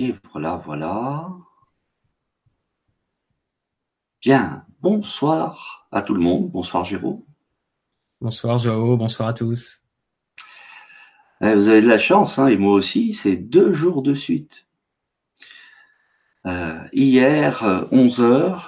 [0.00, 1.28] Et voilà, voilà.
[4.20, 6.52] Bien, bonsoir à tout le monde.
[6.52, 7.24] Bonsoir Jérôme.
[8.20, 9.82] Bonsoir Joao, bonsoir à tous.
[11.40, 14.68] Eh, vous avez de la chance, hein, et moi aussi, c'est deux jours de suite.
[16.46, 18.22] Euh, hier, 11h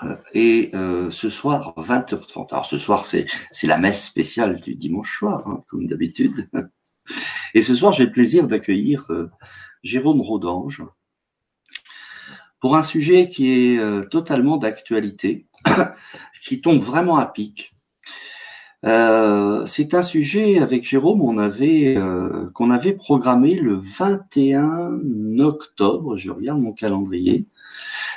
[0.05, 2.49] euh, et euh, ce soir, 20h30.
[2.51, 6.49] Alors ce soir, c'est, c'est la messe spéciale du dimanche soir, hein, comme d'habitude.
[7.55, 9.11] Et ce soir, j'ai le plaisir d'accueillir
[9.83, 10.85] Jérôme Rodange
[12.61, 15.47] pour un sujet qui est totalement d'actualité,
[16.43, 17.75] qui tombe vraiment à pic.
[18.87, 24.99] Euh, c'est un sujet avec Jérôme on avait euh, qu'on avait programmé le 21
[25.41, 27.47] octobre, je regarde mon calendrier,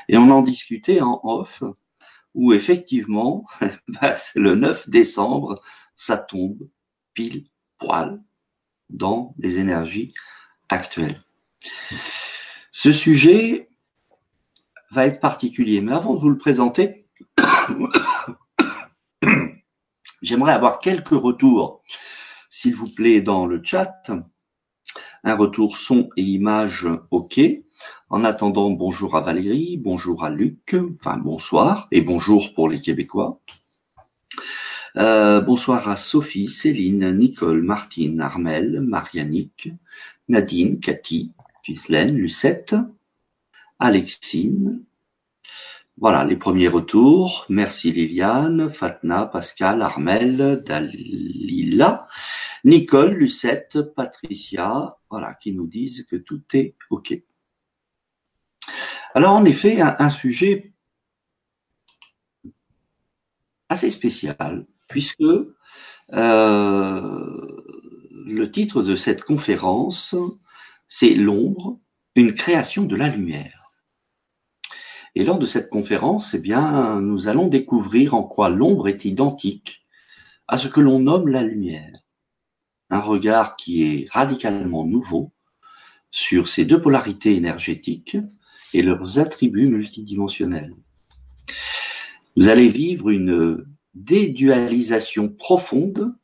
[0.08, 1.64] et on en discutait en off,
[2.34, 3.46] où effectivement,
[4.02, 5.62] bah, le 9 décembre,
[5.96, 6.70] ça tombe
[7.14, 7.46] pile
[7.78, 8.22] poil
[8.90, 10.14] dans les énergies
[10.70, 11.22] actuelles.
[12.72, 13.68] Ce sujet
[14.94, 17.08] va être particulier, mais avant de vous le présenter,
[20.22, 21.82] J'aimerais avoir quelques retours,
[22.50, 24.10] s'il vous plaît, dans le chat.
[25.24, 27.42] Un retour son et image OK.
[28.10, 33.42] En attendant, bonjour à Valérie, bonjour à Luc, enfin bonsoir et bonjour pour les Québécois.
[34.96, 39.72] Euh, bonsoir à Sophie, Céline, Nicole, Martine, Armel, Marianique,
[40.30, 41.32] Nadine, Cathy,
[41.66, 42.76] Ghislaine, Lucette,
[43.80, 44.84] Alexine,
[45.98, 47.46] voilà les premiers retours.
[47.50, 52.08] Merci Liviane, Fatna, Pascal, Armel, Dalila,
[52.64, 57.14] Nicole, Lucette, Patricia, voilà, qui nous disent que tout est OK.
[59.14, 60.74] Alors en effet, un, sujet
[63.70, 65.54] assez spécial, puisque euh,
[68.26, 70.16] le titre de cette conférence,
[70.88, 71.80] c'est L'ombre,
[72.16, 73.63] une création de la lumière.
[75.16, 79.86] Et lors de cette conférence, eh bien, nous allons découvrir en quoi l'ombre est identique
[80.48, 82.00] à ce que l'on nomme la lumière.
[82.90, 85.32] Un regard qui est radicalement nouveau
[86.10, 88.18] sur ces deux polarités énergétiques
[88.74, 90.76] et leurs attributs multidimensionnels.
[92.36, 96.16] Vous allez vivre une dédualisation profonde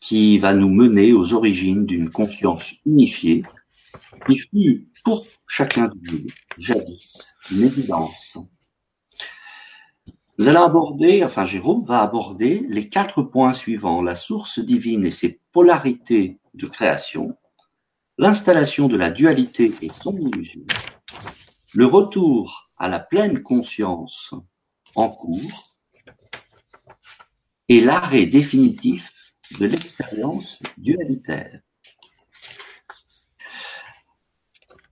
[0.00, 3.42] qui va nous mener aux origines d'une conscience unifiée
[4.26, 6.26] qui fut pour chacun de nous,
[6.56, 8.38] jadis, une évidence.
[10.38, 16.38] Aborder, enfin Jérôme va aborder les quatre points suivants, la source divine et ses polarités
[16.54, 17.36] de création,
[18.18, 20.62] l'installation de la dualité et son illusion,
[21.74, 24.32] le retour à la pleine conscience
[24.94, 25.74] en cours
[27.68, 29.12] et l'arrêt définitif
[29.58, 31.62] de l'expérience dualitaire.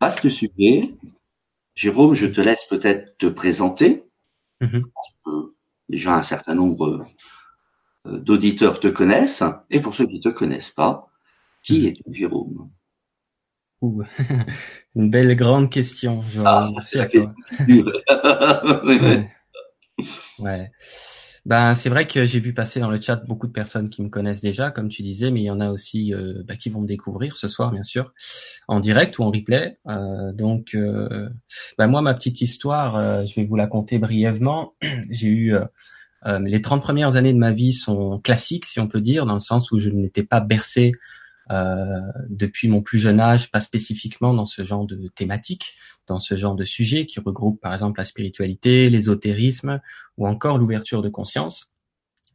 [0.01, 0.83] Vaste sujet.
[1.75, 4.05] Jérôme, je te laisse peut-être te présenter.
[4.61, 4.83] Mhm.
[5.89, 7.07] déjà un certain nombre
[8.07, 9.45] euh, d'auditeurs te connaissent.
[9.71, 11.09] Et pour ceux qui ne te connaissent pas,
[11.63, 11.87] qui mhm.
[11.87, 12.71] est Jérôme?
[14.97, 16.25] Une belle grande question.
[16.45, 17.33] Ah, merci à toi.
[20.41, 20.73] ouais.
[21.49, 24.11] Ben, c'est vrai que j'ai vu passer dans le chat beaucoup de personnes qui me
[24.11, 26.83] connaissent déjà, comme tu disais, mais il y en a aussi euh, bah, qui vont
[26.83, 28.13] me découvrir ce soir, bien sûr,
[28.69, 29.79] en direct ou en replay.
[29.89, 31.31] Euh, donc, euh,
[31.79, 34.75] ben, moi, ma petite histoire, je vais vous la conter brièvement.
[35.11, 35.55] j'ai eu
[36.27, 39.41] les 30 premières années de ma vie sont classiques, si on peut dire, dans le
[39.41, 41.18] sens où je n'étais pas bercé euh,
[41.51, 45.75] depuis mon plus jeune âge, pas spécifiquement dans ce genre de thématique,
[46.07, 49.81] dans ce genre de sujet qui regroupe par exemple la spiritualité, l'ésotérisme
[50.17, 51.71] ou encore l'ouverture de conscience.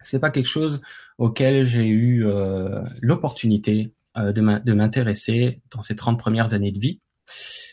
[0.02, 0.82] C'est pas quelque chose
[1.18, 7.00] auquel j'ai eu euh, l'opportunité euh, de m'intéresser dans ces 30 premières années de vie.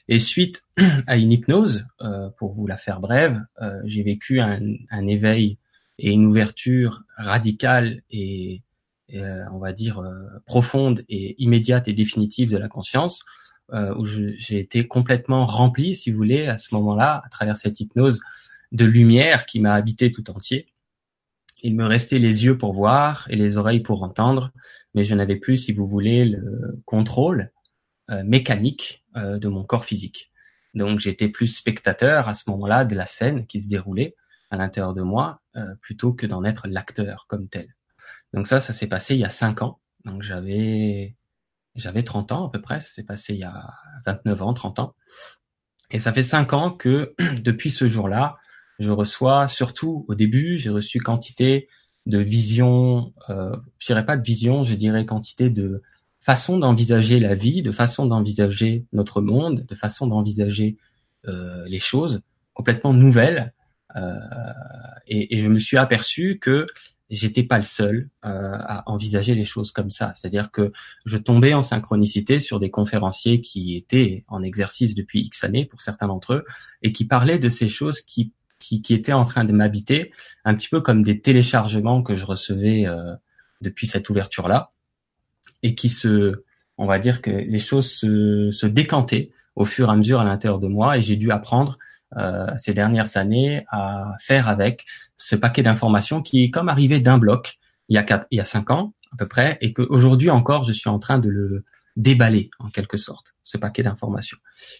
[0.08, 0.64] Et suite
[1.06, 1.86] à une hypnose,
[2.38, 3.40] pour vous la faire brève,
[3.84, 5.58] j'ai vécu un, un, éveil
[6.00, 8.69] et une ouverture radicale et euh,
[9.50, 13.21] on va dire, euh, profonde et immédiate et définitive de la conscience,
[13.72, 17.80] euh, où j'ai été complètement rempli, si vous voulez, à ce moment-là, à travers cette
[17.80, 18.21] hypnose,
[18.72, 20.66] de lumière qui m'a habité tout entier.
[21.62, 24.53] Il me restait les yeux pour voir et les oreilles pour entendre,
[24.95, 27.51] mais je n'avais plus, si vous voulez, le contrôle
[28.24, 30.33] mécanique de mon corps physique.
[30.74, 34.16] Donc j'étais plus spectateur à ce moment-là de la scène qui se déroulait
[34.51, 35.42] à l'intérieur de moi,
[35.80, 37.74] plutôt que d'en être l'acteur comme tel.
[38.34, 39.80] Donc ça, ça s'est passé il y a cinq ans.
[40.04, 41.16] Donc j'avais
[41.77, 43.71] j'avais 30 ans à peu près, ça s'est passé il y a
[44.06, 44.94] 29 ans, 30 ans.
[45.91, 48.36] Et ça fait cinq ans que depuis ce jour-là,
[48.78, 51.68] je reçois, surtout au début, j'ai reçu quantité
[52.06, 55.82] de visions, euh, je dirais pas de vision, je dirais quantité de
[56.18, 60.77] façon d'envisager la vie, de façon d'envisager notre monde, de façon d'envisager
[61.66, 62.22] les choses
[62.54, 63.53] complètement nouvelles.
[65.06, 66.66] Et, et, je me suis aperçu que
[67.10, 70.12] j'étais pas le seul euh, à envisager les choses comme ça.
[70.15, 70.72] C'est-à-dire que
[71.04, 75.80] je tombais en synchronicité sur des conférenciers qui étaient en exercice depuis X années pour
[75.80, 76.45] certains d'entre eux
[76.83, 80.12] et qui parlaient de ces choses qui, qui, qui étaient en train de m'habiter,
[80.45, 83.13] un petit peu comme des téléchargements que je recevais euh,
[83.60, 84.72] depuis cette ouverture-là
[85.63, 86.39] et qui se,
[86.78, 90.24] on va dire que les choses se, se décantaient au fur et à mesure à
[90.24, 91.78] l'intérieur de moi et j'ai dû apprendre
[92.16, 94.84] euh, ces dernières années à faire avec
[95.20, 97.58] ce paquet d'informations qui est comme arrivé d'un bloc
[97.90, 100.64] il y a quatre, il y a cinq ans à peu près, et qu'aujourd'hui encore
[100.64, 101.64] je suis en train de le
[101.96, 104.38] déballer en quelque sorte ce paquet d'informations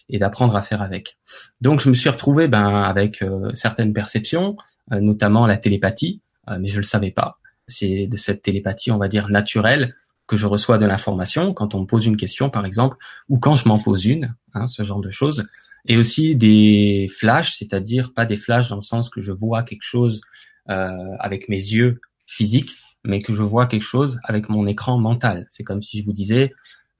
[0.09, 1.17] et d'apprendre à faire avec.
[1.59, 4.55] Donc je me suis retrouvé ben avec euh, certaines perceptions,
[4.93, 7.37] euh, notamment la télépathie, euh, mais je le savais pas.
[7.67, 9.95] C'est de cette télépathie, on va dire naturelle,
[10.25, 12.97] que je reçois de l'information quand on me pose une question, par exemple,
[13.29, 15.45] ou quand je m'en pose une, hein, ce genre de choses
[15.87, 19.83] et aussi des flashs, c'est-à-dire pas des flashs dans le sens que je vois quelque
[19.83, 20.21] chose
[20.69, 25.45] euh, avec mes yeux physiques, mais que je vois quelque chose avec mon écran mental.
[25.49, 26.51] C'est comme si je vous disais,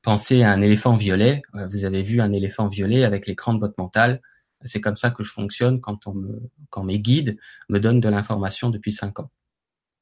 [0.02, 1.42] pensez à un éléphant violet.
[1.56, 4.22] Euh, vous avez vu un éléphant violet avec l'écran de votre mental.
[4.64, 7.38] C'est comme ça que je fonctionne quand on me, quand mes guides
[7.70, 9.32] me donnent de l'information depuis cinq ans.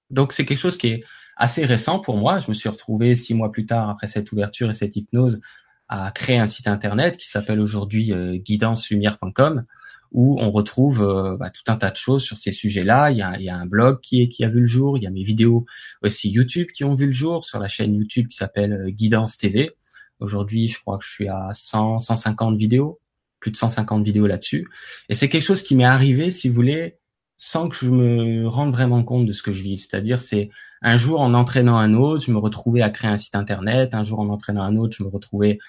[0.10, 1.04] Donc c'est quelque chose qui est
[1.38, 2.40] assez récent pour moi.
[2.40, 5.40] Je me suis retrouvé six mois plus tard après cette ouverture et cette hypnose
[5.90, 9.66] a créé un site internet qui s'appelle aujourd'hui euh, guidancelumière.com
[10.12, 13.12] où on retrouve euh, bah, tout un tas de choses sur ces sujets-là.
[13.12, 15.08] Il il y a un blog qui, est, qui a vu le jour, il y
[15.08, 15.66] a mes vidéos
[16.02, 19.38] aussi YouTube qui ont vu le jour sur la chaîne YouTube qui s'appelle euh, Guidance
[19.38, 19.76] TV.
[20.20, 23.00] Aujourd'hui, je crois que je suis à 100, 150 vidéos,
[23.40, 24.68] plus de 150 vidéos là-dessus.
[25.08, 26.98] Et c'est quelque chose qui m'est arrivé, si vous voulez,
[27.38, 29.78] sans que je me rende vraiment compte de ce que je vis.
[29.78, 30.50] C'est-à-dire, c'est
[30.82, 33.94] un jour en entraînant un autre, je me retrouvais à créer un site internet.
[33.94, 35.60] Un jour en entraînant un autre, je me retrouvais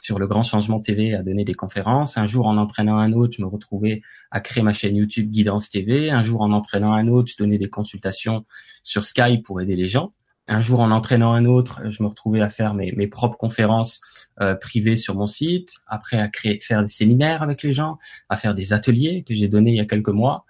[0.00, 2.16] sur le Grand Changement TV à donner des conférences.
[2.16, 5.70] Un jour, en entraînant un autre, je me retrouvais à créer ma chaîne YouTube Guidance
[5.70, 6.10] TV.
[6.10, 8.44] Un jour, en entraînant un autre, je donnais des consultations
[8.82, 10.12] sur Skype pour aider les gens.
[10.48, 14.00] Un jour, en entraînant un autre, je me retrouvais à faire mes, mes propres conférences
[14.40, 15.74] euh, privées sur mon site.
[15.86, 17.98] Après, à créer, faire des séminaires avec les gens,
[18.28, 20.44] à faire des ateliers que j'ai donnés il y a quelques mois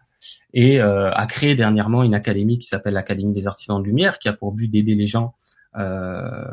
[0.53, 4.29] et euh, à créer dernièrement une académie qui s'appelle l'Académie des artisans de lumière, qui
[4.29, 5.35] a pour but d'aider les gens
[5.77, 6.45] euh,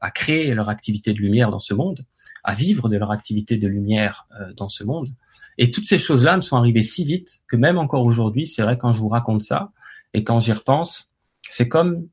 [0.00, 2.04] à créer leur activité de lumière dans ce monde
[2.44, 5.08] à vivre de leur activité de lumière euh, dans ce monde.
[5.56, 8.76] Et toutes ces choses-là me sont arrivées si vite que même encore aujourd'hui, c'est vrai
[8.76, 9.72] quand je vous raconte ça
[10.12, 11.10] et quand j'y repense,
[11.50, 12.08] c'est comme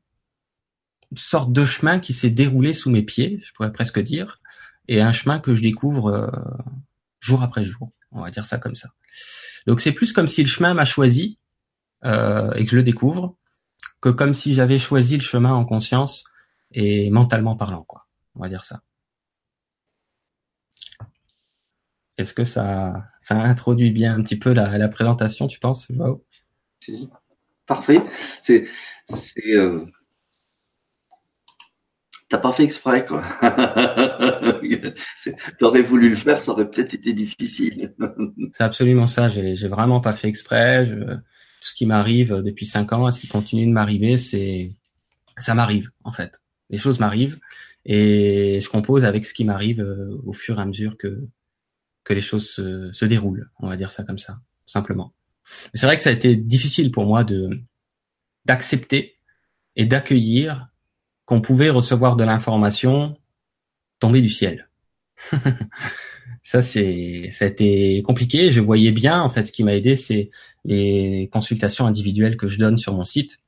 [1.10, 4.40] une sorte de chemin qui s'est déroulé sous mes pieds, je pourrais presque dire,
[4.88, 6.30] et un chemin que je découvre euh,
[7.20, 7.92] jour après jour.
[8.10, 8.90] On va dire ça comme ça.
[9.66, 11.38] Donc c'est plus comme si le chemin m'a choisi
[12.04, 13.36] euh, et que je le découvre,
[14.00, 16.24] que comme si j'avais choisi le chemin en conscience
[16.72, 18.06] et mentalement parlant, quoi.
[18.34, 18.80] On va dire ça.
[22.22, 26.24] Est-ce que ça, ça introduit bien un petit peu la, la présentation, tu penses, Joao
[27.66, 28.02] Parfait.
[28.40, 28.66] C'est,
[29.08, 29.84] c'est, euh...
[32.28, 33.22] t'as pas fait exprès, quoi.
[35.58, 37.94] T'aurais voulu le faire, ça aurait peut-être été difficile.
[38.52, 39.28] c'est absolument ça.
[39.28, 40.86] J'ai, j'ai vraiment pas fait exprès.
[40.86, 41.16] Je,
[41.62, 44.72] tout ce qui m'arrive depuis cinq ans, ce qui continue de m'arriver, c'est,
[45.38, 46.40] ça m'arrive en fait.
[46.70, 47.38] Les choses m'arrivent
[47.84, 51.28] et je compose avec ce qui m'arrive euh, au fur et à mesure que
[52.04, 55.12] que les choses se, se déroulent, on va dire ça comme ça, simplement.
[55.74, 57.50] C'est vrai que ça a été difficile pour moi de
[58.44, 59.16] d'accepter
[59.76, 60.68] et d'accueillir
[61.24, 63.16] qu'on pouvait recevoir de l'information
[64.00, 64.68] tomber du ciel.
[66.42, 68.50] ça c'est ça a été compliqué.
[68.52, 70.30] Je voyais bien en fait ce qui m'a aidé, c'est
[70.64, 73.38] les consultations individuelles que je donne sur mon site.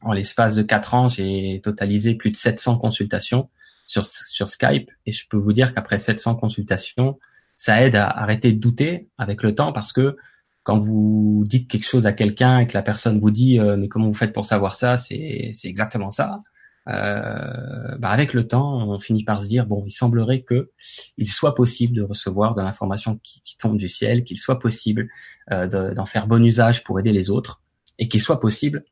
[0.00, 3.50] En l'espace de quatre ans, j'ai totalisé plus de 700 consultations
[3.86, 7.18] sur sur Skype et je peux vous dire qu'après 700 consultations,
[7.62, 10.16] ça aide à arrêter de douter avec le temps parce que
[10.64, 13.86] quand vous dites quelque chose à quelqu'un et que la personne vous dit euh, mais
[13.86, 16.40] comment vous faites pour savoir ça c'est c'est exactement ça.
[16.88, 20.72] Euh, bah avec le temps on finit par se dire bon il semblerait que
[21.18, 25.08] il soit possible de recevoir de l'information qui, qui, tombe du ciel qu'il soit possible
[25.52, 27.62] euh, d'en faire bon usage pour aider les autres
[28.00, 28.84] et qu'il soit possible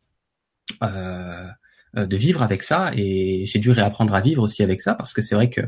[0.85, 1.49] euh,
[1.94, 5.23] de vivre avec ça et j'ai dû réapprendre à vivre aussi avec ça parce que
[5.23, 5.62] c'est vrai que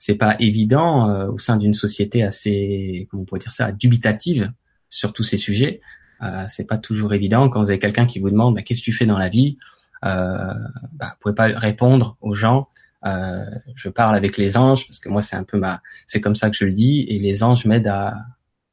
[0.00, 4.50] c'est pas évident euh, au sein d'une société assez, comment on pourrait dire ça, dubitative
[4.88, 5.82] sur tous ces sujets.
[6.22, 8.86] Euh, c'est pas toujours évident quand vous avez quelqu'un qui vous demande bah, qu'est-ce que
[8.86, 9.58] tu fais dans la vie?
[10.06, 10.54] Euh,
[10.94, 12.68] bah, vous pouvez pas répondre aux gens.
[13.04, 16.34] Euh, je parle avec les anges parce que moi c'est un peu ma, c'est comme
[16.34, 18.24] ça que je le dis et les anges m'aident à,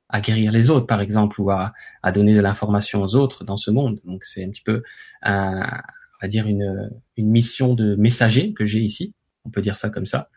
[0.08, 1.74] à guérir les autres par exemple ou à,
[2.04, 4.00] à donner de l'information aux autres dans ce monde.
[4.06, 4.82] Donc c'est un petit peu
[5.24, 5.68] un,
[6.20, 9.14] on va dire une, une mission de messager que j'ai ici.
[9.46, 10.30] On peut dire ça comme ça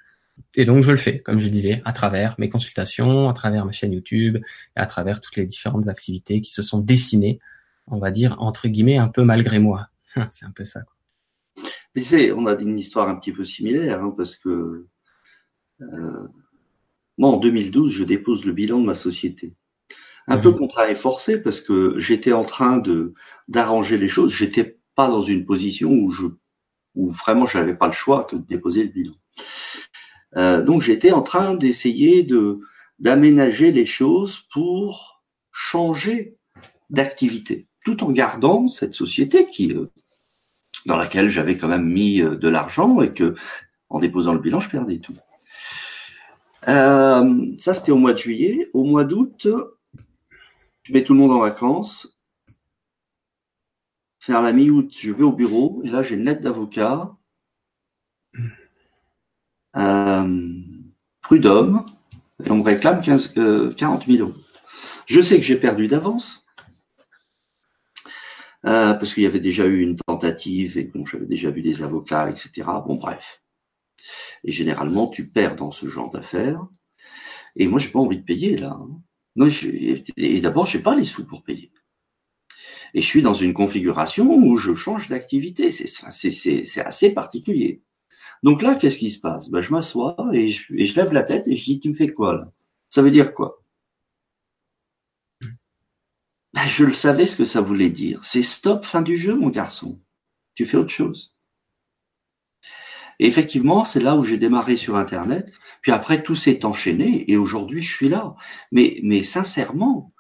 [0.57, 3.73] Et donc je le fais, comme je disais, à travers mes consultations, à travers ma
[3.73, 7.39] chaîne YouTube, et à travers toutes les différentes activités qui se sont dessinées,
[7.87, 9.89] on va dire entre guillemets un peu malgré moi.
[10.31, 10.83] C'est un peu ça.
[10.83, 11.71] Quoi.
[11.95, 14.87] Mais on a une histoire un petit peu similaire, hein, parce que
[15.81, 16.29] euh,
[17.19, 19.55] moi en 2012, je dépose le bilan de ma société.
[20.27, 20.59] Un peu mhm.
[20.59, 23.15] contraint et forcé parce que j'étais en train de
[23.49, 24.33] d'arranger les choses.
[24.33, 24.79] J'étais
[25.09, 26.27] dans une position où je
[26.95, 27.47] où vraiment
[27.79, 29.15] pas le choix que de déposer le bilan.
[30.37, 32.61] Euh, donc j'étais en train d'essayer de
[32.99, 36.37] d'aménager les choses pour changer
[36.91, 39.87] d'activité, tout en gardant cette société qui euh,
[40.87, 43.35] dans laquelle j'avais quand même mis euh, de l'argent et que
[43.89, 45.17] en déposant le bilan je perdais tout.
[46.67, 48.71] Ça c'était au mois de juillet.
[48.75, 49.49] Au mois d'août,
[50.83, 52.20] je mets tout le monde en vacances.
[54.31, 57.17] Faire la mi-août, je vais au bureau et là j'ai une lettre d'avocat
[59.77, 60.63] euh,
[61.21, 61.85] prud'homme,
[62.45, 63.35] et on me réclame 15,
[63.77, 64.39] 40 000 euros.
[65.07, 66.47] Je sais que j'ai perdu d'avance,
[68.67, 71.83] euh, parce qu'il y avait déjà eu une tentative et bon, j'avais déjà vu des
[71.83, 72.69] avocats, etc.
[72.87, 73.43] Bon, bref.
[74.45, 76.65] Et généralement, tu perds dans ce genre d'affaires.
[77.57, 78.79] Et moi, j'ai pas envie de payer là.
[78.81, 78.91] Hein.
[79.35, 79.49] Non,
[80.17, 81.73] et d'abord, j'ai pas les sous pour payer.
[82.95, 85.71] Et je suis dans une configuration où je change d'activité.
[85.71, 87.83] C'est assez particulier.
[88.43, 89.51] Donc là, qu'est-ce qui se passe?
[89.51, 92.35] Ben, Je m'assois et je, lève la tête et je dis, tu me fais quoi
[92.35, 92.53] là?
[92.89, 93.63] Ça veut dire quoi?
[96.53, 98.25] Ben, Je le savais ce que ça voulait dire.
[98.25, 100.01] C'est stop, fin du jeu, mon garçon.
[100.55, 101.35] Tu fais autre chose.
[103.19, 105.53] Et effectivement, c'est là où j'ai démarré sur Internet.
[105.83, 108.35] Puis après, tout s'est enchaîné et aujourd'hui, je suis là.
[108.73, 110.13] Mais, mais sincèrement,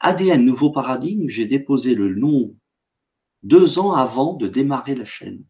[0.00, 2.54] ADN Nouveau Paradigme, j'ai déposé le nom
[3.42, 5.44] deux ans avant de démarrer la chaîne.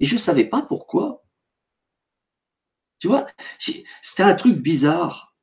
[0.00, 1.24] Et je ne savais pas pourquoi.
[2.98, 3.26] Tu vois,
[4.02, 5.34] c'était un truc bizarre.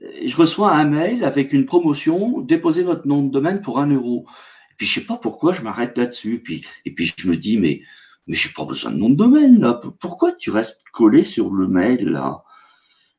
[0.00, 4.26] Je reçois un mail avec une promotion, déposez votre nom de domaine pour un euro.
[4.70, 6.42] Et puis je sais pas pourquoi je m'arrête là-dessus.
[6.84, 7.82] Et puis je me dis mais
[8.26, 9.80] mais j'ai pas besoin de nom de domaine.
[10.00, 12.42] Pourquoi tu restes collé sur le mail là?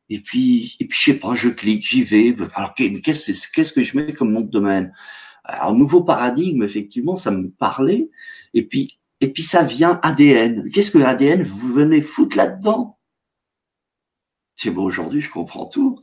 [0.09, 2.35] Et puis et puis je sais pas, je clique, j'y vais.
[2.53, 4.91] Alors qu'est-ce qu'est-ce que je mets comme nom de domaine?
[5.43, 8.09] Alors nouveau paradigme, effectivement, ça me parlait.
[8.53, 10.69] Et puis et puis ça vient ADN.
[10.71, 12.95] Qu'est-ce que ADN vous venez foutre là-dedans
[14.55, 16.01] c'est bon, aujourd'hui, je comprends tout.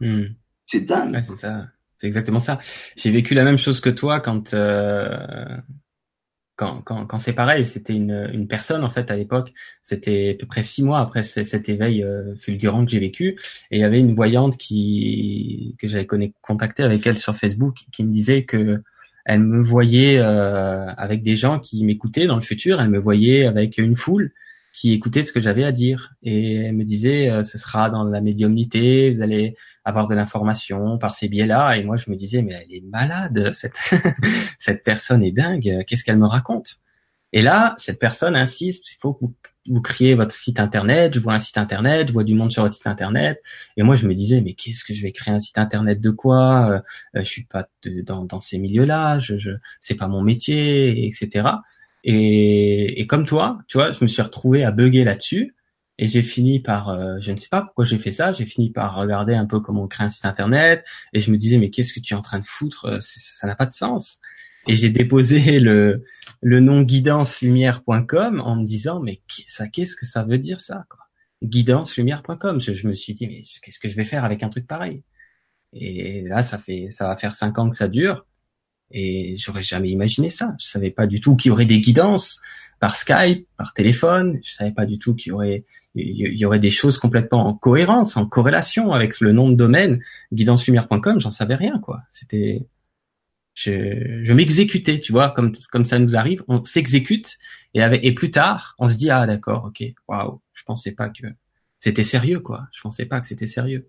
[0.00, 0.24] Hmm.
[0.66, 1.20] C'est dingue.
[1.22, 1.68] c'est ça.
[1.96, 2.58] C'est exactement ça.
[2.96, 5.56] J'ai vécu la même chose que toi quand euh,
[6.62, 7.64] quand, quand, quand c'est pareil.
[7.64, 9.52] C'était une, une personne en fait à l'époque.
[9.82, 13.36] C'était à peu près six mois après cet éveil euh, fulgurant que j'ai vécu.
[13.70, 16.06] Et il y avait une voyante qui que j'avais
[16.40, 18.82] contacté avec elle sur Facebook qui me disait que
[19.24, 22.80] elle me voyait euh, avec des gens qui m'écoutaient dans le futur.
[22.80, 24.32] Elle me voyait avec une foule
[24.72, 26.14] qui écoutait ce que j'avais à dire.
[26.22, 31.14] Et me disait euh, ce sera dans la médiumnité, vous allez avoir de l'information par
[31.14, 31.76] ces biais-là.
[31.76, 33.78] Et moi je me disais mais elle est malade cette
[34.58, 36.80] cette personne est dingue, qu'est-ce qu'elle me raconte?
[37.32, 39.34] Et là cette personne insiste, il faut que vous,
[39.68, 42.62] vous créez votre site internet, je vois un site internet, je vois du monde sur
[42.62, 43.42] votre site internet.
[43.76, 46.10] Et moi je me disais mais qu'est-ce que je vais créer un site internet de
[46.10, 46.82] quoi?
[47.16, 47.68] Euh, Je suis pas
[48.04, 49.50] dans dans ces milieux-là, je, je
[49.80, 51.48] c'est pas mon métier etc.
[52.04, 55.54] Et, et, comme toi, tu vois, je me suis retrouvé à bugger là-dessus.
[55.98, 58.70] Et j'ai fini par, euh, je ne sais pas pourquoi j'ai fait ça, j'ai fini
[58.72, 60.84] par regarder un peu comment on crée un site internet.
[61.12, 62.86] Et je me disais, mais qu'est-ce que tu es en train de foutre?
[62.86, 64.18] Euh, Ça n'a pas de sens.
[64.66, 66.04] Et j'ai déposé le,
[66.40, 71.00] le nom guidancelumière.com en me disant, mais ça, qu'est-ce que ça veut dire ça quoi?
[71.42, 72.60] Guidancelumière.com.
[72.60, 75.02] Je, je me suis dit, mais qu'est-ce que je vais faire avec un truc pareil?
[75.72, 78.26] Et là, ça fait, ça va faire cinq ans que ça dure.
[78.92, 80.54] Et j'aurais jamais imaginé ça.
[80.60, 82.40] Je savais pas du tout qu'il y aurait des guidances
[82.78, 84.40] par Skype, par téléphone.
[84.42, 85.32] Je savais pas du tout qu'il
[85.94, 91.20] y aurait des choses complètement en cohérence, en corrélation avec le nom de domaine guidancelumière.com.
[91.20, 92.02] J'en savais rien quoi.
[92.10, 92.66] C'était
[93.54, 97.38] je, m'exécutais, tu vois, comme comme ça nous arrive, on s'exécute
[97.74, 101.26] et et plus tard on se dit ah d'accord, ok, waouh, je pensais pas que
[101.78, 102.66] c'était sérieux quoi.
[102.72, 103.88] Je pensais pas que c'était sérieux.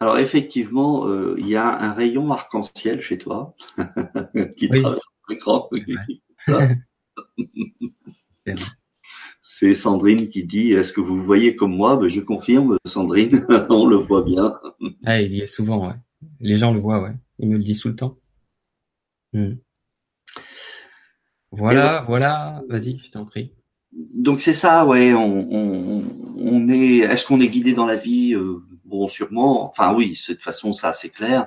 [0.00, 3.54] Alors effectivement, euh, il y a un rayon arc-en-ciel chez toi
[4.56, 5.68] qui traverse l'écran.
[9.42, 11.96] C'est Sandrine qui dit Est-ce que vous voyez comme moi?
[11.96, 14.58] Ben, Je confirme, Sandrine, on le voit bien.
[15.04, 15.94] ah, il y est souvent, ouais.
[16.40, 17.14] Les gens le voient, ouais.
[17.38, 18.16] Ils me le disent tout le temps.
[19.32, 19.54] Hmm.
[21.52, 22.62] Voilà, voilà.
[22.68, 23.52] Vas-y, je t'en prie.
[23.92, 25.14] Donc c'est ça, ouais.
[25.14, 26.04] On, on,
[26.38, 26.98] on est.
[26.98, 28.34] Est-ce qu'on est guidé dans la vie?
[28.34, 29.68] Euh, Bon, sûrement.
[29.70, 31.46] Enfin, oui, de toute façon, ça, c'est clair.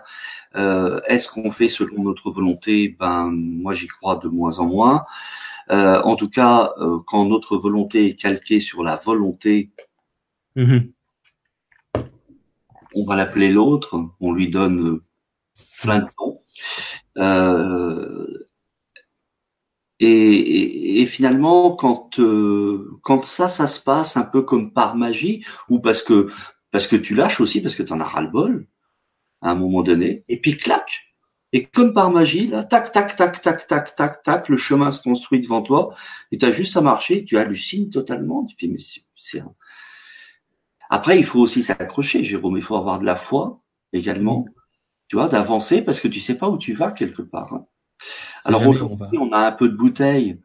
[0.55, 2.95] Euh, Est-ce qu'on fait selon notre volonté?
[2.99, 5.05] Ben, moi, j'y crois de moins en moins.
[5.69, 9.71] Euh, en tout cas, euh, quand notre volonté est calquée sur la volonté
[10.55, 10.93] Mhm.
[12.95, 14.99] On va l'appeler l'autre, on lui donne
[15.81, 16.39] plein de temps.
[17.17, 18.47] Euh,
[19.99, 25.79] et, finalement, quand euh, quand ça, ça se passe un peu comme par magie, ou
[25.79, 26.27] parce que
[26.73, 28.67] parce que tu lâches aussi, parce que tu en as ras le bol
[29.41, 31.13] à un moment donné, et puis clac.
[31.51, 34.99] Et comme par magie, là, tac, tac, tac, tac, tac, tac, tac, le chemin se
[34.99, 35.95] construit devant toi,
[36.31, 38.43] et tu as juste à marcher, tu hallucines totalement.
[38.45, 38.79] Tu fais, mais
[39.15, 39.53] c'est un...
[40.89, 42.57] Après, il faut aussi s'accrocher, Jérôme.
[42.57, 43.61] Il faut avoir de la foi
[43.93, 44.45] également,
[45.07, 47.53] tu vois, d'avancer parce que tu sais pas où tu vas quelque part.
[47.53, 47.65] Hein.
[48.45, 50.41] Alors aujourd'hui, on a un peu de bouteille.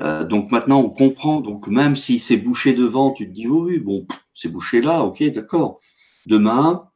[0.00, 1.40] Euh, donc maintenant, on comprend.
[1.40, 5.02] Donc même si c'est bouché devant, tu te dis oh oui, bon, c'est bouché là,
[5.02, 5.80] ok, d'accord.
[6.26, 6.88] Demain,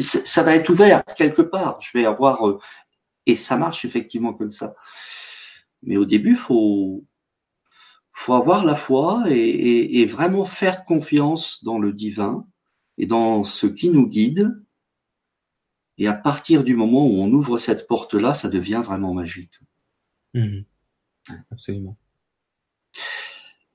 [0.00, 1.80] ça va être ouvert quelque part.
[1.80, 2.58] Je vais avoir euh,
[3.26, 4.74] et ça marche effectivement comme ça.
[5.82, 7.04] Mais au début, faut
[8.12, 12.46] faut avoir la foi et, et vraiment faire confiance dans le divin
[12.96, 14.52] et dans ce qui nous guide
[15.98, 19.60] et à partir du moment où on ouvre cette porte-là, ça devient vraiment magique.
[20.34, 20.60] Mmh.
[21.50, 21.96] Absolument.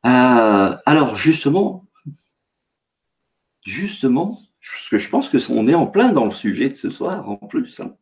[0.06, 1.88] Euh, alors justement,
[3.66, 6.90] justement, parce que je pense que on est en plein dans le sujet de ce
[6.90, 7.80] soir en plus.
[7.80, 7.96] Hein.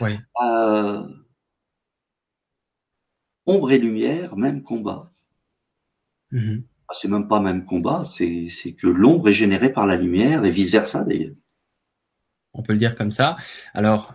[0.00, 0.18] Oui.
[0.42, 1.02] Euh,
[3.46, 5.12] ombre et lumière, même combat.
[6.30, 6.58] Mmh.
[6.88, 8.48] Ah, c'est même pas même combat, c'est
[8.78, 11.34] que l'ombre est générée par la lumière et vice versa d'ailleurs
[12.58, 13.36] on peut le dire comme ça.
[13.72, 14.14] Alors,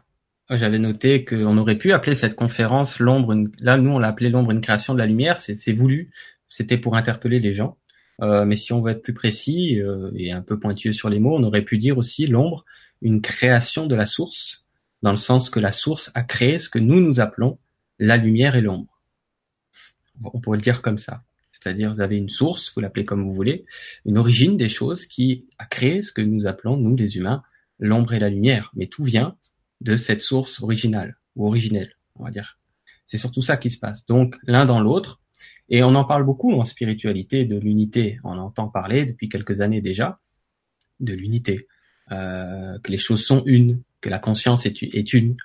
[0.49, 3.35] j'avais noté qu'on aurait pu appeler cette conférence l'ombre.
[3.59, 5.39] Là, nous, on l'a appelé l'ombre une création de la lumière.
[5.39, 6.11] C'est voulu.
[6.49, 7.77] C'était pour interpeller les gens.
[8.21, 11.19] Euh, mais si on veut être plus précis euh, et un peu pointueux sur les
[11.19, 12.63] mots, on aurait pu dire aussi l'ombre
[13.01, 14.65] une création de la source,
[15.01, 17.57] dans le sens que la source a créé ce que nous nous appelons
[17.99, 19.01] la lumière et l'ombre.
[20.23, 21.23] On pourrait le dire comme ça.
[21.51, 23.65] C'est-à-dire, vous avez une source, vous l'appelez comme vous voulez,
[24.05, 27.43] une origine des choses qui a créé ce que nous appelons, nous les humains,
[27.79, 29.35] l'ombre et la lumière, mais tout vient
[29.83, 32.57] de cette source originale ou originelle, on va dire.
[33.05, 34.05] C'est surtout ça qui se passe.
[34.05, 35.21] Donc l'un dans l'autre,
[35.69, 38.19] et on en parle beaucoup en spiritualité de l'unité.
[38.23, 40.19] On entend parler depuis quelques années déjà
[40.99, 41.67] de l'unité,
[42.11, 45.35] euh, que les choses sont une, que la conscience est, est une,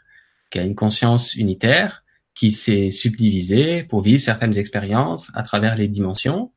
[0.51, 5.77] qu'il y a une conscience unitaire qui s'est subdivisée pour vivre certaines expériences à travers
[5.77, 6.53] les dimensions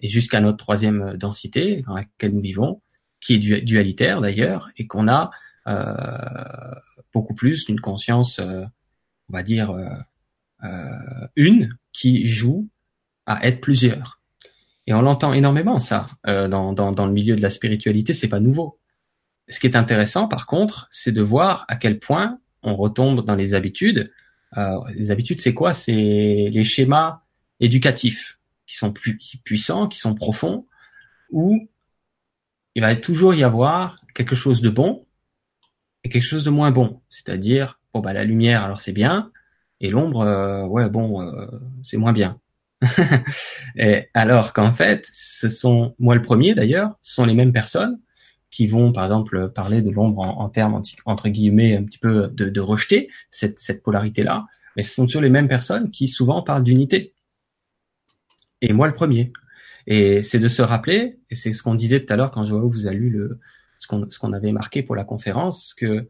[0.00, 2.82] et jusqu'à notre troisième densité dans laquelle nous vivons,
[3.20, 5.30] qui est dualitaire d'ailleurs, et qu'on a
[7.12, 8.64] beaucoup plus d'une conscience, euh,
[9.28, 12.68] on va dire, euh, une, qui joue
[13.26, 14.20] à être plusieurs.
[14.86, 18.40] Et on l'entend énormément ça dans, dans, dans le milieu de la spiritualité, c'est pas
[18.40, 18.78] nouveau.
[19.48, 23.34] Ce qui est intéressant, par contre, c'est de voir à quel point on retombe dans
[23.34, 24.12] les habitudes.
[24.94, 25.72] les habitudes, c'est quoi?
[25.72, 27.22] C'est les schémas
[27.60, 30.66] éducatifs qui sont plus puissants, qui sont profonds,
[31.30, 31.68] où
[32.74, 35.03] il va toujours y avoir quelque chose de bon
[36.10, 37.00] quelque chose de moins bon.
[37.08, 39.30] C'est-à-dire, bon bah la lumière, alors c'est bien,
[39.80, 41.46] et l'ombre, euh, ouais bon, euh,
[41.82, 42.40] c'est moins bien.
[44.14, 47.98] alors qu'en fait, ce sont, moi le premier d'ailleurs, ce sont les mêmes personnes
[48.50, 52.48] qui vont par exemple parler de l'ombre en, termes entre guillemets un petit peu de,
[52.48, 56.62] de rejeter cette, cette polarité-là, mais ce sont toujours les mêmes personnes qui souvent parlent
[56.62, 57.14] d'unité.
[58.60, 59.32] Et moi le premier.
[59.86, 62.70] Et c'est de se rappeler, et c'est ce qu'on disait tout à l'heure quand Joao
[62.70, 63.40] vous a lu le,
[63.84, 66.08] ce qu'on ce qu'on avait marqué pour la conférence, que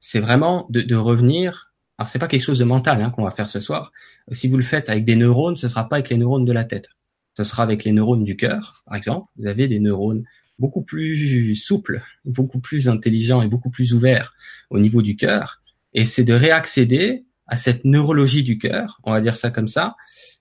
[0.00, 1.72] c'est vraiment de, de revenir.
[1.98, 3.92] Alors c'est pas quelque chose de mental hein, qu'on va faire ce soir.
[4.32, 6.64] Si vous le faites avec des neurones, ce sera pas avec les neurones de la
[6.64, 6.88] tête.
[7.36, 9.30] Ce sera avec les neurones du cœur, par exemple.
[9.36, 10.24] Vous avez des neurones
[10.58, 14.34] beaucoup plus souples, beaucoup plus intelligents et beaucoup plus ouverts
[14.70, 15.60] au niveau du cœur.
[15.92, 19.96] Et c'est de réaccéder à cette neurologie du cœur, on va dire ça comme ça,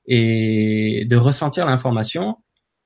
[0.05, 2.37] et de ressentir l'information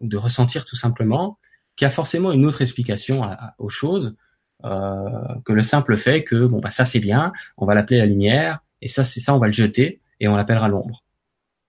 [0.02, 1.40] de ressentir tout simplement
[1.80, 3.22] qu'il y a forcément une autre explication
[3.58, 4.18] aux choses
[4.66, 8.06] euh, que le simple fait que bon bah ça c'est bien, on va l'appeler la
[8.06, 11.06] lumière et ça c'est ça on va le jeter et on l'appellera l'ombre.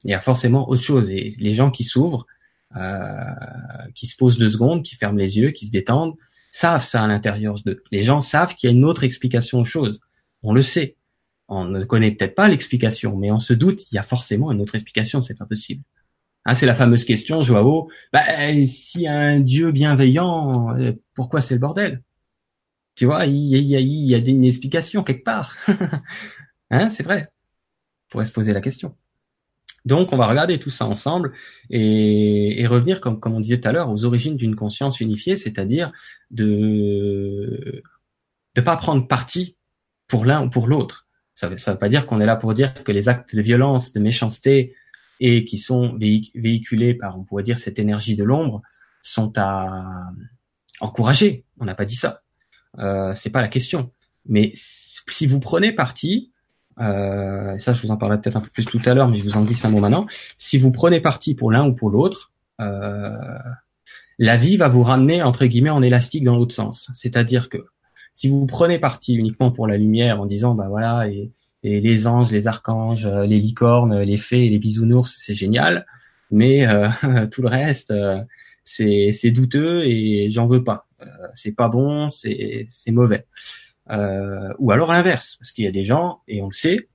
[0.02, 2.26] Il y a forcément autre chose et les gens qui s'ouvrent,
[2.74, 3.22] euh,
[3.94, 6.16] qui se posent deux secondes, qui ferment les yeux, qui se détendent,
[6.50, 7.84] savent ça à l'intérieur d'eux.
[7.92, 10.00] Les gens savent qu'il y a une autre explication aux choses.
[10.42, 10.96] On le sait.
[11.46, 14.60] On ne connaît peut-être pas l'explication, mais on se doute, il y a forcément une
[14.60, 15.84] autre explication, c'est pas possible.
[16.46, 17.90] Hein, c'est la fameuse question, Joao.
[18.12, 18.22] Bah,
[18.66, 22.02] si un Dieu bienveillant, euh, pourquoi c'est le bordel?
[22.94, 25.56] Tu vois, il y y a, une explication quelque part.
[26.70, 27.28] hein, c'est vrai.
[28.08, 28.96] On pourrait se poser la question.
[29.84, 31.32] Donc, on va regarder tout ça ensemble
[31.70, 35.92] et, revenir, comme, comme on disait tout à l'heure, aux origines d'une conscience unifiée, c'est-à-dire
[36.30, 37.82] de
[38.56, 39.56] ne pas prendre parti
[40.06, 41.06] pour l'un ou pour l'autre.
[41.34, 43.92] Ça ne veut pas dire qu'on est là pour dire que les actes de violence,
[43.92, 44.74] de méchanceté,
[45.20, 48.62] et qui sont véhiculés par, on pourrait dire, cette énergie de l'ombre,
[49.02, 50.10] sont à
[50.80, 51.44] encourager.
[51.58, 52.22] On n'a pas dit ça.
[52.78, 53.90] Euh, c'est pas la question.
[54.26, 56.32] Mais si vous prenez parti,
[56.80, 59.24] euh, ça je vous en parlerai peut-être un peu plus tout à l'heure, mais je
[59.24, 60.06] vous en glisse un mot maintenant.
[60.38, 63.38] Si vous prenez parti pour l'un ou pour l'autre, euh,
[64.18, 66.90] la vie va vous ramener entre guillemets en élastique dans l'autre sens.
[66.94, 67.66] C'est-à-dire que
[68.14, 71.30] si vous prenez parti uniquement pour la lumière en disant bah voilà et,
[71.62, 75.86] les anges, les archanges, les licornes, les fées, les bisounours, c'est génial,
[76.30, 76.88] mais euh,
[77.30, 78.22] tout le reste euh,
[78.64, 80.86] c'est douteux et j'en veux pas.
[81.02, 83.26] Euh, c'est pas bon, c'est mauvais.
[83.88, 86.88] ou alors l'inverse, parce qu'il y a des gens et on le sait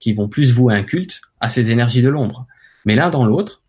[0.00, 2.46] qui vont plus vouer un culte à ces énergies de l'ombre.
[2.84, 3.62] Mais l'un dans l'autre,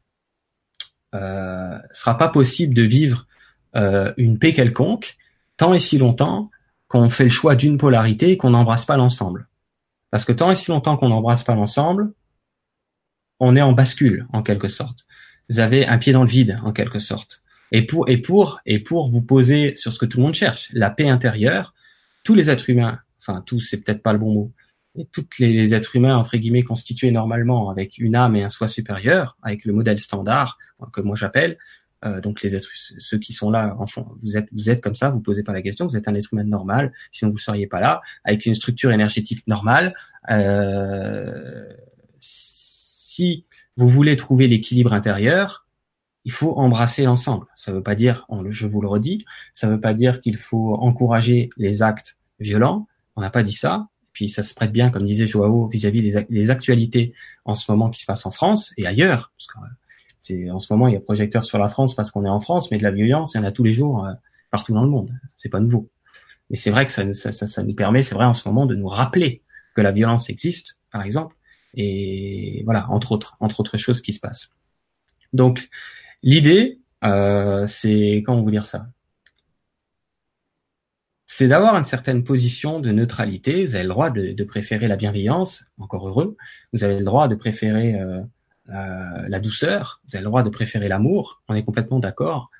[1.15, 3.25] euh, sera pas possible de vivre
[3.75, 5.17] euh, une paix quelconque
[5.57, 6.51] tant et si longtemps
[6.87, 9.47] qu'on fait le choix d'une polarité et qu'on n'embrasse pas l'ensemble.
[10.11, 12.13] Parce que tant et si longtemps qu'on n'embrasse pas l'ensemble,
[13.39, 15.05] on est en bascule en quelque sorte.
[15.49, 17.41] Vous avez un pied dans le vide en quelque sorte.
[17.71, 20.69] Et pour et pour et pour vous poser sur ce que tout le monde cherche,
[20.73, 21.73] la paix intérieure,
[22.23, 24.51] tous les êtres humains, enfin tous, c'est peut-être pas le bon mot,
[24.97, 28.67] et tous les êtres humains entre guillemets constitués normalement avec une âme et un soi
[28.67, 30.57] supérieur, avec le modèle standard
[30.91, 31.57] que moi j'appelle,
[32.05, 35.09] euh, donc les êtres, ceux qui sont là, enfin, vous êtes, vous êtes comme ça,
[35.09, 37.79] vous posez pas la question, vous êtes un être humain normal, sinon vous seriez pas
[37.79, 39.93] là, avec une structure énergétique normale.
[40.29, 41.69] Euh,
[42.19, 45.67] si vous voulez trouver l'équilibre intérieur,
[46.25, 47.47] il faut embrasser l'ensemble.
[47.55, 51.49] Ça veut pas dire, je vous le redis, ça veut pas dire qu'il faut encourager
[51.57, 52.87] les actes violents.
[53.15, 53.87] On n'a pas dit ça.
[54.13, 57.13] Puis ça se prête bien, comme disait Joao, vis-à-vis des, actualités
[57.45, 59.31] en ce moment qui se passent en France et ailleurs.
[59.37, 59.69] Parce que
[60.19, 62.41] c'est en ce moment il y a projecteur sur la France parce qu'on est en
[62.41, 64.11] France, mais de la violence il y en a tous les jours euh,
[64.51, 65.11] partout dans le monde.
[65.35, 65.89] C'est pas nouveau.
[66.49, 68.75] Mais c'est vrai que ça, ça, ça, nous permet, c'est vrai en ce moment, de
[68.75, 69.43] nous rappeler
[69.75, 71.35] que la violence existe, par exemple,
[71.75, 74.49] et voilà, entre autres, entre autres choses qui se passent.
[75.31, 75.69] Donc
[76.23, 78.87] l'idée, euh, c'est comment vous dire ça?
[81.27, 83.65] C'est d'avoir une certaine position de neutralité.
[83.65, 86.35] Vous avez le droit de, préférer la bienveillance, encore heureux.
[86.73, 88.21] Vous avez le droit de préférer euh,
[88.69, 90.01] la douceur.
[90.05, 91.41] Vous avez le droit de préférer l'amour.
[91.47, 92.51] On est complètement d'accord.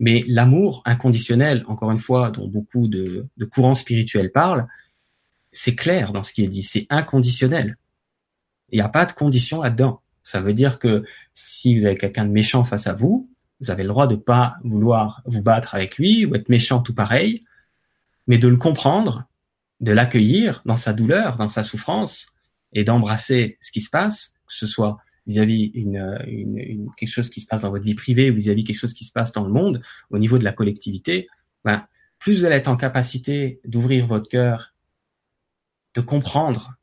[0.00, 4.66] Mais l'amour inconditionnel, encore une fois, dont beaucoup de, de courants spirituels parlent,
[5.52, 6.62] c'est clair dans ce qui est dit.
[6.62, 7.76] C'est inconditionnel.
[8.70, 10.02] Il n'y a pas de condition là-dedans.
[10.22, 13.82] Ça veut dire que si vous avez quelqu'un de méchant face à vous, vous avez
[13.82, 17.42] le droit de pas vouloir vous battre avec lui ou être méchant tout pareil
[18.28, 19.24] mais de le comprendre,
[19.80, 22.26] de l'accueillir dans sa douleur, dans sa souffrance,
[22.72, 24.98] et d'embrasser ce qui se passe, que ce soit
[25.28, 29.04] vis-à-vis une, quelque chose qui se passe dans votre vie privée vis-à-vis quelque chose qui
[29.04, 31.28] se passe dans le monde, au niveau de la collectivité,
[31.64, 31.86] ben,
[32.18, 34.74] plus vous allez être en capacité d'ouvrir votre cœur,
[35.94, 36.78] de comprendre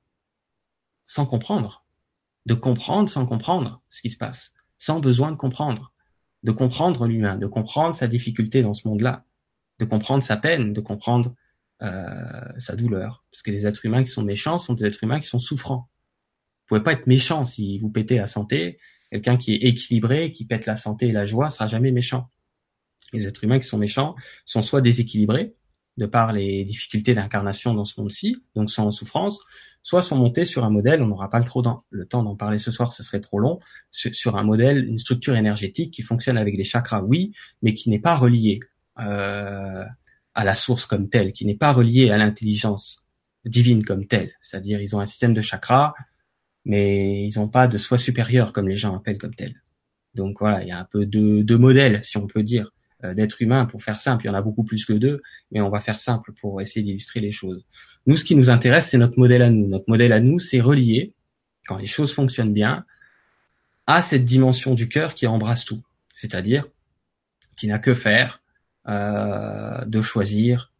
[1.07, 1.85] sans comprendre,
[2.45, 5.91] de comprendre sans comprendre ce qui se passe, sans besoin de comprendre,
[6.43, 9.25] de comprendre l'humain, de comprendre sa difficulté dans ce monde-là,
[9.79, 11.33] de comprendre sa peine, de comprendre
[11.81, 13.25] euh, sa douleur.
[13.31, 15.89] Parce que les êtres humains qui sont méchants sont des êtres humains qui sont souffrants.
[16.65, 18.79] Vous pouvez pas être méchant si vous pétez la santé.
[19.11, 22.31] Quelqu'un qui est équilibré, qui pète la santé et la joie, sera jamais méchant.
[23.13, 25.55] Les êtres humains qui sont méchants sont soit déséquilibrés,
[25.97, 29.39] de par les difficultés d'incarnation dans ce monde-ci, donc sont en souffrance,
[29.81, 32.57] soit sont montés sur un modèle, on n'aura pas le, trop le temps d'en parler
[32.57, 33.59] ce soir, ce serait trop long,
[33.91, 37.99] sur, un modèle, une structure énergétique qui fonctionne avec des chakras, oui, mais qui n'est
[37.99, 38.59] pas relié
[38.99, 39.85] euh,
[40.33, 42.97] à la source comme telle, qui n'est pas reliée à l'intelligence
[43.45, 44.33] divine comme telle.
[44.41, 45.93] C'est-à-dire, ils ont un système de chakras,
[46.65, 49.61] mais ils n'ont pas de soi supérieur comme les gens appellent comme tel.
[50.15, 52.71] Donc voilà, il y a un peu de, de modèles, si on peut dire,
[53.03, 54.25] euh, d'êtres humains pour faire simple.
[54.25, 56.83] Il y en a beaucoup plus que deux, mais on va faire simple pour essayer
[56.83, 57.65] d'illustrer les choses.
[58.07, 59.67] Nous, ce qui nous intéresse, c'est notre modèle à nous.
[59.67, 61.13] Notre modèle à nous, c'est relié,
[61.67, 62.85] quand les choses fonctionnent bien,
[63.87, 65.83] à cette dimension du cœur qui embrasse tout.
[66.13, 66.65] C'est-à-dire,
[67.57, 68.41] qui n'a que faire
[68.87, 70.71] euh, de choisir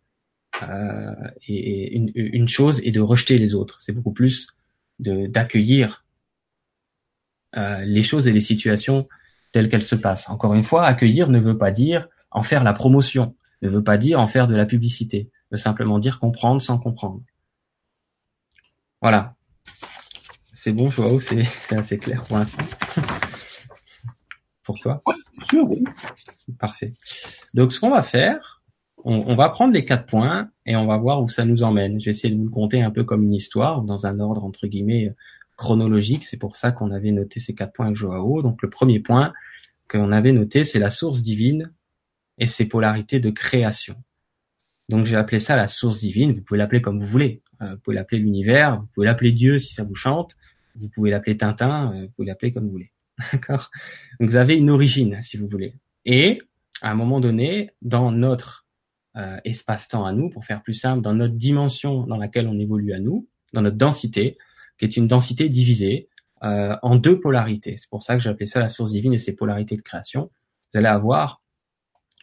[0.63, 1.13] euh,
[1.47, 3.81] et, une, chose et de rejeter les autres.
[3.81, 4.54] C'est beaucoup plus
[4.99, 6.05] d'accueillir
[7.57, 9.07] euh, les choses et les situations
[9.51, 10.29] telles qu'elles se passent.
[10.29, 13.97] Encore une fois, accueillir ne veut pas dire en faire la promotion, ne veut pas
[13.97, 17.21] dire en faire de la publicité, veut simplement dire comprendre sans comprendre.
[19.01, 19.35] Voilà.
[20.53, 22.65] C'est bon, Joao, c'est assez clair pour l'instant?
[24.65, 25.01] pour toi?
[25.53, 25.83] Oui.
[26.59, 26.91] Parfait.
[27.53, 28.54] Donc, ce qu'on va faire,
[29.05, 31.99] on, va prendre les quatre points et on va voir où ça nous emmène.
[31.99, 34.43] Je vais essayer de vous le compter un peu comme une histoire, dans un ordre
[34.43, 35.13] entre guillemets
[35.55, 36.25] chronologique.
[36.25, 38.41] C'est pour ça qu'on avait noté ces quatre points avec Joao.
[38.41, 39.33] Donc, le premier point
[39.87, 41.71] qu'on avait noté, c'est la source divine
[42.37, 43.95] et ses polarités de création.
[44.89, 46.33] Donc, j'ai appelé ça la source divine.
[46.33, 47.41] Vous pouvez l'appeler comme vous voulez.
[47.61, 50.35] Euh, vous pouvez l'appeler l'univers, vous pouvez l'appeler Dieu si ça vous chante.
[50.75, 52.91] Vous pouvez l'appeler Tintin, euh, vous pouvez l'appeler comme vous voulez.
[53.31, 53.71] D'accord?
[54.19, 55.75] Vous avez une origine, si vous voulez.
[56.05, 56.41] Et
[56.81, 58.64] à un moment donné, dans notre
[59.17, 62.93] euh, espace-temps à nous, pour faire plus simple, dans notre dimension dans laquelle on évolue
[62.93, 64.37] à nous, dans notre densité,
[64.77, 66.09] qui est une densité divisée
[66.43, 67.77] euh, en deux polarités.
[67.77, 70.31] C'est pour ça que j'ai appelé ça la source divine et ses polarités de création.
[70.73, 71.41] Vous allez avoir,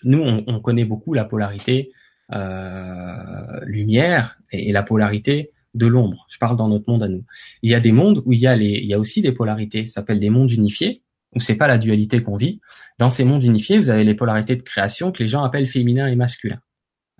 [0.05, 1.93] nous, on, connaît beaucoup la polarité
[2.33, 6.27] euh, lumière et, la polarité de l'ombre.
[6.29, 7.25] Je parle dans notre monde à nous.
[7.63, 9.33] Il y a des mondes où il y a, les, il y a aussi des
[9.33, 9.87] polarités.
[9.87, 11.03] Ça s'appelle des mondes unifiés
[11.35, 12.61] où c'est pas la dualité qu'on vit.
[12.99, 16.07] Dans ces mondes unifiés, vous avez les polarités de création que les gens appellent féminin
[16.07, 16.61] et masculin.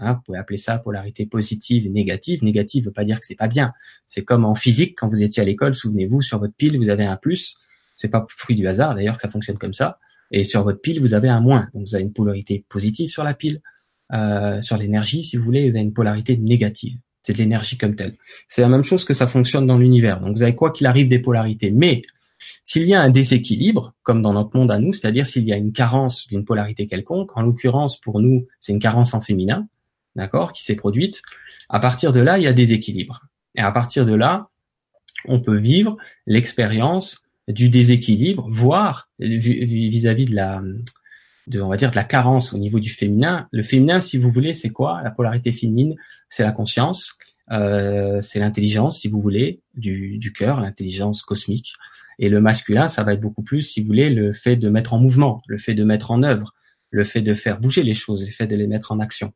[0.03, 2.43] Hein, vous pouvez appeler ça polarité positive et négative.
[2.43, 3.73] Négative veut pas dire que c'est pas bien.
[4.07, 7.05] C'est comme en physique, quand vous étiez à l'école, souvenez-vous, sur votre pile, vous avez
[7.05, 7.57] un plus.
[7.97, 9.99] C'est pas fruit du hasard, d'ailleurs, que ça fonctionne comme ça.
[10.33, 11.69] Et sur votre pile, vous avez un moins.
[11.73, 13.63] Donc, vous avez une polarité positive sur la pile.
[14.13, 16.99] Euh, sur l'énergie, si vous voulez, vous avez une polarité négative.
[17.23, 18.17] C'est de l'énergie comme telle.
[18.49, 20.21] C'est la même chose que ça fonctionne dans l'univers.
[20.21, 21.71] Donc, vous avez quoi qu'il arrive des polarités.
[21.71, 22.03] Mais,
[22.65, 25.57] s'il y a un déséquilibre, comme dans notre monde à nous, c'est-à-dire s'il y a
[25.57, 29.69] une carence d'une polarité quelconque, en l'occurrence pour nous, c'est une carence en féminin,
[30.17, 31.23] d'accord, qui s'est produite,
[31.69, 33.23] à partir de là, il y a des équilibres.
[33.55, 34.49] Et à partir de là,
[35.27, 35.97] on peut vivre
[36.27, 40.63] l'expérience du déséquilibre, voire vis-à-vis de la,
[41.47, 43.49] de, on va dire, de la carence au niveau du féminin.
[43.53, 45.01] Le féminin, si vous voulez, c'est quoi?
[45.03, 45.97] La polarité féminine,
[46.29, 47.17] c'est la conscience,
[47.51, 51.73] euh, c'est l'intelligence, si vous voulez, du, du cœur, l'intelligence cosmique.
[52.19, 54.95] Et le masculin, ça va être beaucoup plus, si vous voulez, le fait de mettre
[54.95, 56.55] en mouvement, le fait de mettre en œuvre,
[56.91, 59.33] le fait de faire bouger les choses, le fait de les mettre en action,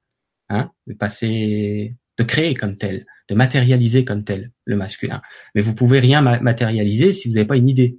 [0.49, 5.23] hein, de passer, de créer comme tel, de matérialiser comme tel le masculin.
[5.55, 7.99] Mais vous pouvez rien matérialiser si vous n'avez pas une idée.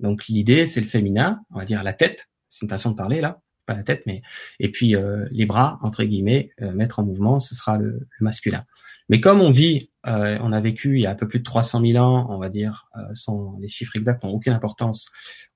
[0.00, 3.20] Donc l'idée, c'est le féminin, on va dire la tête, c'est une façon de parler
[3.20, 4.22] là, pas la tête, mais
[4.60, 8.24] et puis euh, les bras entre guillemets, euh, mettre en mouvement, ce sera le, le
[8.24, 8.64] masculin.
[9.08, 11.44] Mais comme on vit, euh, on a vécu il y a un peu plus de
[11.44, 15.06] 300 000 ans, on va dire, euh, sans les chiffres exacts n'ont aucune importance,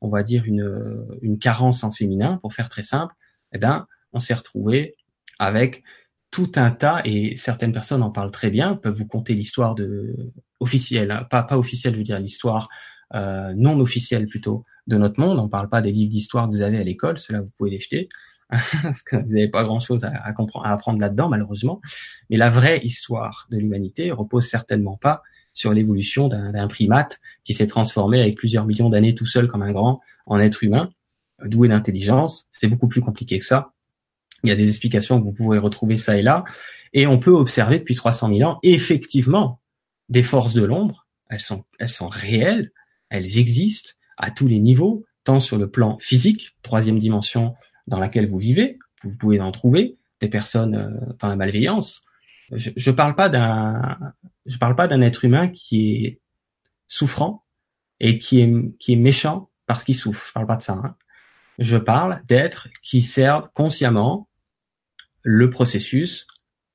[0.01, 3.15] on va dire une, une carence en féminin, pour faire très simple,
[3.53, 4.97] eh ben, on s'est retrouvé
[5.39, 5.83] avec
[6.31, 10.15] tout un tas, et certaines personnes en parlent très bien, peuvent vous conter l'histoire de
[10.61, 12.69] officielle, hein, pas pas officielle, je veux dire l'histoire
[13.15, 15.39] euh, non officielle plutôt de notre monde.
[15.39, 17.81] On parle pas des livres d'histoire que vous avez à l'école, cela vous pouvez les
[17.81, 18.09] jeter.
[18.83, 21.81] parce que vous n'avez pas grand-chose à, à, à apprendre là-dedans, malheureusement.
[22.31, 27.67] Mais la vraie histoire de l'humanité repose certainement pas sur l'évolution d'un primate qui s'est
[27.67, 30.91] transformé avec plusieurs millions d'années tout seul comme un grand en être humain,
[31.45, 32.47] doué d'intelligence.
[32.51, 33.73] C'est beaucoup plus compliqué que ça.
[34.43, 36.45] Il y a des explications que vous pouvez retrouver ça et là.
[36.93, 39.61] Et on peut observer depuis 300 000 ans, effectivement,
[40.09, 41.07] des forces de l'ombre.
[41.29, 42.73] Elles sont, elles sont réelles.
[43.09, 47.55] Elles existent à tous les niveaux, tant sur le plan physique, troisième dimension
[47.87, 48.79] dans laquelle vous vivez.
[49.05, 52.03] Vous pouvez en trouver des personnes euh, dans la malveillance.
[52.53, 53.99] Je, je parle pas d'un,
[54.47, 56.21] je parle pas d'un être humain qui est
[56.89, 57.45] souffrant
[58.01, 60.27] et qui est qui est méchant parce qu'il souffre.
[60.27, 60.73] Je parle pas de ça.
[60.73, 60.97] Hein.
[61.59, 64.29] Je parle d'êtres qui servent consciemment
[65.23, 66.27] le processus,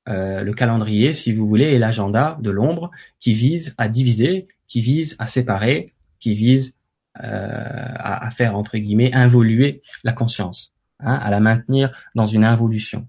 [0.08, 4.80] euh, le calendrier, si vous voulez, et l'agenda de l'ombre qui vise à diviser, qui
[4.80, 5.86] vise à séparer,
[6.20, 6.74] qui vise
[7.22, 12.44] euh, à, à, faire entre guillemets involuer la conscience hein, à la maintenir dans une
[12.44, 13.08] involution.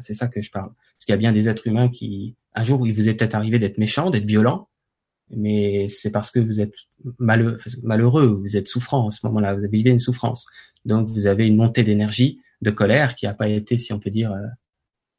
[0.00, 0.70] C'est ça que je parle.
[0.70, 3.34] Parce qu'il y a bien des êtres humains qui, un jour, il vous est peut-être
[3.34, 4.68] arrivé d'être méchant, d'être violent,
[5.30, 6.72] mais c'est parce que vous êtes
[7.18, 10.46] malheureux, vous êtes souffrant en ce moment-là, vous avez vécu une souffrance.
[10.84, 14.10] Donc vous avez une montée d'énergie, de colère qui n'a pas été, si on peut
[14.10, 14.46] dire, euh,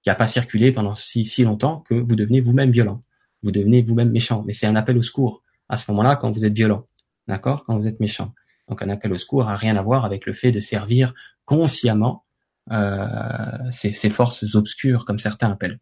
[0.02, 3.02] qui n'a pas circulé pendant si, longtemps que vous devenez vous-même violent.
[3.44, 4.44] Vous devenez vous-même méchant.
[4.46, 6.88] Mais c'est un appel au secours à ce moment-là quand vous êtes violent.
[7.28, 7.64] D'accord?
[7.64, 8.34] Quand vous êtes méchant.
[8.68, 11.14] Donc un appel au secours a rien à voir avec le fait de servir
[11.46, 12.24] consciemment
[12.72, 15.80] euh, ces, ces, forces obscures, comme certains appellent.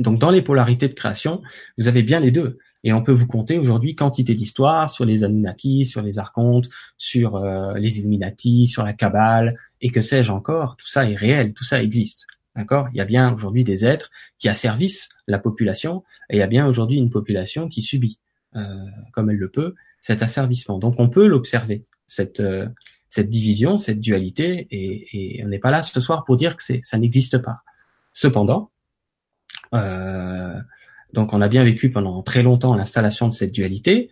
[0.00, 1.42] Donc dans les polarités de création,
[1.78, 2.58] vous avez bien les deux.
[2.82, 7.36] Et on peut vous compter aujourd'hui quantité d'histoires sur les Anunnaki, sur les archontes, sur
[7.36, 10.76] euh, les Illuminati, sur la Kabbale, et que sais-je encore?
[10.76, 12.26] Tout ça est réel, tout ça existe.
[12.56, 12.88] D'accord?
[12.92, 16.48] Il y a bien aujourd'hui des êtres qui asservissent la population, et il y a
[16.48, 18.18] bien aujourd'hui une population qui subit,
[18.56, 18.60] euh,
[19.12, 20.78] comme elle le peut, cet asservissement.
[20.78, 22.68] Donc on peut l'observer, cette, euh,
[23.08, 26.62] cette division, cette dualité, et, et on n'est pas là ce soir pour dire que
[26.82, 27.60] ça n'existe pas.
[28.12, 28.70] Cependant,
[29.72, 30.54] euh,
[31.12, 34.10] donc on a bien vécu pendant très longtemps l'installation de cette dualité.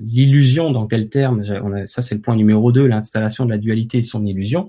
[0.00, 1.44] L'illusion, dans quel terme?
[1.86, 4.68] Ça c'est le point numéro 2, l'installation de la dualité et son illusion.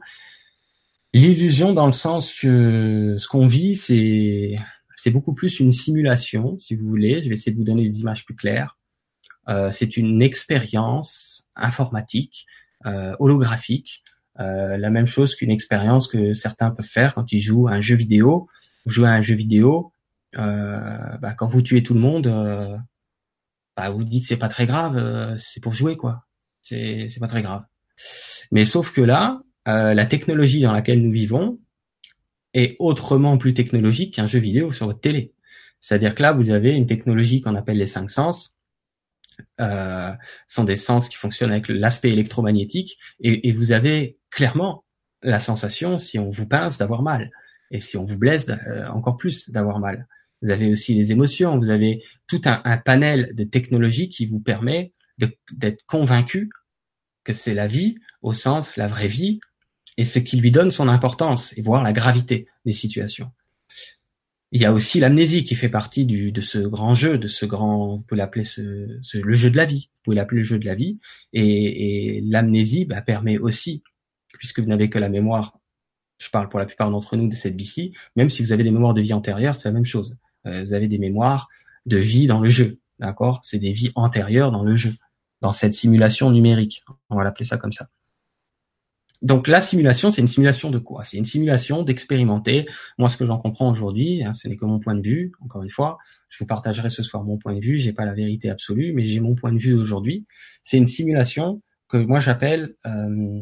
[1.13, 4.55] L'illusion dans le sens que ce qu'on vit, c'est
[4.95, 7.21] c'est beaucoup plus une simulation, si vous voulez.
[7.21, 8.77] Je vais essayer de vous donner des images plus claires.
[9.49, 12.45] Euh, c'est une expérience informatique
[12.85, 14.03] euh, holographique,
[14.39, 17.81] euh, la même chose qu'une expérience que certains peuvent faire quand ils jouent à un
[17.81, 18.47] jeu vidéo.
[18.85, 19.91] Vous jouez à un jeu vidéo,
[20.33, 22.27] bah, quand vous tuez tout le monde,
[23.77, 26.25] bah, vous dites c'est pas très grave, c'est pour jouer quoi.
[26.61, 27.63] C'est pas très grave.
[28.51, 31.59] Mais sauf que là, euh, la technologie dans laquelle nous vivons
[32.53, 35.33] est autrement plus technologique qu'un jeu vidéo sur votre télé.
[35.79, 38.53] C'est-à-dire que là, vous avez une technologie qu'on appelle les cinq sens,
[39.59, 40.11] euh,
[40.47, 44.85] sont des sens qui fonctionnent avec l'aspect électromagnétique, et, vous avez clairement
[45.23, 47.31] la sensation, si on vous pince, d'avoir mal,
[47.71, 50.07] et si on vous blesse, euh, encore plus d'avoir mal.
[50.41, 54.93] Vous avez aussi les émotions, vous avez tout un panel de technologies qui vous permet
[55.51, 56.49] d'être convaincu
[57.23, 59.39] que c'est la vie au sens la vraie vie
[59.97, 63.31] et ce qui lui donne son importance et voir la gravité des situations.
[64.51, 67.45] Il y a aussi l'amnésie qui fait partie du, de ce grand jeu, de ce
[67.45, 70.45] grand, vous pouvez l'appeler ce, ce, le jeu de la vie, vous pouvez l'appeler le
[70.45, 70.99] jeu de la vie,
[71.33, 73.81] et, et l'amnésie bah, permet aussi,
[74.37, 75.57] puisque vous n'avez que la mémoire,
[76.19, 78.71] je parle pour la plupart d'entre nous de cette vie même si vous avez des
[78.71, 80.17] mémoires de vie antérieures, c'est la même chose.
[80.45, 81.49] Euh, vous avez des mémoires
[81.87, 83.39] de vie dans le jeu, d'accord?
[83.43, 84.93] C'est des vies antérieures dans le jeu,
[85.41, 87.87] dans cette simulation numérique, on va l'appeler ça comme ça.
[89.23, 91.05] Donc la simulation, c'est une simulation de quoi?
[91.05, 92.67] C'est une simulation d'expérimenter.
[92.97, 95.31] Moi, ce que j'en comprends aujourd'hui, hein, ce n'est que mon point de vue.
[95.39, 97.77] Encore une fois, je vous partagerai ce soir mon point de vue.
[97.77, 100.25] J'ai pas la vérité absolue, mais j'ai mon point de vue aujourd'hui.
[100.61, 103.41] C'est une simulation que moi j'appelle euh,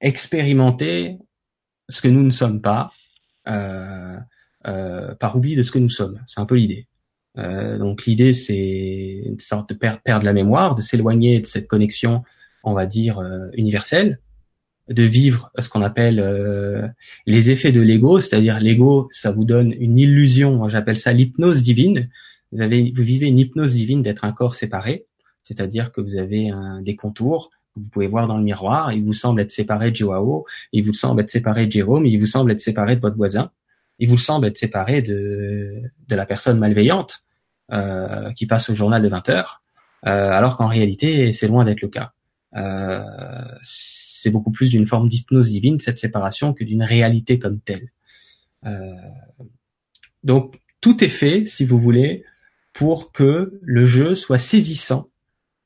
[0.00, 1.18] expérimenter
[1.90, 2.92] ce que nous ne sommes pas
[3.48, 4.16] euh,
[4.66, 6.22] euh, par oubli de ce que nous sommes.
[6.26, 6.88] C'est un peu l'idée.
[7.36, 12.22] Euh, donc l'idée, c'est une sorte de perdre la mémoire, de s'éloigner de cette connexion,
[12.64, 14.18] on va dire euh, universelle
[14.88, 16.86] de vivre ce qu'on appelle euh,
[17.26, 22.08] les effets de l'ego, c'est-à-dire l'ego, ça vous donne une illusion, j'appelle ça l'hypnose divine.
[22.52, 25.06] Vous avez, vous vivez une hypnose divine d'être un corps séparé,
[25.42, 28.92] c'est-à-dire que vous avez des contours que vous pouvez voir dans le miroir.
[28.92, 32.18] Il vous semble être séparé de Joao, il vous semble être séparé de Jérôme, il
[32.18, 33.50] vous semble être séparé de votre voisin,
[33.98, 37.24] il vous semble être séparé de, de la personne malveillante
[37.72, 39.62] euh, qui passe au journal de 20 heures,
[40.06, 42.12] euh, alors qu'en réalité, c'est loin d'être le cas.
[42.54, 43.02] Euh,
[44.26, 47.86] c'est beaucoup plus d'une forme d'hypnose divine, cette séparation, que d'une réalité comme telle.
[48.64, 48.90] Euh,
[50.24, 52.24] donc, tout est fait, si vous voulez,
[52.72, 55.06] pour que le jeu soit saisissant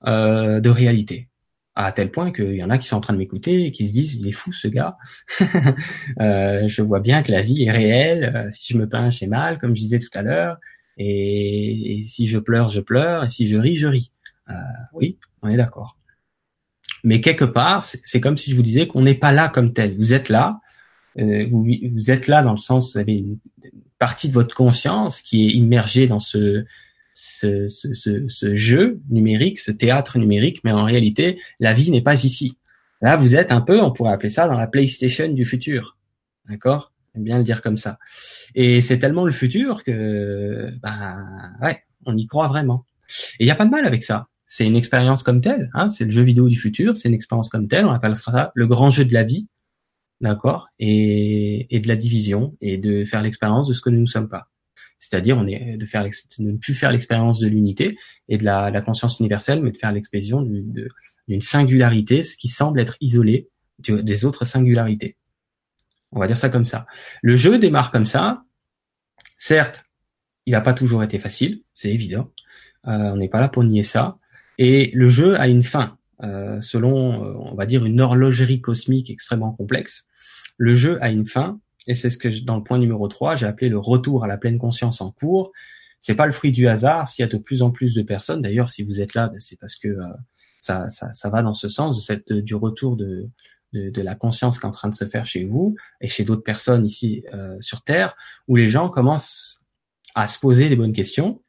[0.07, 1.29] euh, de réalité.
[1.75, 3.89] À tel point qu'il y en a qui sont en train de m'écouter et qui
[3.89, 4.99] se disent, il est fou ce gars.
[6.21, 8.51] euh, je vois bien que la vie est réelle.
[8.53, 10.59] Si je me pince, j'ai mal, comme je disais tout à l'heure.
[10.99, 13.25] Et, et, si je pleure, je pleure.
[13.25, 14.13] Et si je ris, je ris.
[14.93, 15.97] Oui, on est d'accord.
[17.05, 19.97] Mais quelque part, c'est comme si je vous disais qu'on n'est pas là comme tel.
[19.97, 20.61] Vous êtes là,
[21.19, 23.39] euh, vous, êtes là dans le sens, vous avez une
[23.99, 26.65] partie de votre conscience qui est immergée dans ce,
[27.13, 32.03] ce, ce, ce, ce jeu numérique, ce théâtre numérique, mais en réalité, la vie n'est
[32.03, 32.57] pas ici.
[33.03, 35.97] Là, vous êtes un peu, on pourrait appeler ça dans la PlayStation du futur.
[36.49, 36.93] D'accord?
[37.15, 37.99] J'aime bien le dire comme ça.
[38.55, 41.17] Et c'est tellement le futur que, bah,
[41.63, 42.85] ouais, on y croit vraiment.
[43.39, 45.91] Et il n'y a pas de mal avec ça c'est une expérience comme telle, hein,
[45.91, 48.67] c'est le jeu vidéo du futur, c'est une expérience comme telle, on appelle ça le
[48.67, 49.47] grand jeu de la vie,
[50.21, 54.29] d'accord, et, de la division, et de faire l'expérience de ce que nous ne sommes
[54.29, 54.49] pas.
[54.99, 56.05] C'est-à-dire, on est de faire
[56.41, 57.97] ne plus faire l'expérience de l'unité
[58.29, 62.97] et de la, conscience universelle, mais de faire l'expression d'une singularité, ce qui semble être
[63.01, 65.17] isolé des autres singularités.
[66.11, 66.87] On va dire ça comme ça.
[67.23, 68.43] Le jeu démarre comme ça.
[69.39, 69.85] Certes,
[70.45, 72.33] il n'a pas toujours été facile, c'est évident.
[72.89, 74.17] Euh, on n'est pas là pour nier ça.
[74.61, 79.09] Et le jeu a une fin, euh, selon, euh, on va dire, une horlogerie cosmique
[79.09, 80.07] extrêmement complexe.
[80.59, 83.47] Le jeu a une fin, et c'est ce que dans le point numéro 3, j'ai
[83.47, 85.51] appelé le retour à la pleine conscience en cours.
[86.03, 88.43] C'est pas le fruit du hasard s'il y a de plus en plus de personnes.
[88.43, 90.03] D'ailleurs, si vous êtes là, ben, c'est parce que euh,
[90.59, 93.31] ça, ça, ça, va dans ce sens du retour de,
[93.73, 96.25] de, de, la conscience qui est en train de se faire chez vous et chez
[96.25, 98.15] d'autres personnes ici euh, sur Terre,
[98.47, 99.63] où les gens commencent
[100.15, 101.41] à se poser des bonnes questions,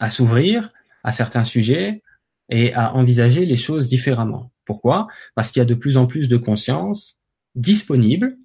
[0.00, 0.70] à s'ouvrir
[1.02, 2.02] à certains sujets,
[2.48, 4.52] et à envisager les choses différemment.
[4.64, 5.08] Pourquoi?
[5.34, 7.18] Parce qu'il y a de plus en plus de conscience
[7.54, 8.36] disponible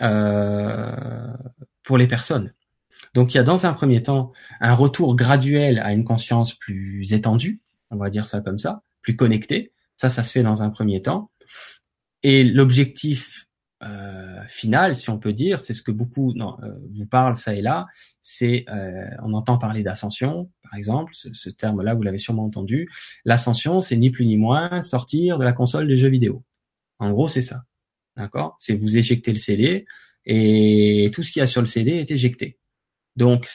[0.00, 1.34] euh,
[1.82, 2.52] pour les personnes.
[3.14, 7.12] Donc il y a dans un premier temps un retour graduel à une conscience plus
[7.12, 7.60] étendue,
[7.90, 9.72] on va dire ça comme ça, plus connectée.
[9.96, 11.30] Ça, ça se fait dans un premier temps.
[12.22, 13.46] Et l'objectif
[13.84, 17.54] euh, final, si on peut dire, c'est ce que beaucoup non, euh, vous parlent ça
[17.54, 17.86] et là.
[18.22, 22.88] C'est, euh, on entend parler d'ascension, par exemple, ce, ce terme-là, vous l'avez sûrement entendu.
[23.24, 26.44] L'ascension, c'est ni plus ni moins sortir de la console des jeux vidéo.
[26.98, 27.64] En gros, c'est ça,
[28.16, 28.56] d'accord?
[28.60, 29.84] C'est vous éjecter le CD
[30.24, 32.58] et tout ce qu'il y a sur le CD est éjecté.
[33.16, 33.48] Donc,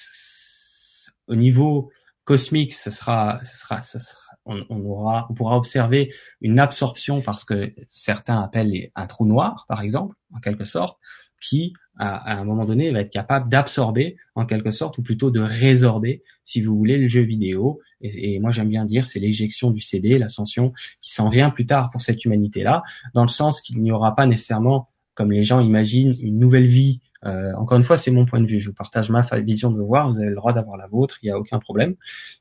[1.28, 1.92] au niveau
[2.26, 7.74] cosmique, ce sera, ce sera, ce sera on, aura, pourra observer une absorption parce que
[7.90, 10.98] certains appellent un trou noir, par exemple, en quelque sorte,
[11.42, 15.40] qui, à, un moment donné, va être capable d'absorber, en quelque sorte, ou plutôt de
[15.40, 17.80] résorber, si vous voulez, le jeu vidéo.
[18.02, 21.90] Et, moi, j'aime bien dire, c'est l'éjection du CD, l'ascension qui s'en vient plus tard
[21.92, 22.84] pour cette humanité-là,
[23.14, 27.02] dans le sens qu'il n'y aura pas nécessairement, comme les gens imaginent, une nouvelle vie.
[27.26, 28.62] Euh, encore une fois, c'est mon point de vue.
[28.62, 30.08] Je vous partage ma vision de voir.
[30.12, 31.18] Vous avez le droit d'avoir la vôtre.
[31.24, 31.96] Il n'y a aucun problème.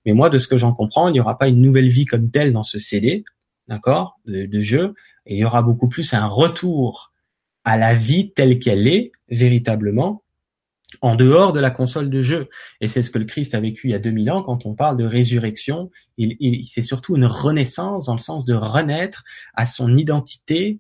[0.05, 2.31] Mais moi, de ce que j'en comprends, il n'y aura pas une nouvelle vie comme
[2.31, 3.25] telle dans ce CD,
[3.67, 4.95] d'accord, de, jeu.
[5.25, 7.15] Il y aura beaucoup plus un retour
[7.65, 10.23] à la vie telle qu'elle est véritablement
[11.01, 12.51] en dehors de la console de jeu.
[12.83, 14.75] Et c'est ce que le Christ a vécu il y a 2000 ans quand on
[14.75, 15.91] parle de résurrection.
[16.19, 19.25] Il, il c'est surtout une renaissance dans le sens de renaître
[19.55, 20.79] à son identité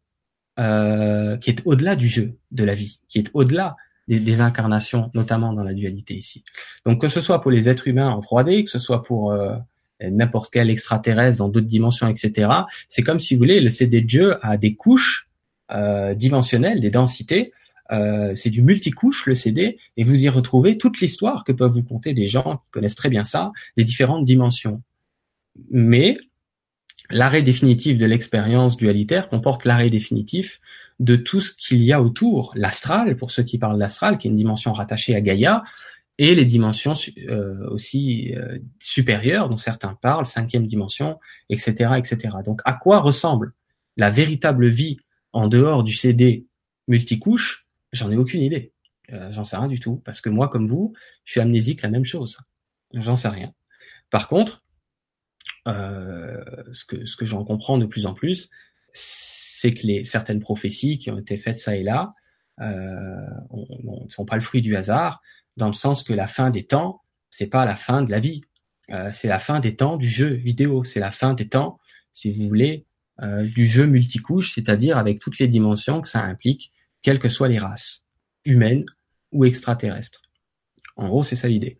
[0.59, 3.77] euh, qui est au-delà du jeu, de la vie, qui est au-delà
[4.09, 6.45] des, incarnations, notamment dans la dualité ici.
[6.85, 9.57] Donc que ce soit pour les êtres humains en 3D, que ce soit pour euh,
[10.01, 12.51] n'importe quel extraterrestre dans d'autres dimensions, etc.,
[12.89, 15.29] c'est comme si vous voulez, le CD de jeu a des couches
[15.73, 17.53] euh, dimensionnelles, des densités.
[17.93, 21.85] Euh, c'est du multicouche le CD et vous y retrouvez toute l'histoire que peuvent vous
[21.85, 24.83] conter des gens qui connaissent très bien ça, des différentes dimensions.
[25.71, 26.19] Mais
[27.11, 30.61] l'arrêt définitif de l'expérience dualitaire comporte l'arrêt définitif
[30.99, 34.31] de tout ce qu'il y a autour, l'astral, pour ceux qui parlent d'astral, qui est
[34.31, 35.63] une dimension rattachée à Gaïa,
[36.19, 36.95] et les dimensions
[37.29, 41.19] euh, aussi euh, supérieures, dont certains parlent, cinquième dimension,
[41.51, 42.37] etc., etc.
[42.45, 43.53] Donc, à quoi ressemble
[43.99, 44.97] la véritable vie
[45.33, 46.47] en dehors du CD
[46.89, 48.73] multicouche, j'en ai aucune idée.
[49.13, 50.01] Euh, j'en sais rien du tout.
[50.05, 50.95] Parce que moi, comme vous,
[51.25, 52.39] je suis amnésique la même chose.
[52.95, 53.53] J'en sais rien.
[54.11, 54.65] Par contre,
[55.67, 56.43] euh,
[56.73, 58.51] ce que, ce que j'en comprends de plus en plus,
[58.93, 62.15] c'est que les certaines prophéties qui ont été faites ça et là
[62.61, 65.21] euh, ne sont pas le fruit du hasard,
[65.57, 68.43] dans le sens que la fin des temps, c'est pas la fin de la vie,
[68.91, 71.79] euh, c'est la fin des temps du jeu vidéo, c'est la fin des temps,
[72.13, 72.87] si vous voulez,
[73.23, 77.49] euh, du jeu multicouche, c'est-à-dire avec toutes les dimensions que ça implique, quelles que soient
[77.49, 78.05] les races,
[78.45, 78.85] humaines
[79.33, 80.23] ou extraterrestres.
[80.97, 81.79] En gros, c'est ça l'idée.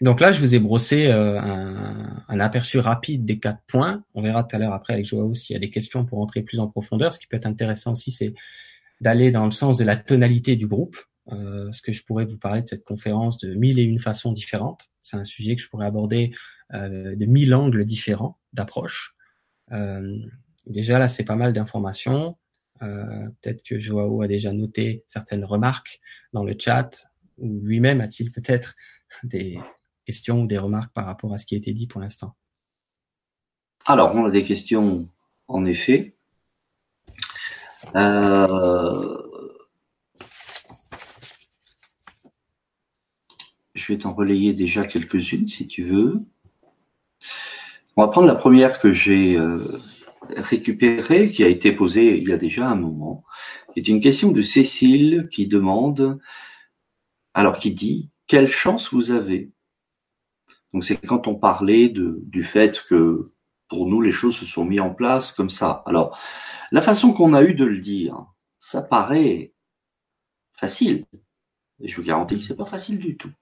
[0.00, 4.02] Donc là, je vous ai brossé euh, un, un, aperçu rapide des quatre points.
[4.14, 6.42] On verra tout à l'heure après avec Joao s'il y a des questions pour entrer
[6.42, 7.12] plus en profondeur.
[7.12, 8.34] Ce qui peut être intéressant aussi, c'est
[9.00, 10.96] d'aller dans le sens de la tonalité du groupe.
[11.32, 14.32] Euh, ce que je pourrais vous parler de cette conférence de mille et une façons
[14.32, 14.90] différentes.
[15.00, 16.32] C'est un sujet que je pourrais aborder
[16.74, 19.14] euh, de mille angles différents d'approche.
[19.72, 20.18] Euh,
[20.66, 22.36] déjà là, c'est pas mal d'informations.
[22.82, 26.00] Euh, peut-être que Joao a déjà noté certaines remarques
[26.32, 26.90] dans le chat,
[27.38, 28.74] ou lui-même a-t-il peut-être
[29.24, 29.58] des
[30.06, 32.34] questions ou des remarques par rapport à ce qui a été dit pour l'instant?
[33.86, 35.08] Alors, on a des questions,
[35.48, 36.14] en effet.
[37.96, 39.16] Euh...
[43.74, 46.20] Je vais t'en relayer déjà quelques-unes si tu veux.
[47.96, 49.78] On va prendre la première que j'ai euh,
[50.36, 53.24] récupérée, qui a été posée il y a déjà un moment,
[53.72, 56.20] qui est une question de Cécile qui demande,
[57.34, 59.50] alors qui dit, quelle chance vous avez
[60.72, 63.32] Donc c'est quand on parlait du fait que
[63.68, 65.82] pour nous les choses se sont mises en place comme ça.
[65.86, 66.18] Alors
[66.70, 68.26] la façon qu'on a eu de le dire,
[68.58, 69.52] ça paraît
[70.52, 71.06] facile.
[71.82, 73.32] Je vous garantis que c'est pas facile du tout.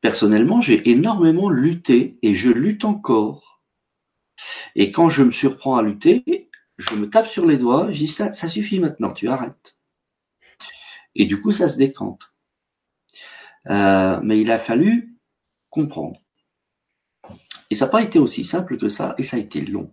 [0.00, 3.62] Personnellement, j'ai énormément lutté et je lutte encore.
[4.74, 8.08] Et quand je me surprends à lutter, je me tape sur les doigts, je dis
[8.08, 9.76] ça, ça suffit maintenant, tu arrêtes.
[11.14, 12.32] Et du coup, ça se décante.
[13.70, 15.13] Euh, mais il a fallu
[15.74, 16.20] comprendre.
[17.68, 19.92] Et ça n'a pas été aussi simple que ça, et ça a été long.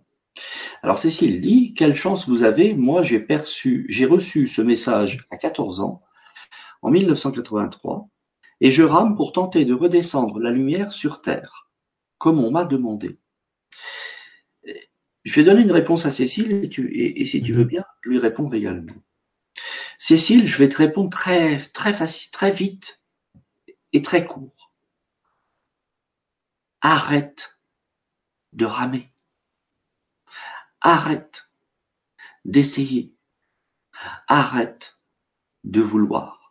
[0.82, 5.36] Alors Cécile dit, quelle chance vous avez, moi j'ai perçu, j'ai reçu ce message à
[5.36, 6.02] 14 ans,
[6.82, 8.08] en 1983,
[8.60, 11.68] et je rame pour tenter de redescendre la lumière sur Terre,
[12.18, 13.18] comme on m'a demandé.
[15.24, 18.94] Je vais donner une réponse à Cécile et, si tu veux bien, lui répondre également.
[19.98, 23.00] Cécile, je vais te répondre très, très facile, très vite
[23.92, 24.61] et très court.
[26.82, 27.58] Arrête
[28.52, 29.10] de ramer.
[30.82, 31.48] Arrête
[32.44, 33.16] d'essayer.
[34.28, 34.98] Arrête
[35.64, 36.42] de vouloir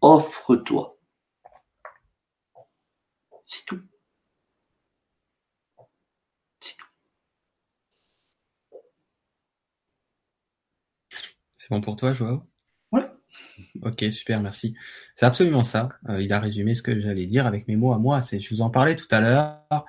[0.00, 0.98] offre-toi.
[3.44, 3.82] C'est tout.
[6.60, 6.86] C'est tout.
[11.56, 12.46] C'est bon pour toi, Joao?
[13.82, 14.74] Ok, super, merci.
[15.14, 15.90] C'est absolument ça.
[16.08, 18.20] Euh, il a résumé ce que j'allais dire avec mes mots à moi.
[18.20, 19.86] C'est, je vous en parlais tout à l'heure.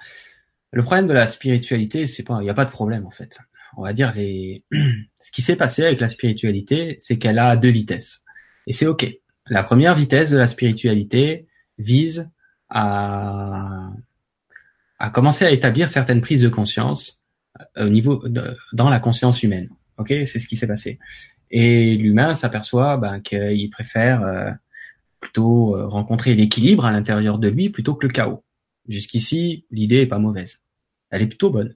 [0.72, 3.40] Le problème de la spiritualité, c'est pas, il n'y a pas de problème en fait.
[3.78, 4.64] On va dire les,
[5.20, 8.24] ce qui s'est passé avec la spiritualité, c'est qu'elle a deux vitesses.
[8.68, 9.08] Et c'est ok.
[9.48, 11.48] La première vitesse de la spiritualité
[11.78, 12.30] vise
[12.70, 13.90] à,
[15.00, 17.20] à commencer à établir certaines prises de conscience
[17.78, 18.22] euh, au niveau
[18.74, 19.70] dans la conscience humaine.
[19.98, 21.00] Ok, c'est ce qui s'est passé.
[21.52, 24.52] Et l'humain s'aperçoit ben, qu'il préfère euh,
[25.20, 28.44] plutôt euh, rencontrer l'équilibre à l'intérieur de lui plutôt que le chaos.
[28.88, 30.62] Jusqu'ici, l'idée est pas mauvaise.
[31.10, 31.76] Elle est plutôt bonne.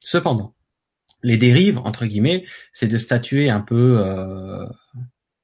[0.00, 0.54] Cependant,
[1.22, 4.66] les dérives, entre guillemets, c'est de statuer un peu euh,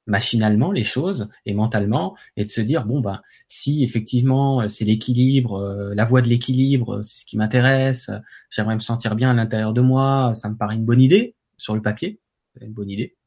[0.06, 5.92] machinalement les choses et mentalement et de se dire bon ben si effectivement c'est l'équilibre,
[5.94, 8.10] la voie de l'équilibre, c'est ce qui m'intéresse,
[8.50, 11.74] j'aimerais me sentir bien à l'intérieur de moi, ça me paraît une bonne idée sur
[11.74, 12.20] le papier,
[12.60, 13.17] une bonne idée.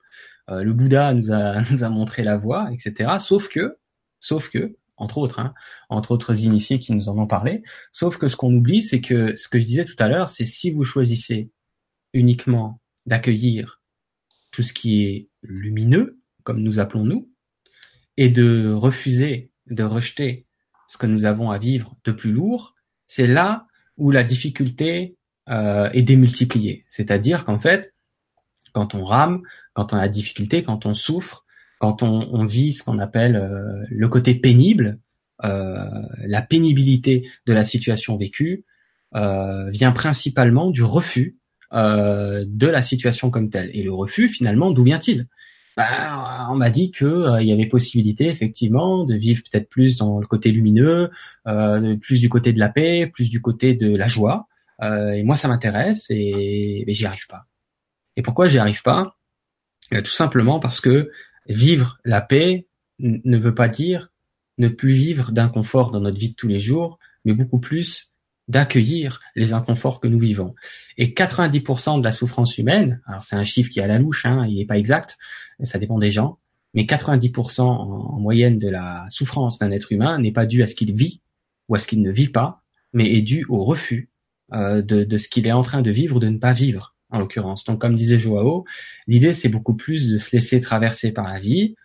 [0.49, 3.11] Euh, le Bouddha nous a montré la voie, etc.
[3.19, 3.77] Sauf que,
[4.19, 5.53] sauf que, entre autres, hein,
[5.89, 9.35] entre autres initiés qui nous en ont parlé, sauf que ce qu'on oublie, c'est que
[9.35, 11.51] ce que je disais tout à l'heure, c'est si vous choisissez
[12.13, 13.81] uniquement d'accueillir
[14.51, 17.31] tout ce qui est lumineux, comme nous appelons nous,
[18.17, 20.45] et de refuser, de rejeter
[20.87, 22.75] ce que nous avons à vivre de plus lourd,
[23.07, 23.67] c'est là
[23.97, 25.15] où la difficulté
[25.49, 26.85] euh, est démultipliée.
[26.87, 27.90] C'est-à-dire qu'en fait,
[28.71, 29.41] quand on rame,
[29.73, 31.45] quand on a difficulté, quand on souffre,
[31.79, 34.99] quand on, on vit ce qu'on appelle euh, le côté pénible,
[35.43, 35.75] euh,
[36.27, 38.65] la pénibilité de la situation vécue
[39.15, 41.37] euh, vient principalement du refus
[41.73, 43.71] euh, de la situation comme telle.
[43.73, 45.27] Et le refus, finalement, d'où vient-il?
[45.77, 49.95] Bah, on m'a dit que euh, il y avait possibilité effectivement de vivre peut-être plus
[49.95, 51.09] dans le côté lumineux,
[51.47, 54.47] euh, plus du côté de la paix, plus du côté de la joie.
[54.83, 57.45] Euh, et moi, ça m'intéresse et, et j'y arrive pas.
[58.15, 59.17] Et pourquoi j'y arrive pas?
[59.93, 61.11] Euh, Tout simplement parce que
[61.47, 62.67] vivre la paix
[62.99, 64.11] ne veut pas dire
[64.57, 68.11] ne plus vivre d'inconfort dans notre vie de tous les jours, mais beaucoup plus
[68.47, 70.55] d'accueillir les inconforts que nous vivons.
[70.97, 74.25] Et 90% de la souffrance humaine, alors c'est un chiffre qui est à la louche,
[74.25, 75.17] hein, il n'est pas exact,
[75.63, 76.37] ça dépend des gens,
[76.73, 80.75] mais 90% en, moyenne de la souffrance d'un être humain n'est pas dû à ce
[80.75, 81.21] qu'il vit
[81.69, 82.61] ou à ce qu'il ne vit pas,
[82.93, 84.09] mais est dû au refus
[84.53, 87.19] euh, de, ce qu'il est en train de vivre ou de ne pas vivre, en
[87.19, 87.63] l'occurrence.
[87.65, 88.65] Donc comme disait Joao,
[89.07, 91.75] l'idée c'est beaucoup plus de se laisser traverser par la vie.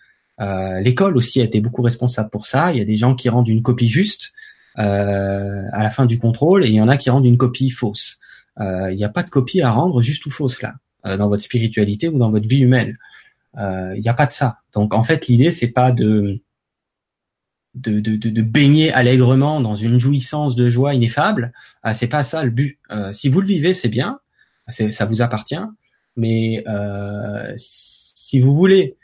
[0.41, 2.73] Euh, L'école aussi a été beaucoup responsable pour ça.
[2.73, 4.33] Il y a des gens qui rendent une copie juste,
[4.79, 7.71] euh, à la fin du contrôle et il y en a qui rendent une copie
[7.71, 8.19] fausse.
[8.61, 10.75] Euh, il n'y a pas de copie à rendre juste ou fausse là,
[11.17, 12.97] dans votre spiritualité ou dans votre vie humaine.
[13.59, 14.59] Il n'y a pas de ça.
[14.75, 16.41] Donc en fait, l'idée c'est pas de
[17.77, 21.53] de, de, baigner allègrement dans une jouissance de joie ineffable.
[21.85, 22.79] Euh, c'est pas ça le but.
[23.13, 24.19] Si vous le vivez, c'est bien,
[24.69, 25.57] ça vous appartient.
[26.17, 28.97] Mais euh, si vous voulez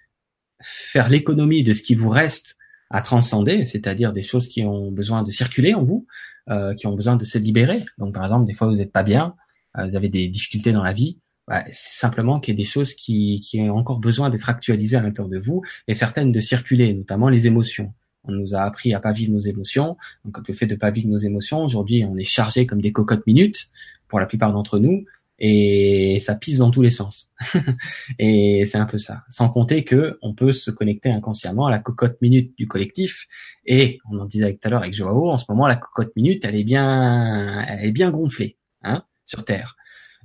[0.62, 2.56] faire l'économie de ce qui vous reste
[2.90, 6.06] à transcender, c'est-à-dire des choses qui ont besoin de circuler en vous,
[6.50, 7.84] euh, qui ont besoin de se libérer.
[7.98, 9.34] Donc par exemple, des fois vous n'êtes pas bien,
[9.78, 12.94] euh, vous avez des difficultés dans la vie, bah, simplement qu'il y ait des choses
[12.94, 16.92] qui, qui ont encore besoin d'être actualisées à l'intérieur de vous et certaines de circuler,
[16.92, 17.92] notamment les émotions.
[18.24, 19.96] On nous a appris à pas vivre nos émotions.
[20.24, 23.26] Donc le fait de pas vivre nos émotions, aujourd'hui on est chargé comme des cocottes
[23.26, 23.68] minutes
[24.06, 25.04] pour la plupart d'entre nous
[25.44, 27.28] et ça pisse dans tous les sens.
[28.20, 29.24] et c'est un peu ça.
[29.28, 33.26] Sans compter que on peut se connecter inconsciemment à la cocotte minute du collectif.
[33.66, 36.44] Et on en disait tout à l'heure avec Joao, en ce moment la cocotte minute,
[36.44, 39.76] elle est bien, elle est bien gonflée, hein, sur Terre.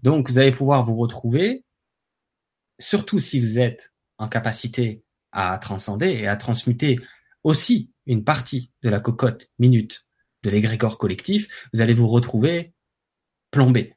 [0.04, 1.66] Donc vous allez pouvoir vous retrouver,
[2.78, 7.00] surtout si vous êtes en capacité à transcender et à transmuter
[7.44, 10.06] aussi une partie de la cocotte minute
[10.44, 12.76] de l'égrégore collectif, vous allez vous retrouver
[13.50, 13.97] plombé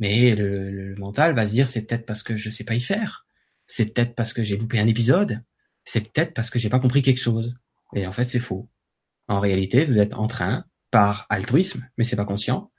[0.00, 3.26] mais le, mental va se dire c'est peut-être parce que je sais pas y faire,
[3.66, 5.42] c'est peut-être parce que j'ai loupé un épisode,
[5.84, 7.54] c'est peut-être parce que j'ai pas compris quelque chose.
[7.94, 8.68] Et en fait, c'est faux.
[9.28, 12.70] En réalité, vous êtes en train, par altruisme, mais c'est pas conscient,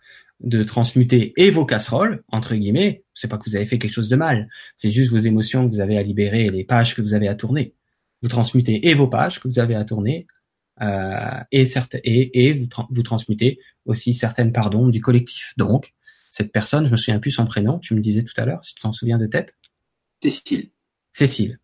[0.41, 4.09] de transmuter et vos casseroles, entre guillemets, c'est pas que vous avez fait quelque chose
[4.09, 7.01] de mal, c'est juste vos émotions que vous avez à libérer et les pages que
[7.01, 7.73] vous avez à tourner.
[8.21, 10.27] Vous transmutez et vos pages que vous avez à tourner,
[10.81, 11.63] euh, et,
[12.03, 15.53] et, et vous, vous transmutez aussi certaines pardons du collectif.
[15.57, 15.93] Donc,
[16.31, 18.73] cette personne, je me souviens plus son prénom, tu me disais tout à l'heure, si
[18.73, 19.53] tu t'en souviens de tête.
[20.23, 20.69] Cécile.
[21.11, 21.59] Cécile.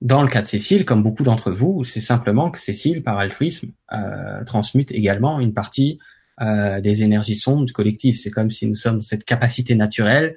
[0.00, 3.72] Dans le cas de Cécile, comme beaucoup d'entre vous, c'est simplement que Cécile, par altruisme,
[3.92, 5.98] euh, transmute également une partie
[6.40, 8.18] euh, des énergies sombres du collectif.
[8.18, 10.36] C'est comme si nous sommes cette capacité naturelle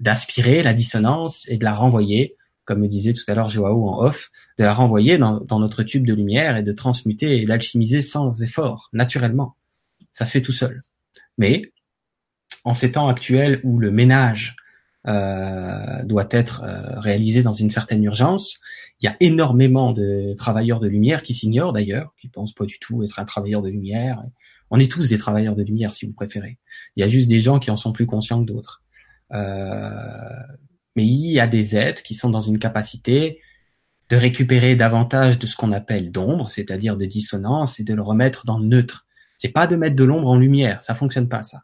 [0.00, 2.34] d'aspirer la dissonance et de la renvoyer,
[2.64, 5.84] comme me disait tout à l'heure Joao en off, de la renvoyer dans, dans notre
[5.84, 9.54] tube de lumière et de transmuter et d'alchimiser sans effort, naturellement.
[10.10, 10.80] Ça se fait tout seul.
[11.38, 11.70] Mais
[12.66, 14.56] en ces temps actuels où le ménage
[15.06, 18.58] euh, doit être euh, réalisé dans une certaine urgence.
[19.00, 22.80] Il y a énormément de travailleurs de lumière qui s'ignorent d'ailleurs, qui pensent pas du
[22.80, 24.20] tout être un travailleur de lumière.
[24.70, 26.58] On est tous des travailleurs de lumière si vous préférez.
[26.96, 28.82] Il y a juste des gens qui en sont plus conscients que d'autres.
[29.32, 29.88] Euh,
[30.96, 33.40] mais il y a des êtres qui sont dans une capacité
[34.08, 38.44] de récupérer davantage de ce qu'on appelle d'ombre, c'est-à-dire de dissonance, et de le remettre
[38.44, 39.06] dans le neutre.
[39.36, 41.62] C'est pas de mettre de l'ombre en lumière, ça fonctionne pas ça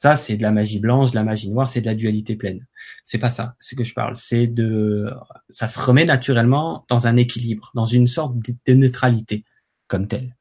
[0.00, 2.66] Ça, c'est de la magie blanche, de la magie noire, c'est de la dualité pleine.
[3.04, 4.16] C'est pas ça, c'est que je parle.
[4.16, 5.12] C'est de,
[5.50, 9.44] ça se remet naturellement dans un équilibre, dans une sorte de neutralité
[9.88, 10.38] comme telle.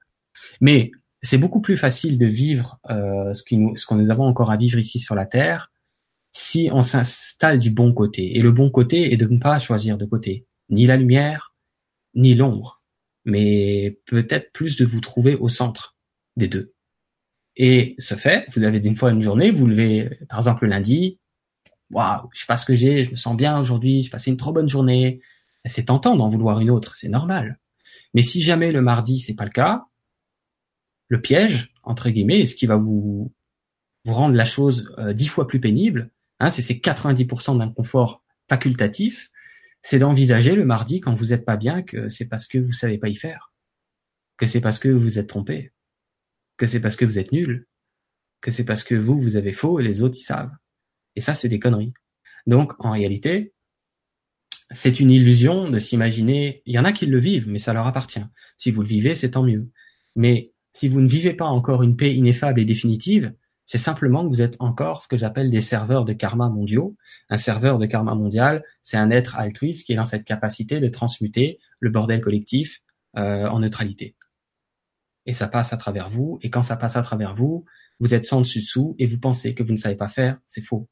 [0.61, 0.91] Mais
[1.21, 4.79] c'est beaucoup plus facile de vivre euh, ce, nous, qu'on nous avons encore à vivre
[4.79, 5.73] ici sur la Terre
[6.31, 8.37] si on s'installe du bon côté.
[8.37, 11.53] Et le bon côté est de ne pas choisir de côté, ni la lumière,
[12.15, 12.81] ni l'ombre,
[13.25, 15.97] mais peut-être plus de vous trouver au centre
[16.37, 16.71] des deux.
[17.55, 21.19] Et ce fait, vous avez une fois une journée, vous levez, par exemple le lundi,
[21.91, 24.37] waouh, je sais pas ce que j'ai, je me sens bien aujourd'hui, j'ai passé une
[24.37, 25.21] trop bonne journée.
[25.65, 27.59] C'est tentant d'en vouloir une autre, c'est normal.
[28.13, 29.85] Mais si jamais le mardi c'est pas le cas,
[31.07, 33.33] le piège entre guillemets, ce qui va vous
[34.05, 39.29] vous rendre la chose euh, dix fois plus pénible, hein, c'est ces 90% d'inconfort facultatif,
[39.81, 42.97] c'est d'envisager le mardi quand vous n'êtes pas bien que c'est parce que vous savez
[42.97, 43.51] pas y faire,
[44.37, 45.71] que c'est parce que vous êtes trompé,
[46.59, 47.67] que c'est parce que vous êtes nul,
[48.41, 50.51] que c'est parce que vous, vous avez faux et les autres, ils savent.
[51.15, 51.93] Et ça, c'est des conneries.
[52.45, 53.53] Donc, en réalité,
[54.71, 57.87] c'est une illusion de s'imaginer, il y en a qui le vivent, mais ça leur
[57.87, 58.23] appartient.
[58.57, 59.69] Si vous le vivez, c'est tant mieux.
[60.15, 63.33] Mais si vous ne vivez pas encore une paix ineffable et définitive,
[63.65, 66.97] c'est simplement que vous êtes encore ce que j'appelle des serveurs de karma mondiaux.
[67.29, 70.87] Un serveur de karma mondial, c'est un être altruiste qui est dans cette capacité de
[70.89, 72.81] transmuter le bordel collectif
[73.17, 74.15] euh, en neutralité
[75.25, 76.39] et ça passe à travers vous.
[76.41, 77.65] Et quand ça passe à travers vous,
[77.99, 80.61] vous êtes sans dessus dessous et vous pensez que vous ne savez pas faire, c'est
[80.61, 80.89] faux.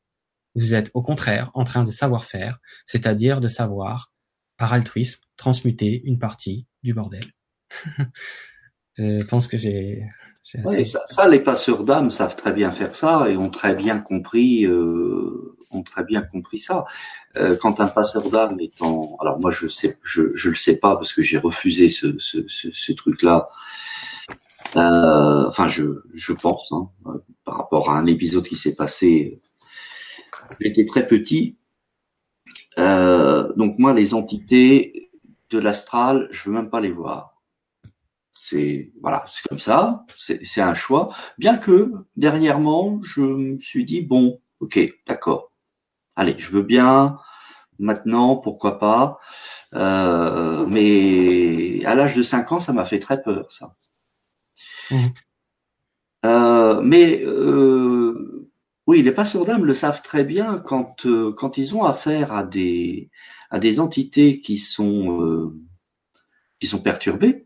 [0.56, 4.12] Vous êtes au contraire en train de savoir faire, c'est-à-dire de savoir,
[4.58, 7.26] par altruisme, transmuter une partie du bordel.
[8.98, 10.04] Je pense que j'ai.
[10.66, 14.00] Oui, ça, ça, les passeurs d'âme savent très bien faire ça et ont très bien
[14.00, 16.86] compris, euh, ont très bien compris ça.
[17.36, 20.78] Euh, quand un passeur d'âme est en, alors moi je sais, je, je le sais
[20.78, 23.50] pas parce que j'ai refusé ce, ce, ce, ce truc-là
[24.76, 26.90] enfin, je, pense, hein,
[27.46, 29.42] par rapport à un épisode qui s'est passé,
[30.60, 31.58] j'étais très petit.
[32.78, 35.10] Euh, donc moi, les entités
[35.50, 37.36] de l'astral, je veux même pas les voir.
[38.34, 41.10] C'est voilà, c'est comme ça, c'est un choix.
[41.40, 45.52] Bien que dernièrement, je me suis dit bon, ok, d'accord.
[46.16, 47.18] Allez, je veux bien.
[47.80, 49.20] Maintenant, pourquoi pas.
[49.74, 53.76] Euh, mais à l'âge de 5 ans, ça m'a fait très peur, ça.
[54.92, 55.08] Mmh.
[56.26, 58.50] Euh, mais euh,
[58.88, 62.44] oui, les passeurs d'âme le savent très bien quand euh, quand ils ont affaire à
[62.44, 63.10] des
[63.50, 65.54] à des entités qui sont euh,
[66.60, 67.46] qui sont perturbées,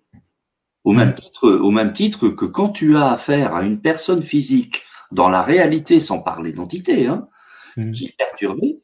[0.84, 1.16] au même mmh.
[1.16, 5.42] titre au même titre que quand tu as affaire à une personne physique dans la
[5.42, 7.28] réalité, sans parler d'entité, hein,
[7.76, 7.92] mmh.
[7.92, 8.82] qui est perturbée,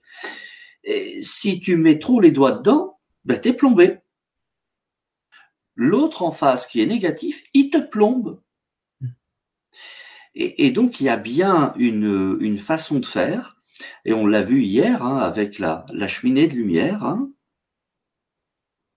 [0.83, 3.99] et si tu mets trop les doigts dedans, ben t'es plombé.
[5.75, 8.41] L'autre en face qui est négatif, il te plombe.
[10.39, 13.57] Et, donc il y a bien une, façon de faire,
[14.05, 17.31] et on l'a vu hier hein, avec la, cheminée de lumière, hein,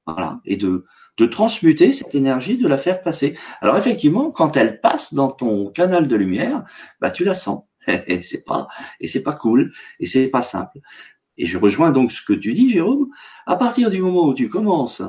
[0.06, 0.84] voilà, et de,
[1.16, 3.38] de transmuter cette énergie, de la faire passer.
[3.62, 6.62] Alors effectivement, quand elle passe dans ton canal de lumière,
[7.00, 8.68] bah tu la sens, et c'est pas
[9.00, 10.78] et c'est pas cool, et c'est pas simple.
[11.38, 13.08] Et je rejoins donc ce que tu dis, Jérôme.
[13.46, 15.00] À partir du moment où tu commences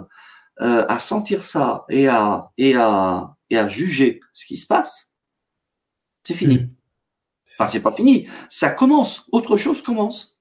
[0.62, 5.11] euh, à sentir ça et à et à et à juger ce qui se passe,
[6.24, 6.60] c'est fini.
[6.60, 6.70] Hmm.
[7.54, 8.28] Enfin, c'est pas fini.
[8.50, 9.26] Ça commence.
[9.32, 10.38] Autre chose commence.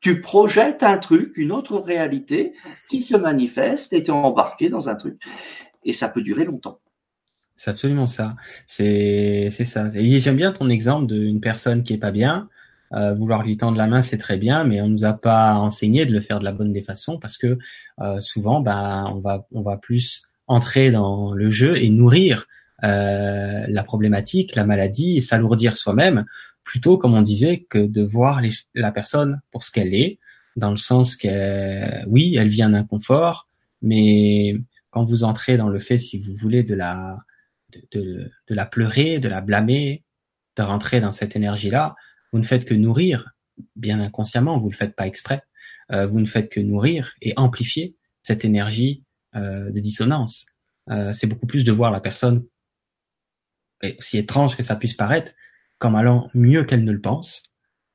[0.00, 2.52] Tu projettes un truc, une autre réalité
[2.88, 5.20] qui se manifeste et tu es embarqué dans un truc.
[5.84, 6.80] Et ça peut durer longtemps.
[7.56, 8.36] C'est absolument ça.
[8.68, 9.86] C'est, c'est ça.
[9.94, 12.48] Et j'aime bien ton exemple d'une personne qui est pas bien.
[12.92, 16.06] Euh, vouloir lui tendre la main, c'est très bien, mais on nous a pas enseigné
[16.06, 17.58] de le faire de la bonne des façons parce que
[18.00, 22.46] euh, souvent, ben, on va, on va plus entrer dans le jeu et nourrir
[22.84, 26.26] euh, la problématique, la maladie et s'alourdir soi-même,
[26.64, 28.40] plutôt comme on disait que de voir
[28.74, 30.18] la personne pour ce qu'elle est,
[30.56, 33.48] dans le sens que oui, elle vit un inconfort,
[33.80, 34.56] mais
[34.90, 37.18] quand vous entrez dans le fait, si vous voulez, de la
[37.92, 40.04] de, de, la pleurer, de la blâmer,
[40.56, 41.94] de rentrer dans cette énergie-là,
[42.32, 43.30] vous ne faites que nourrir,
[43.76, 45.42] bien inconsciemment, vous ne le faites pas exprès,
[45.92, 49.04] euh, vous ne faites que nourrir et amplifier cette énergie
[49.36, 50.46] euh, de dissonance.
[50.90, 52.44] Euh, c'est beaucoup plus de voir la personne
[54.00, 55.32] si étrange que ça puisse paraître,
[55.78, 57.42] comme allant mieux qu'elle ne le pense,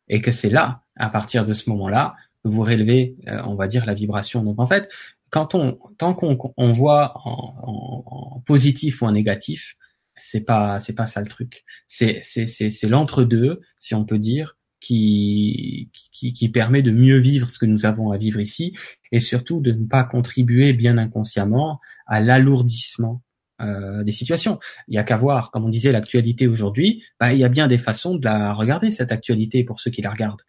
[0.07, 3.67] et que c'est là, à partir de ce moment-là, que vous relevez, euh, on va
[3.67, 4.43] dire, la vibration.
[4.43, 4.89] Donc en fait,
[5.29, 9.75] quand on, tant qu'on on voit en, en, en, positif ou en négatif,
[10.15, 11.63] c'est pas, c'est pas ça le truc.
[11.87, 17.17] C'est, c'est, c'est, c'est l'entre-deux, si on peut dire, qui, qui, qui permet de mieux
[17.17, 18.75] vivre ce que nous avons à vivre ici,
[19.11, 23.21] et surtout de ne pas contribuer bien inconsciemment à l'alourdissement
[23.63, 24.59] euh, des situations.
[24.87, 27.03] Il y a qu'à voir, comme on disait, l'actualité aujourd'hui.
[27.19, 30.01] Bah, il y a bien des façons de la regarder cette actualité pour ceux qui
[30.01, 30.43] la regardent.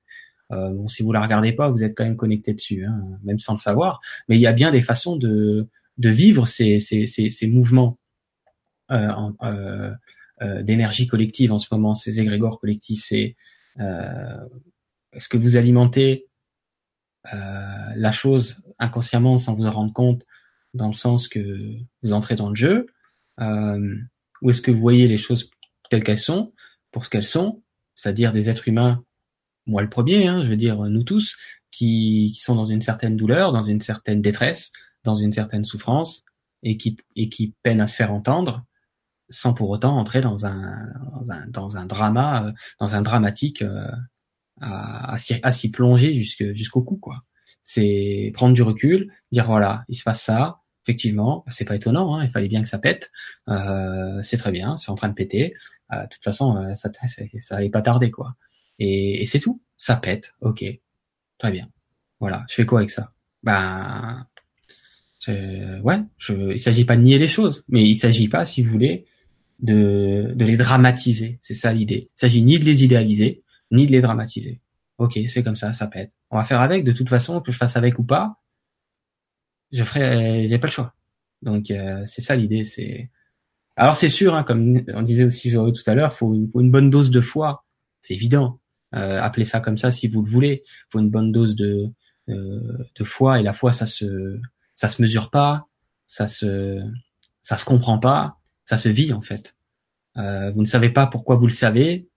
[0.53, 3.39] Euh, bon, si vous la regardez pas, vous êtes quand même connecté dessus, hein, même
[3.39, 4.01] sans le savoir.
[4.29, 7.99] Mais il y a bien des façons de, de vivre ces, ces, ces, ces mouvements
[8.91, 9.09] euh,
[9.43, 9.95] euh,
[10.43, 13.05] euh, d'énergie collective en ce moment, ces égrégores collectifs.
[13.07, 13.37] C'est
[13.81, 14.37] euh,
[15.13, 16.27] est-ce que vous alimentez
[17.97, 20.27] la chose inconsciemment sans vous en rendre compte,
[20.75, 22.87] dans le sens que vous entrez dans le jeu,
[23.39, 25.51] ou est-ce que vous voyez les choses
[25.91, 26.53] telles qu'elles sont,
[26.91, 27.63] pour ce qu'elles sont,
[27.95, 29.05] c'est-à-dire des êtres humains
[29.67, 31.37] moi le premier, hein, je veux dire nous tous,
[31.71, 34.73] qui, qui, sont dans une certaine douleur, dans une certaine détresse,
[35.05, 36.25] dans une certaine souffrance,
[36.63, 38.65] et qui, et qui peinent à se faire entendre,
[39.31, 43.63] sans pour autant entrer dans un, dans un, dans un drama, euh, dans un dramatique
[43.63, 43.91] euh,
[44.61, 47.23] à, à s'y plonger jusqu'au cou, quoi.
[47.63, 52.25] C'est prendre du recul, dire voilà, il se passe ça, effectivement, c'est pas étonnant, hein,
[52.25, 53.11] il fallait bien que ça pète,
[53.49, 55.55] euh, c'est très bien, c'est en train de péter.
[55.93, 56.91] Euh, de toute façon, euh, ça,
[57.41, 58.35] ça allait pas tarder, quoi.
[58.79, 59.63] Et, c'est tout.
[59.77, 60.35] Ça pète.
[60.41, 60.65] Ok.
[61.39, 61.69] Très bien.
[62.21, 62.45] Voilà.
[62.49, 63.13] Je fais quoi avec ça?
[63.43, 64.27] Ben,
[65.29, 66.01] ouais.
[66.19, 69.07] Je, il s'agit pas de nier les choses, mais il s'agit pas, si vous voulez,
[69.61, 71.39] de, de les dramatiser.
[71.43, 72.11] C'est ça l'idée.
[72.17, 74.61] Il s'agit ni de les idéaliser, ni de les dramatiser.
[74.99, 76.13] Ok, c'est comme ça, ça pète.
[76.31, 76.85] On va faire avec.
[76.85, 78.37] De toute façon, que je fasse avec ou pas,
[79.75, 80.49] je ferai.
[80.49, 80.95] J'ai pas le choix.
[81.43, 82.65] Donc euh, c'est ça l'idée.
[82.65, 83.11] C'est
[83.77, 86.91] alors c'est sûr, hein, comme on disait aussi tout à l'heure, faut, faut une bonne
[86.91, 87.65] dose de foi.
[88.01, 88.61] C'est évident.
[88.95, 90.63] Euh, appelez ça comme ça si vous le voulez.
[90.89, 91.89] Faut une bonne dose de,
[92.29, 94.39] euh, de foi et la foi ça se
[94.75, 95.67] ça se mesure pas,
[96.07, 96.81] ça se
[97.43, 99.57] ça se comprend pas, ça se vit en fait.
[100.17, 102.09] Euh, vous ne savez pas pourquoi vous le savez,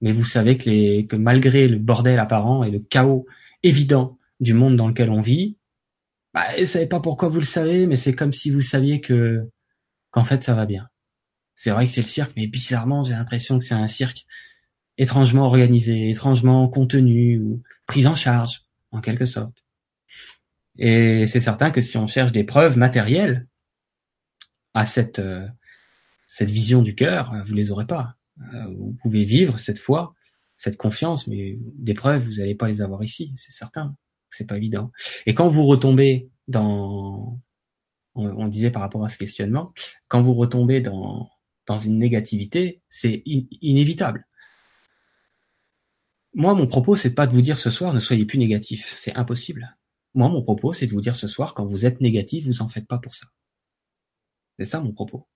[0.00, 3.26] mais vous savez que, les, que malgré le bordel apparent et le chaos
[3.64, 5.56] évident du monde dans lequel on vit,
[6.34, 9.48] bah, vous savez pas pourquoi vous le savez, mais c'est comme si vous saviez que
[10.10, 10.88] qu'en fait ça va bien.
[11.54, 14.26] C'est vrai que c'est le cirque, mais bizarrement j'ai l'impression que c'est un cirque
[14.98, 18.62] étrangement organisé, étrangement contenu ou prise en charge,
[18.92, 19.64] en quelque sorte.
[20.78, 23.46] Et c'est certain que si on cherche des preuves matérielles
[24.74, 25.46] à cette euh,
[26.26, 28.16] cette vision du cœur, euh, vous les aurez pas.
[28.40, 30.14] Euh, vous pouvez vivre cette foi,
[30.56, 33.94] cette confiance, mais des preuves, vous n'allez pas les avoir ici, c'est certain.
[34.36, 34.90] C'est pas évident.
[35.26, 37.40] Et quand vous retombez dans,
[38.14, 39.72] on, disait par rapport à ce questionnement,
[40.08, 41.28] quand vous retombez dans
[41.66, 44.26] dans une négativité, c'est inévitable.
[46.34, 48.92] Moi, mon propos, c'est pas de vous dire ce soir ne soyez plus négatif.
[48.96, 49.76] C'est impossible.
[50.14, 52.68] Moi, mon propos, c'est de vous dire ce soir, quand vous êtes négatif, vous en
[52.68, 53.26] faites pas pour ça.
[54.58, 55.26] C'est ça mon propos.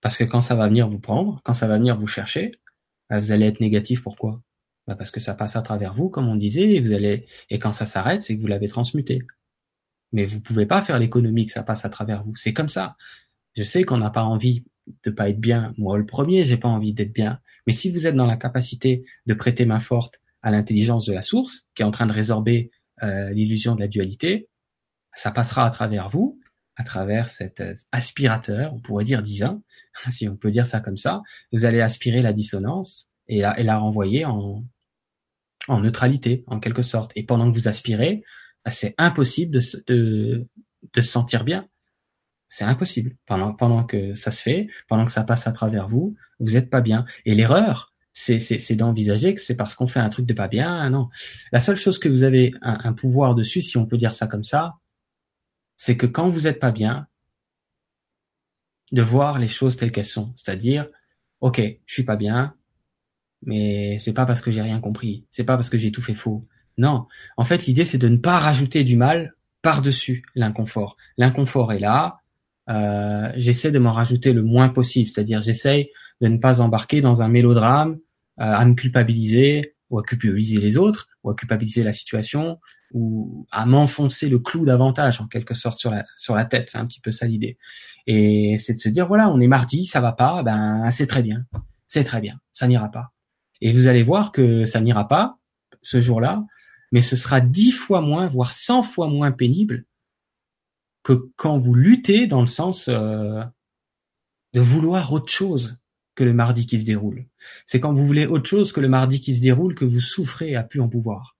[0.00, 2.52] Parce que quand ça va venir vous prendre, quand ça va venir vous chercher,
[3.10, 4.02] bah, vous allez être négatif.
[4.02, 4.42] Pourquoi?
[4.86, 7.58] Bah, Parce que ça passe à travers vous, comme on disait, et vous allez et
[7.58, 9.22] quand ça s'arrête, c'est que vous l'avez transmuté.
[10.12, 12.36] Mais vous pouvez pas faire l'économie que ça passe à travers vous.
[12.36, 12.96] C'est comme ça.
[13.56, 14.64] Je sais qu'on n'a pas envie
[15.04, 15.72] de pas être bien.
[15.78, 17.40] Moi, le premier, j'ai pas envie d'être bien.
[17.66, 21.22] Mais si vous êtes dans la capacité de prêter main forte à l'intelligence de la
[21.22, 22.70] source, qui est en train de résorber
[23.02, 24.48] euh, l'illusion de la dualité,
[25.14, 26.38] ça passera à travers vous,
[26.76, 29.62] à travers cet euh, aspirateur, on pourrait dire divin,
[30.10, 31.22] si on peut dire ça comme ça.
[31.52, 34.64] Vous allez aspirer la dissonance et la, et la renvoyer en,
[35.68, 37.12] en neutralité, en quelque sorte.
[37.16, 38.22] Et pendant que vous aspirez,
[38.64, 40.46] bah, c'est impossible de, de,
[40.92, 41.68] de se sentir bien.
[42.48, 43.16] C'est impossible.
[43.26, 46.70] Pendant, pendant que ça se fait, pendant que ça passe à travers vous, vous n'êtes
[46.70, 47.04] pas bien.
[47.24, 50.88] Et l'erreur, c'est d'envisager que c'est parce qu'on fait un truc de pas bien.
[50.88, 51.08] Non.
[51.50, 54.44] La seule chose que vous avez un, pouvoir dessus, si on peut dire ça comme
[54.44, 54.74] ça,
[55.76, 57.08] c'est que quand vous êtes pas bien,
[58.92, 60.32] de voir les choses telles qu'elles sont.
[60.36, 60.86] C'est-à-dire,
[61.40, 62.54] ok, je suis pas bien,
[63.44, 65.24] mais c'est pas parce que j'ai rien compris.
[65.30, 66.46] C'est pas parce que j'ai tout fait faux.
[66.78, 67.06] Non.
[67.36, 70.96] En fait, l'idée, c'est de ne pas rajouter du mal par-dessus l'inconfort.
[71.16, 72.20] L'inconfort est là.
[72.70, 75.08] Euh, j'essaie de m'en rajouter le moins possible.
[75.08, 75.90] C'est-à-dire, j'essaie
[76.20, 77.98] de ne pas embarquer dans un mélodrame
[78.40, 82.58] euh, à me culpabiliser ou à culpabiliser les autres ou à culpabiliser la situation
[82.92, 86.78] ou à m'enfoncer le clou davantage en quelque sorte sur la sur la tête c'est
[86.78, 87.58] un petit peu ça l'idée
[88.06, 91.22] et c'est de se dire voilà on est mardi ça va pas ben c'est très
[91.22, 91.44] bien
[91.88, 93.12] c'est très bien ça n'ira pas
[93.60, 95.38] et vous allez voir que ça n'ira pas
[95.82, 96.44] ce jour-là
[96.92, 99.84] mais ce sera dix fois moins voire cent fois moins pénible
[101.02, 103.42] que quand vous luttez dans le sens euh,
[104.54, 105.76] de vouloir autre chose
[106.14, 107.26] que le mardi qui se déroule.
[107.66, 110.54] C'est quand vous voulez autre chose que le mardi qui se déroule que vous souffrez
[110.54, 111.36] à plus en pouvoir.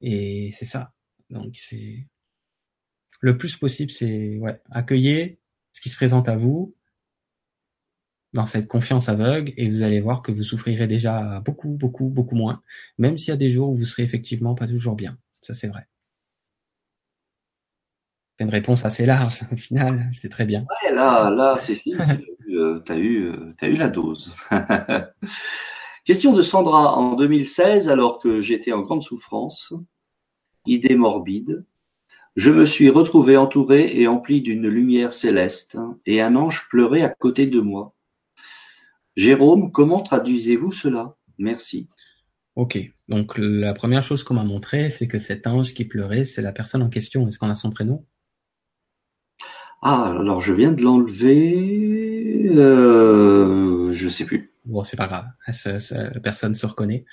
[0.00, 0.92] Et c'est ça.
[1.30, 2.06] Donc c'est
[3.20, 5.34] le plus possible, c'est accueillir
[5.72, 6.74] ce qui se présente à vous
[8.32, 12.36] dans cette confiance aveugle et vous allez voir que vous souffrirez déjà beaucoup, beaucoup, beaucoup
[12.36, 12.62] moins,
[12.98, 15.18] même s'il y a des jours où vous serez effectivement pas toujours bien.
[15.42, 15.86] Ça c'est vrai.
[18.38, 20.60] C'est une réponse assez large au final, c'est très bien.
[20.60, 21.96] Ouais, là, là, c'est fini.
[22.46, 24.34] tu as eu, as eu la dose.
[26.04, 29.74] Question de Sandra en 2016, alors que j'étais en grande souffrance,
[30.66, 31.64] idée morbide,
[32.36, 35.76] je me suis retrouvé entouré et empli d'une lumière céleste,
[36.06, 37.94] et un ange pleurait à côté de moi.
[39.16, 41.16] Jérôme, comment traduisez-vous cela?
[41.38, 41.88] Merci.
[42.56, 46.42] Ok, donc la première chose qu'on m'a montré, c'est que cet ange qui pleurait, c'est
[46.42, 47.26] la personne en question.
[47.28, 48.04] Est-ce qu'on a son prénom?
[49.82, 52.50] Ah, alors je viens de l'enlever.
[52.50, 54.52] Euh, je sais plus.
[54.66, 55.26] Bon, c'est pas grave.
[55.46, 57.04] La personne se reconnaît.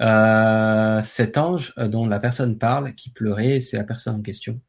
[0.00, 4.60] Euh, cet ange euh, dont la personne parle, qui pleurait, c'est la personne en question.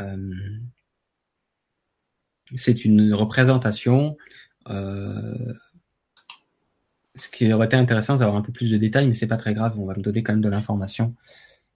[0.00, 0.16] Euh,
[2.56, 4.16] c'est une représentation.
[4.66, 5.54] Ce
[7.30, 9.78] qui aurait été intéressant, d'avoir un peu plus de détails, mais c'est pas très grave.
[9.78, 11.14] On va me donner quand même de l'information.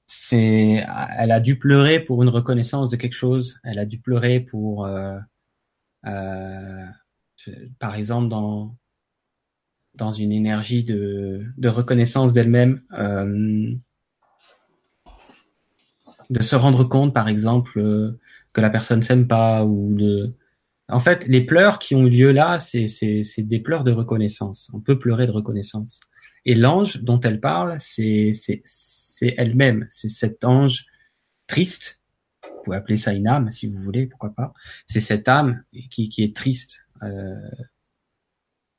[0.07, 0.85] C'est,
[1.19, 3.59] elle a dû pleurer pour une reconnaissance de quelque chose.
[3.65, 4.89] Elle a dû pleurer pour,
[7.79, 8.77] par exemple, dans
[9.97, 13.73] dans une énergie de, de reconnaissance d'elle-même, euh,
[16.31, 18.19] de se rendre compte, par exemple, euh,
[18.53, 20.33] que la personne s'aime pas ou de.
[20.89, 24.71] En fait, les pleurs qui ont eu lieu là, c'est des pleurs de reconnaissance.
[24.73, 26.01] On peut pleurer de reconnaissance.
[26.45, 28.33] Et l'ange dont elle parle, c'est
[29.21, 29.87] elle-même.
[29.91, 30.87] C'est cet ange
[31.47, 31.99] triste.
[32.45, 34.53] Vous pouvez appeler ça une âme si vous voulez, pourquoi pas.
[34.87, 36.81] C'est cette âme qui qui est triste.
[37.03, 37.35] Euh,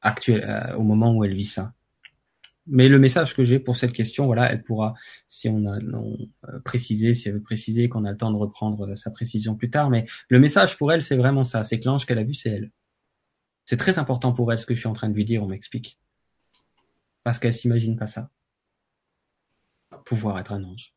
[0.01, 1.73] actuel, euh, au moment où elle vit ça.
[2.69, 4.93] Mais le message que j'ai pour cette question, voilà, elle pourra,
[5.27, 6.17] si on a non,
[6.49, 9.69] euh, précisé, si elle veut préciser, qu'on a le temps de reprendre sa précision plus
[9.69, 9.89] tard.
[9.89, 11.63] Mais le message pour elle, c'est vraiment ça.
[11.63, 12.71] C'est que l'ange qu'elle a vu, c'est elle.
[13.65, 15.43] C'est très important pour elle ce que je suis en train de lui dire.
[15.43, 15.99] On m'explique
[17.23, 18.29] parce qu'elle s'imagine pas ça.
[20.05, 20.93] Pouvoir être un ange.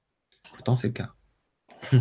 [0.53, 1.15] Pourtant, c'est le cas.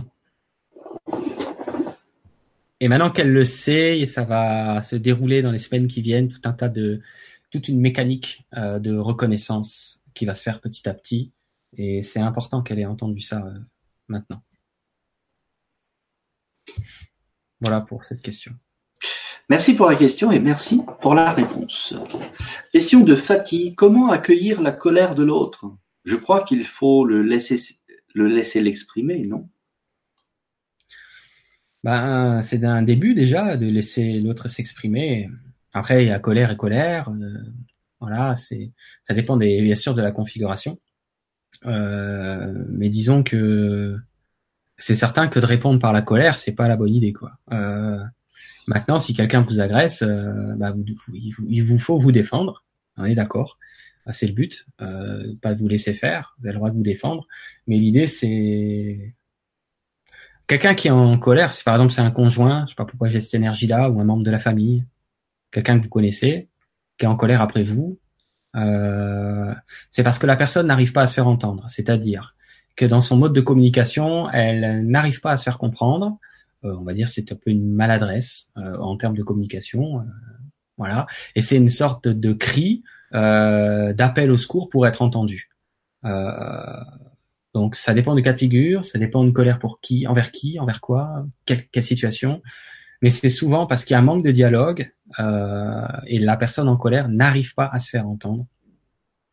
[2.80, 6.40] Et maintenant qu'elle le sait, ça va se dérouler dans les semaines qui viennent tout
[6.46, 7.02] un tas de,
[7.52, 11.32] toute une mécanique euh, de reconnaissance qui va se faire petit à petit.
[11.78, 13.60] Et c'est important qu'elle ait entendu ça euh,
[14.08, 14.42] maintenant.
[17.62, 18.54] Voilà pour cette question.
[19.50, 21.96] Merci pour la question et merci pour la réponse.
[22.72, 23.74] Question de Fatih.
[23.74, 25.66] Comment accueillir la colère de l'autre?
[26.06, 27.58] Je crois qu'il faut le laisser
[28.14, 29.50] le laisser l'exprimer, non?
[31.84, 35.30] Ben, c'est un début déjà de laisser l'autre s'exprimer.
[35.74, 37.10] Après, il y a colère et colère.
[37.10, 37.44] Euh,
[38.00, 38.72] voilà, c'est
[39.04, 40.80] ça dépend des, bien sûr de la configuration.
[41.66, 43.98] Euh, mais disons que
[44.78, 47.34] c'est certain que de répondre par la colère, c'est pas la bonne idée, quoi.
[47.52, 48.00] Euh,
[48.68, 50.74] maintenant, si quelqu'un vous agresse, bah,
[51.14, 52.64] il, vous, faut vous défendre.
[52.98, 53.58] On est d'accord.
[54.12, 54.66] c'est le but.
[54.78, 56.36] Pas de vous laisser faire.
[56.40, 57.28] Vous avez le droit de vous défendre.
[57.68, 59.14] Mais l'idée, c'est
[60.50, 63.08] Quelqu'un qui est en colère, si par exemple c'est un conjoint, je sais pas pourquoi
[63.08, 64.84] j'ai cette énergie-là, ou un membre de la famille,
[65.52, 66.50] quelqu'un que vous connaissez,
[66.98, 68.00] qui est en colère après vous,
[68.56, 69.54] euh,
[69.92, 71.66] c'est parce que la personne n'arrive pas à se faire entendre.
[71.70, 72.36] C'est-à-dire
[72.76, 76.18] que dans son mode de communication, elle n'arrive pas à se faire comprendre.
[76.66, 80.00] Euh, on va dire c'est un peu une maladresse euh, en termes de communication.
[80.00, 80.04] Euh,
[80.78, 81.08] voilà.
[81.36, 82.84] Et c'est une sorte de cri
[83.14, 85.50] euh, d'appel au secours pour être entendu.
[86.06, 86.84] Euh,
[87.54, 90.60] donc ça dépend du cas de figure, ça dépend de colère pour qui, envers qui,
[90.60, 92.42] envers quoi, quelle, quelle situation.
[93.02, 96.68] Mais c'est souvent parce qu'il y a un manque de dialogue euh, et la personne
[96.68, 98.46] en colère n'arrive pas à se faire entendre.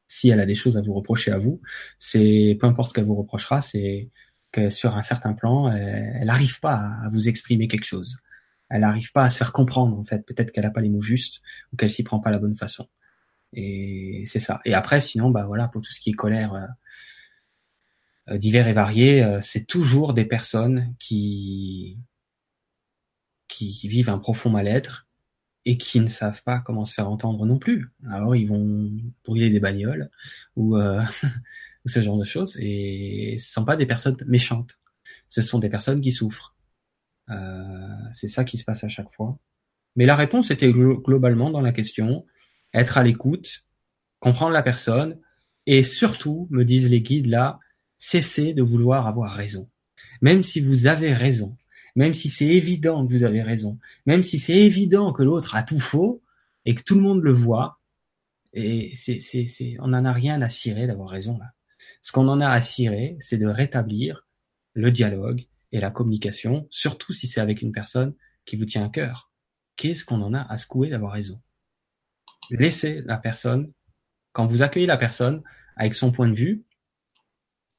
[0.09, 1.61] Si elle a des choses à vous reprocher à vous,
[1.99, 4.09] c'est peu importe ce qu'elle vous reprochera, c'est
[4.53, 8.19] que sur un certain plan, elle n'arrive pas à vous exprimer quelque chose.
[8.69, 10.25] Elle n'arrive pas à se faire comprendre en fait.
[10.25, 11.41] Peut-être qu'elle n'a pas les mots justes
[11.73, 12.87] ou qu'elle s'y prend pas la bonne façon.
[13.53, 14.61] Et c'est ça.
[14.65, 16.55] Et après, sinon, bah voilà, pour tout ce qui est colère.
[16.55, 16.67] Euh,
[18.29, 21.99] euh, divers et variés, euh, c'est toujours des personnes qui
[23.49, 25.07] qui vivent un profond mal-être
[25.65, 27.91] et qui ne savent pas comment se faire entendre non plus.
[28.09, 28.91] Alors ils vont
[29.25, 30.11] brûler des bagnoles
[30.55, 31.03] ou, euh,
[31.87, 34.79] ce genre de choses et ce sont pas des personnes méchantes.
[35.29, 36.55] Ce sont des personnes qui souffrent.
[37.31, 37.35] Euh,
[38.15, 39.39] c'est ça qui se passe à chaque fois.
[39.97, 42.25] Mais la réponse était globalement dans la question
[42.73, 43.67] être à l'écoute,
[44.21, 45.19] comprendre la personne
[45.67, 47.59] et surtout, me disent les guides là,
[47.99, 49.69] cessez de vouloir avoir raison.
[50.21, 51.57] Même si vous avez raison,
[51.97, 55.63] même si c'est évident que vous avez raison, même si c'est évident que l'autre a
[55.63, 56.23] tout faux
[56.65, 57.81] et que tout le monde le voit,
[58.53, 61.53] et c'est, c'est, c'est, on n'en a rien à cirer d'avoir raison là.
[62.03, 64.27] Ce qu'on en a à cirer, c'est de rétablir
[64.75, 68.89] le dialogue et la communication, surtout si c'est avec une personne qui vous tient à
[68.89, 69.31] cœur.
[69.77, 71.41] Qu'est-ce qu'on en a à secouer d'avoir raison?
[72.51, 73.73] Laissez la personne,
[74.33, 75.43] quand vous accueillez la personne
[75.77, 76.65] avec son point de vue,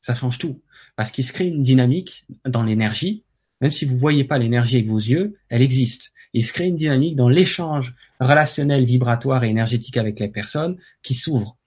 [0.02, 0.62] ça change tout.
[0.96, 3.26] Parce qu'il se crée une dynamique dans l'énergie
[3.62, 6.12] même si vous voyez pas l'énergie avec vos yeux, elle existe.
[6.34, 11.16] Il se crée une dynamique dans l'échange relationnel, vibratoire et énergétique avec les personnes qui
[11.16, 11.58] s'ouvre.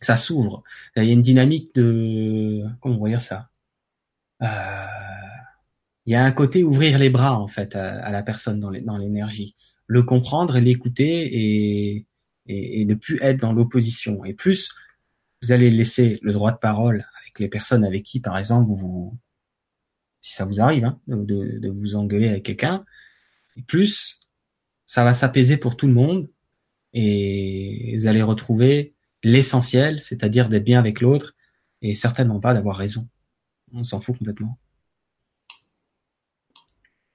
[0.00, 0.62] Ça s'ouvre.
[0.96, 3.50] Il y a une dynamique de, comment on va dire ça?
[4.42, 4.46] Euh,
[6.06, 9.56] il y a un côté ouvrir les bras, en fait, à, la personne dans l'énergie.
[9.86, 12.06] Le comprendre, l'écouter et,
[12.46, 14.24] et, et ne plus être dans l'opposition.
[14.24, 14.70] Et plus
[15.42, 19.16] vous allez laisser le droit de parole avec les personnes avec qui, par exemple, vous,
[20.20, 22.84] si ça vous arrive, hein, de, de, vous engueuler avec quelqu'un,
[23.66, 24.20] plus
[24.86, 26.28] ça va s'apaiser pour tout le monde
[26.92, 31.34] et vous allez retrouver l'essentiel, c'est-à-dire d'être bien avec l'autre
[31.82, 33.08] et certainement pas d'avoir raison.
[33.72, 34.58] On s'en fout complètement.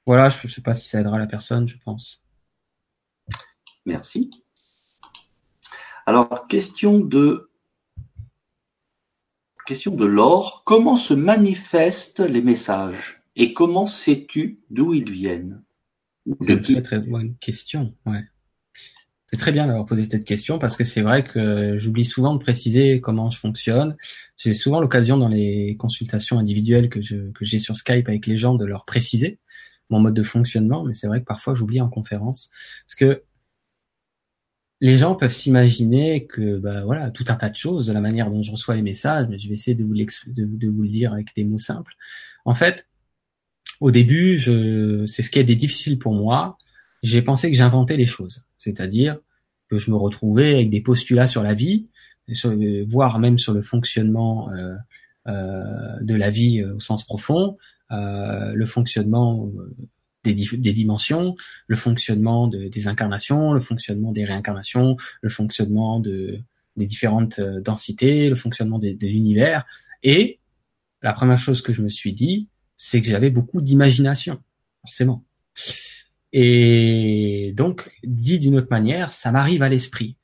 [0.05, 2.21] Voilà, je ne sais pas si ça aidera la personne, je pense.
[3.85, 4.29] Merci.
[6.05, 7.49] Alors, question de
[9.65, 10.63] question de l'or.
[10.65, 15.63] Comment se manifestent les messages et comment sais-tu d'où ils viennent?
[16.41, 17.93] C'est une très très bonne question.
[18.05, 18.21] Ouais.
[19.27, 22.39] C'est très bien d'avoir posé cette question parce que c'est vrai que j'oublie souvent de
[22.39, 23.97] préciser comment je fonctionne.
[24.37, 27.01] J'ai souvent l'occasion dans les consultations individuelles que
[27.41, 29.39] j'ai sur Skype avec les gens de leur préciser
[29.89, 32.49] mon mode de fonctionnement, mais c'est vrai que parfois j'oublie en conférence
[32.85, 33.23] parce que
[34.83, 38.29] les gens peuvent s'imaginer que bah voilà tout un tas de choses de la manière
[38.29, 41.13] dont je reçois les messages mais je vais essayer de vous, de, vous le dire
[41.13, 41.93] avec des mots simples.
[42.43, 42.85] En fait
[43.79, 44.39] au début
[45.07, 46.57] c'est ce qui est des difficile pour moi.
[47.01, 48.43] J'ai pensé que j'inventais les choses.
[48.57, 49.19] C'est-à-dire
[49.69, 51.87] que je me retrouvais avec des postulats sur la vie
[52.89, 54.75] voire même sur le fonctionnement euh,
[55.29, 57.57] euh, de la vie euh, au sens profond.
[57.91, 59.49] Euh, le fonctionnement
[60.23, 61.35] des, des, dimensions,
[61.67, 66.39] le fonctionnement de, des incarnations, le fonctionnement des réincarnations, le fonctionnement de,
[66.77, 69.65] des différentes euh, densités, le fonctionnement de, de l'univers.
[70.03, 70.39] Et
[71.01, 74.39] la première chose que je me suis dit, c'est que j'avais beaucoup d'imagination,
[74.81, 75.23] forcément.
[76.31, 80.17] Et donc, dit d'une autre manière, ça m'arrive à l'esprit.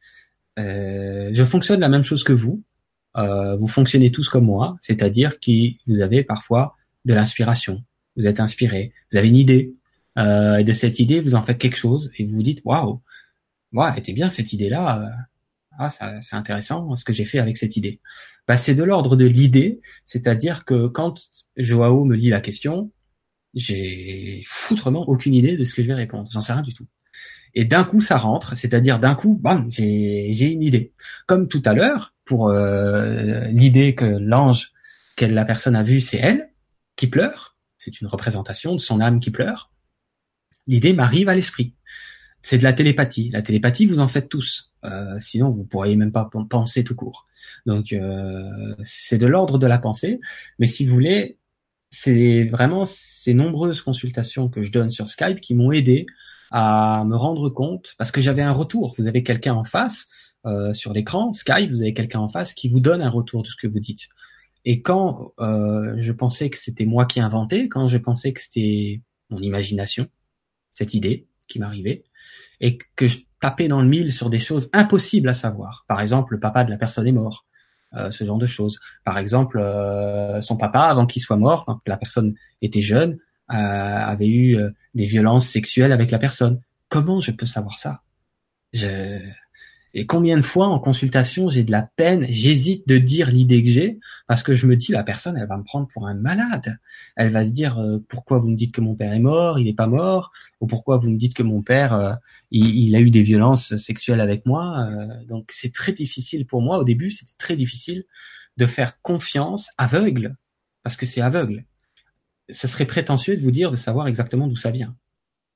[0.58, 2.64] Euh, je fonctionne la même chose que vous.
[3.18, 5.52] Euh, vous fonctionnez tous comme moi, c'est-à-dire que
[5.88, 6.76] vous avez parfois
[7.06, 7.84] de l'inspiration.
[8.18, 9.74] Vous êtes inspiré, vous avez une idée,
[10.20, 13.01] euh, et de cette idée, vous en faites quelque chose et vous vous dites waouh,
[13.74, 15.03] ouais, était bien cette idée-là.
[15.03, 15.07] Euh,
[15.80, 18.01] ah, c'est intéressant ce que j'ai fait avec cette idée.
[18.47, 21.22] Bah, c'est de l'ordre de l'idée, c'est-à-dire que quand
[21.55, 22.91] Joao me lit la question,
[23.53, 26.30] j'ai foutrement aucune idée de ce que je vais répondre.
[26.34, 26.88] J'en sais rien du tout.
[27.55, 30.93] Et d'un coup, ça rentre, c'est-à-dire d'un coup, bam, j'ai une idée.
[31.28, 34.74] Comme tout à l'heure, pour euh, l'idée que l'ange,
[35.15, 36.49] que la personne a vue, c'est elle
[36.95, 37.57] qui pleure.
[37.78, 39.72] C'est une représentation de son âme qui pleure
[40.70, 41.74] l'idée m'arrive à l'esprit.
[42.41, 43.30] C'est de la télépathie.
[43.32, 44.72] La télépathie, vous en faites tous.
[44.86, 47.28] Euh, sinon, vous pourriez même pas penser tout court.
[47.65, 50.22] Donc, euh, c'est de l'ordre de la pensée.
[50.59, 51.38] Mais si vous voulez,
[51.89, 56.05] c'est vraiment ces nombreuses consultations que je donne sur Skype qui m'ont aidé
[56.51, 58.95] à me rendre compte, parce que j'avais un retour.
[58.97, 60.07] Vous avez quelqu'un en face
[60.45, 63.47] euh, sur l'écran, Skype, vous avez quelqu'un en face qui vous donne un retour de
[63.47, 64.07] ce que vous dites.
[64.65, 69.39] Et quand je pensais que c'était moi qui inventais, quand je pensais que c'était mon
[69.39, 70.07] imagination,
[70.80, 72.06] cette idée qui m'arrivait,
[72.62, 75.84] et que je tapais dans le mille sur des choses impossibles à savoir.
[75.90, 77.46] Par exemple, le papa de la personne est mort,
[77.96, 78.80] euh, ce genre de choses.
[79.04, 83.18] Par exemple, euh, son papa, avant qu'il soit mort, quand la personne était jeune,
[83.52, 83.56] euh,
[84.14, 84.58] avait eu
[84.96, 86.62] des violences sexuelles avec la personne.
[86.88, 88.02] Comment je peux savoir ça?
[88.72, 89.20] Je...
[89.94, 93.70] Et combien de fois en consultation j'ai de la peine, j'hésite de dire l'idée que
[93.70, 96.78] j'ai parce que je me dis la personne elle va me prendre pour un malade.
[97.16, 99.68] Elle va se dire euh, pourquoi vous me dites que mon père est mort, il
[99.68, 100.32] est pas mort,
[100.62, 102.14] ou pourquoi vous me dites que mon père euh,
[102.52, 104.88] il, a eu des violences sexuelles avec moi.
[104.92, 108.04] Euh, donc c'est très difficile pour moi au début, c'était très difficile
[108.58, 110.36] de faire confiance aveugle
[110.84, 111.66] parce que c'est aveugle.
[112.52, 114.96] Ce serait prétentieux de vous dire de savoir exactement d'où ça vient.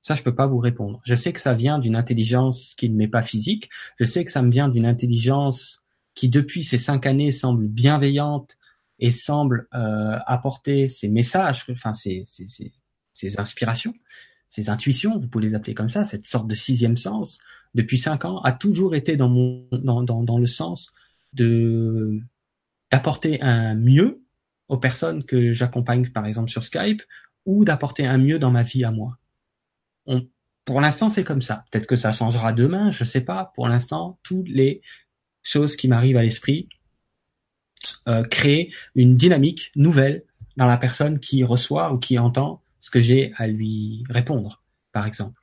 [0.03, 1.01] Ça, je peux pas vous répondre.
[1.05, 3.69] Je sais que ça vient d'une intelligence qui ne m'est pas physique.
[3.97, 5.81] Je sais que ça me vient d'une intelligence
[6.13, 8.57] qui, depuis ces cinq années, semble bienveillante
[8.99, 13.93] et semble euh, apporter ces messages, enfin ces, ces, inspirations,
[14.49, 17.39] ces intuitions, vous pouvez les appeler comme ça, cette sorte de sixième sens,
[17.73, 20.91] depuis cinq ans, a toujours été dans mon dans, dans, dans le sens
[21.31, 22.19] de
[22.91, 24.21] d'apporter un mieux
[24.67, 27.01] aux personnes que j'accompagne, par exemple sur Skype,
[27.45, 29.17] ou d'apporter un mieux dans ma vie à moi
[30.65, 31.65] pour l'instant, c'est comme ça.
[31.71, 33.51] Peut-être que ça changera demain, je sais pas.
[33.55, 34.81] Pour l'instant, toutes les
[35.41, 36.69] choses qui m'arrivent à l'esprit
[38.07, 40.23] euh, créent une dynamique nouvelle
[40.55, 45.05] dans la personne qui reçoit ou qui entend ce que j'ai à lui répondre, par
[45.05, 45.41] exemple.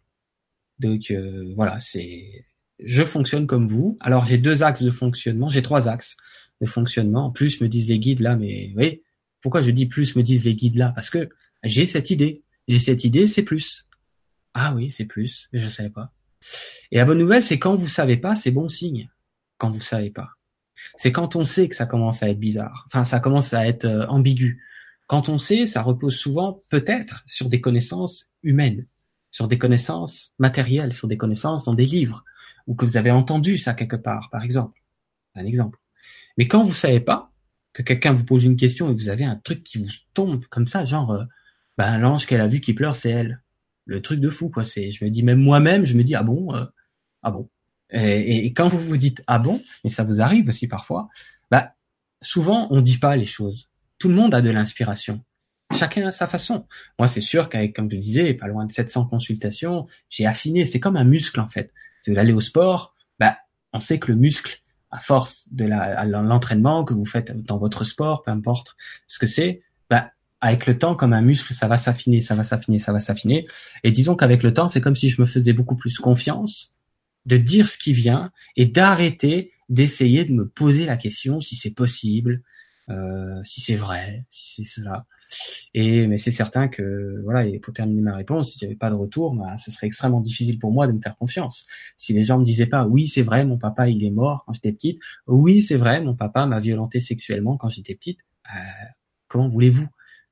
[0.78, 2.46] Donc euh, voilà, c'est
[2.82, 3.98] je fonctionne comme vous.
[4.00, 6.16] Alors j'ai deux axes de fonctionnement, j'ai trois axes
[6.60, 7.26] de fonctionnement.
[7.26, 9.02] En plus me disent les guides là, mais oui,
[9.42, 10.92] pourquoi je dis plus me disent les guides là?
[10.94, 11.28] Parce que
[11.62, 13.89] j'ai cette idée, j'ai cette idée, c'est plus.
[14.54, 16.12] Ah oui, c'est plus, mais je ne savais pas.
[16.90, 19.10] Et la bonne nouvelle, c'est quand vous savez pas, c'est bon signe.
[19.58, 20.30] Quand vous savez pas.
[20.96, 22.84] C'est quand on sait que ça commence à être bizarre.
[22.86, 24.62] Enfin, ça commence à être euh, ambigu.
[25.06, 28.86] Quand on sait, ça repose souvent peut-être sur des connaissances humaines,
[29.30, 32.24] sur des connaissances matérielles, sur des connaissances dans des livres,
[32.66, 34.80] ou que vous avez entendu ça quelque part, par exemple.
[35.34, 35.78] Un exemple.
[36.38, 37.30] Mais quand vous savez pas,
[37.72, 40.66] que quelqu'un vous pose une question et vous avez un truc qui vous tombe comme
[40.66, 41.24] ça, genre, euh,
[41.78, 43.42] ben, l'ange qu'elle a vu qui pleure, c'est elle.
[43.86, 44.64] Le truc de fou, quoi.
[44.64, 46.64] C'est, je me dis, même moi-même, je me dis, ah bon, euh,
[47.22, 47.48] ah bon.
[47.92, 51.08] Et, quand vous vous dites, ah bon, et ça vous arrive aussi parfois,
[51.50, 51.74] bah,
[52.22, 53.68] souvent, on dit pas les choses.
[53.98, 55.24] Tout le monde a de l'inspiration.
[55.76, 56.66] Chacun à sa façon.
[56.98, 60.64] Moi, c'est sûr qu'avec, comme je disais, pas loin de 700 consultations, j'ai affiné.
[60.64, 61.72] C'est comme un muscle, en fait.
[62.00, 63.38] C'est d'aller au sport, bah,
[63.72, 68.22] on sait que le muscle, à force de l'entraînement que vous faites dans votre sport,
[68.22, 68.76] peu importe
[69.06, 69.62] ce que c'est,
[70.40, 73.46] avec le temps, comme un muscle, ça va s'affiner, ça va s'affiner, ça va s'affiner.
[73.84, 76.74] Et disons qu'avec le temps, c'est comme si je me faisais beaucoup plus confiance
[77.26, 81.70] de dire ce qui vient et d'arrêter d'essayer de me poser la question si c'est
[81.70, 82.42] possible,
[82.88, 85.06] euh, si c'est vrai, si c'est cela.
[85.74, 88.96] Et mais c'est certain que voilà, et pour terminer ma réponse, si j'avais pas de
[88.96, 91.66] retour, bah, ce serait extrêmement difficile pour moi de me faire confiance.
[91.96, 94.54] Si les gens me disaient pas oui, c'est vrai, mon papa il est mort quand
[94.54, 98.18] j'étais petite, oui, c'est vrai, mon papa m'a violenté sexuellement quand j'étais petite,
[98.52, 98.58] euh,
[99.28, 99.86] comment voulez-vous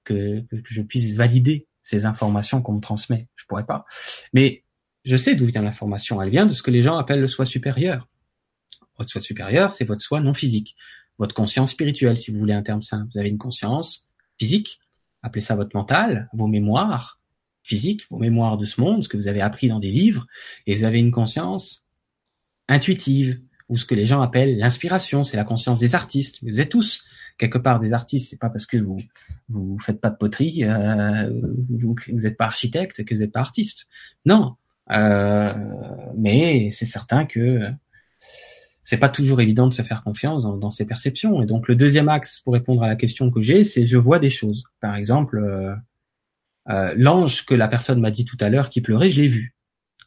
[0.09, 3.85] que, je puisse valider ces informations qu'on me transmet Je pourrais pas.
[4.33, 4.65] Mais
[5.05, 6.21] je sais d'où vient l'information.
[6.21, 8.09] Elle vient de ce que les gens appellent le soi supérieur.
[8.99, 10.75] Votre soi supérieur, c'est votre soi non physique,
[11.19, 13.09] votre conscience spirituelle, si vous voulez un terme simple.
[13.13, 14.07] Vous avez une conscience
[14.39, 14.81] physique,
[15.23, 17.21] appelez ça votre mental, vos mémoires
[17.63, 20.27] physiques, vos mémoires de ce monde, ce que vous avez appris dans des livres,
[20.67, 21.85] et vous avez une conscience
[22.67, 26.39] intuitive, ou ce que les gens appellent l'inspiration, c'est la conscience des artistes.
[26.43, 27.05] Vous êtes tous
[27.37, 29.01] quelque part des artistes, c'est pas parce que vous
[29.49, 31.31] vous faites pas de poterie, euh,
[31.71, 33.87] vous n'êtes pas architecte que vous n'êtes pas artiste.
[34.25, 34.57] Non,
[34.91, 35.53] euh,
[36.17, 37.71] mais c'est certain que
[38.83, 41.43] c'est pas toujours évident de se faire confiance dans, dans, ses perceptions.
[41.43, 44.19] Et donc le deuxième axe pour répondre à la question que j'ai, c'est je vois
[44.19, 44.65] des choses.
[44.81, 45.75] Par exemple, euh,
[46.71, 49.55] euh, l'ange que la personne m'a dit tout à l'heure qui pleurait, je l'ai vu.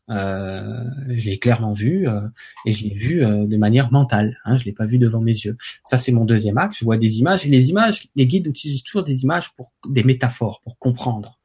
[0.10, 2.20] Euh, je l'ai clairement vu euh,
[2.66, 4.38] et je l'ai vu euh, de manière mentale.
[4.44, 5.58] Hein, je l'ai pas vu devant mes yeux.
[5.86, 6.78] Ça c'est mon deuxième axe.
[6.80, 10.04] Je vois des images et les images, les guides utilisent toujours des images pour des
[10.04, 11.40] métaphores pour comprendre.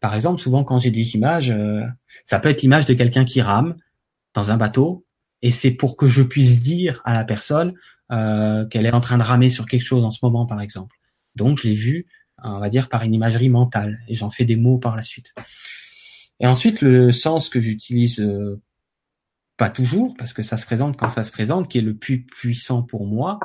[0.00, 1.52] Par exemple, souvent quand j'ai des images,
[2.24, 3.76] ça peut être l'image de quelqu'un qui rame
[4.34, 5.04] dans un bateau
[5.42, 7.74] et c'est pour que je puisse dire à la personne
[8.12, 10.96] euh, qu'elle est en train de ramer sur quelque chose en ce moment, par exemple.
[11.36, 12.06] Donc, je l'ai vu,
[12.42, 15.32] on va dire, par une imagerie mentale, et j'en fais des mots par la suite.
[16.40, 18.60] Et ensuite, le sens que j'utilise euh,
[19.56, 22.24] pas toujours, parce que ça se présente quand ça se présente, qui est le plus
[22.24, 23.38] puissant pour moi,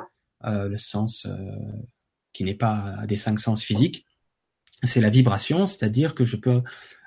[0.44, 1.32] euh, le sens euh,
[2.32, 4.06] qui n'est pas des cinq sens physiques,
[4.82, 6.62] c'est la vibration, c'est-à-dire que je peux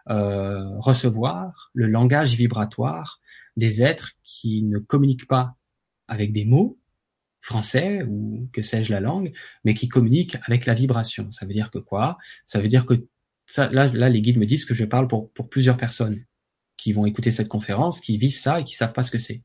[0.09, 3.19] euh, recevoir le langage vibratoire
[3.57, 5.55] des êtres qui ne communiquent pas
[6.07, 6.79] avec des mots
[7.41, 9.31] français ou que sais-je la langue,
[9.63, 11.31] mais qui communiquent avec la vibration.
[11.31, 12.17] Ça veut dire que quoi?
[12.45, 13.07] Ça veut dire que
[13.49, 16.23] ça, là, là, les guides me disent que je parle pour, pour plusieurs personnes
[16.77, 19.43] qui vont écouter cette conférence, qui vivent ça et qui savent pas ce que c'est.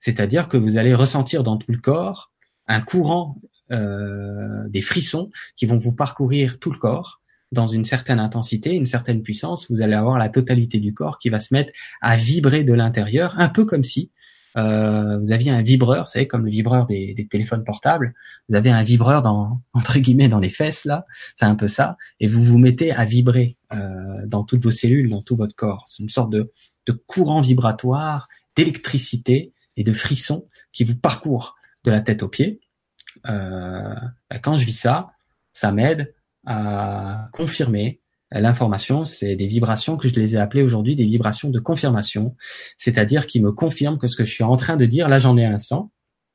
[0.00, 2.30] C'est-à-dire que vous allez ressentir dans tout le corps
[2.66, 3.40] un courant
[3.70, 7.20] euh, des frissons qui vont vous parcourir tout le corps
[7.50, 11.30] dans une certaine intensité, une certaine puissance, vous allez avoir la totalité du corps qui
[11.30, 11.72] va se mettre
[12.02, 14.10] à vibrer de l'intérieur, un peu comme si
[14.58, 18.14] euh, vous aviez un vibreur, vous savez, comme le vibreur des, des, téléphones portables,
[18.48, 21.06] vous avez un vibreur dans entre guillemets dans les fesses là,
[21.36, 25.10] c'est un peu ça, et vous vous mettez à vibrer euh, dans toutes vos cellules,
[25.10, 25.84] dans tout votre corps.
[25.86, 26.52] C'est une sorte de,
[26.86, 31.54] de courant vibratoire, d'électricité et de frisson qui vous parcourt
[31.84, 32.60] de la tête aux pieds.
[33.28, 33.94] Euh,
[34.42, 35.12] quand je vis ça,
[35.52, 36.14] ça m'aide
[36.46, 39.04] à confirmer l'information.
[39.04, 42.36] C'est des vibrations que je les ai appelées aujourd'hui des vibrations de confirmation,
[42.76, 45.36] c'est-à-dire qui me confirment que ce que je suis en train de dire, là j'en
[45.36, 45.90] ai un instant,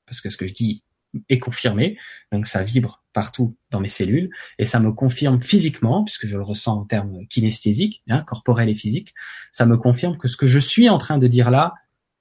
[0.05, 0.83] parce que ce que je dis
[1.29, 1.97] est confirmé,
[2.31, 6.43] donc ça vibre partout dans mes cellules, et ça me confirme physiquement, puisque je le
[6.43, 9.13] ressens en termes kinesthésiques, hein, corporels et physiques,
[9.51, 11.73] ça me confirme que ce que je suis en train de dire là,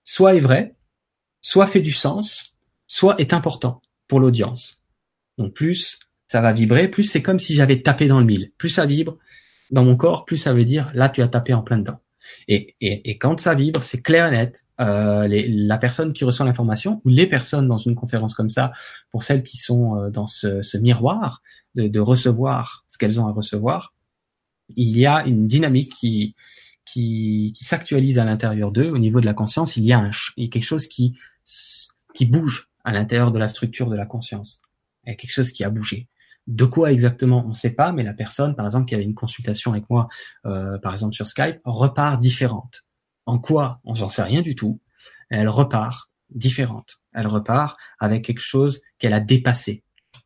[0.04, 0.74] soit est vrai,
[1.40, 2.54] soit fait du sens,
[2.86, 4.82] soit est important pour l'audience.
[5.38, 8.52] Donc plus ça va vibrer, plus c'est comme si j'avais tapé dans le mille.
[8.56, 9.18] Plus ça vibre
[9.72, 11.98] dans mon corps, plus ça veut dire là tu as tapé en plein dedans.
[12.48, 14.64] Et, quand ça vibre, c'est clair et net.
[14.80, 18.72] Euh, la personne qui reçoit l'information ou les personnes dans une conférence comme ça,
[19.10, 21.42] pour celles qui sont euh, dans ce, miroir
[21.74, 23.94] de, recevoir ce qu'elles ont à recevoir,
[24.76, 29.76] il y a une dynamique qui s'actualise à l'intérieur d'eux au niveau de la conscience.
[29.76, 31.16] Il y a, un, il y a quelque chose qui
[32.20, 34.60] bouge à l'intérieur de la structure de la conscience.
[35.04, 36.08] Il y a quelque chose qui a bougé.
[36.46, 39.14] De quoi exactement, on ne sait pas, mais la personne, par exemple, qui avait une
[39.14, 40.08] consultation avec moi,
[40.44, 42.84] euh, par exemple sur Skype, repart différente.
[43.26, 43.80] En quoi?
[43.84, 44.80] On n'en sait rien du tout.
[45.30, 47.00] Elle repart différente.
[47.12, 49.84] Elle repart avec quelque chose qu'elle a dépassé,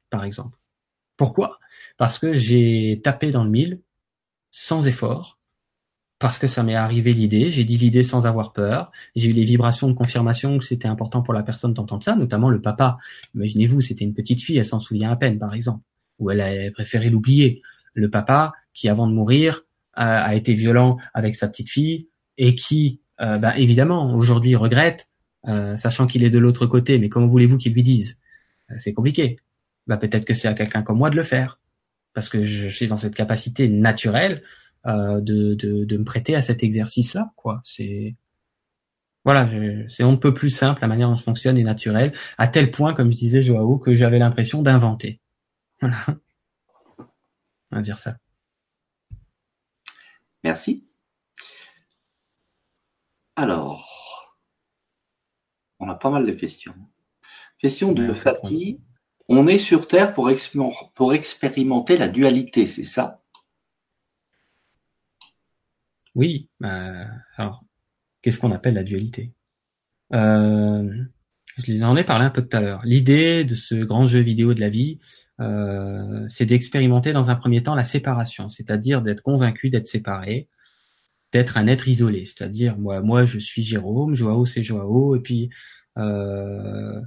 [0.08, 0.58] par exemple.
[1.16, 1.58] Pourquoi?
[1.98, 3.82] Parce que j'ai tapé dans le mille
[4.50, 5.38] sans effort,
[6.18, 9.44] parce que ça m'est arrivé l'idée, j'ai dit l'idée sans avoir peur, j'ai eu les
[9.44, 12.96] vibrations de confirmation que c'était important pour la personne d'entendre ça, notamment le papa.
[13.34, 15.82] Imaginez-vous, c'était une petite fille, elle s'en souvient à peine, par exemple,
[16.18, 17.62] ou elle a préféré l'oublier.
[17.94, 19.62] Le papa qui, avant de mourir,
[19.94, 25.08] a, été violent avec sa petite fille et qui, euh, bah, évidemment, aujourd'hui regrette,
[25.48, 28.18] euh, sachant qu'il est de l'autre côté, mais comment voulez-vous qu'il lui dise?
[28.70, 29.36] Euh, C'est compliqué.
[29.86, 31.60] Bah, peut-être que c'est à quelqu'un comme moi de le faire,
[32.12, 34.42] parce que je suis dans cette capacité naturelle
[34.86, 37.32] euh, de, de, me prêter à cet exercice-là.
[37.36, 37.60] quoi.
[37.64, 38.16] C'est
[39.24, 39.50] voilà,
[39.88, 42.70] c'est on ne peut plus simple, la manière dont ça fonctionne est naturelle, à tel
[42.70, 45.20] point, comme je disais Joao, que j'avais l'impression d'inventer.
[45.80, 46.06] Voilà.
[47.70, 48.16] On va dire ça.
[50.44, 50.86] Merci.
[53.34, 54.38] Alors,
[55.78, 56.74] on a pas mal de questions.
[57.58, 58.80] Question de Fatih.
[59.28, 60.30] On est sur Terre pour,
[60.94, 63.22] pour expérimenter la dualité, c'est ça?
[66.14, 67.64] Oui, bah, alors,
[68.22, 69.32] qu'est-ce qu'on appelle la dualité?
[70.14, 70.90] Euh,
[71.56, 72.82] Je en ai parlé un peu tout à l'heure.
[72.84, 75.00] L'idée de ce grand jeu vidéo de la vie,
[75.40, 80.48] euh, c'est d'expérimenter dans un premier temps la séparation, c'est-à-dire d'être convaincu d'être séparé,
[81.32, 85.50] d'être un être isolé, c'est-à-dire moi, moi je suis Jérôme, Joao c'est Joao, et puis
[85.98, 87.00] euh,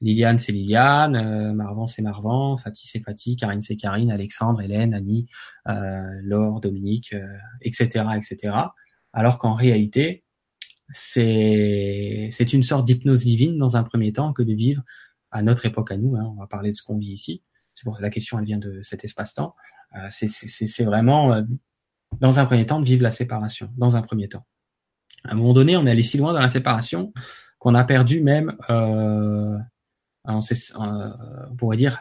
[0.00, 4.94] Liliane, c'est Liliane, euh, Marvan, c'est Marvan, Fatih, c'est Fatih, Karine, c'est Karine, Alexandre, Hélène,
[4.94, 5.26] Annie,
[5.68, 7.14] euh, Laure, Dominique,
[7.62, 8.56] etc., etc.
[9.12, 10.24] Alors qu'en réalité,
[10.90, 14.82] c'est c'est une sorte d'hypnose divine dans un premier temps que de vivre
[15.30, 16.16] à notre époque à nous.
[16.16, 17.42] Hein, on va parler de ce qu'on vit ici.
[17.74, 19.54] C'est pour la question, elle vient de cet espace-temps.
[19.96, 21.42] Euh, c'est vraiment euh,
[22.20, 23.70] dans un premier temps de vivre la séparation.
[23.76, 24.46] Dans un premier temps.
[25.24, 27.12] À un moment donné, on est allé si loin dans la séparation
[27.58, 29.56] qu'on a perdu même euh,
[30.24, 30.40] on,
[30.74, 32.00] on pourrait dire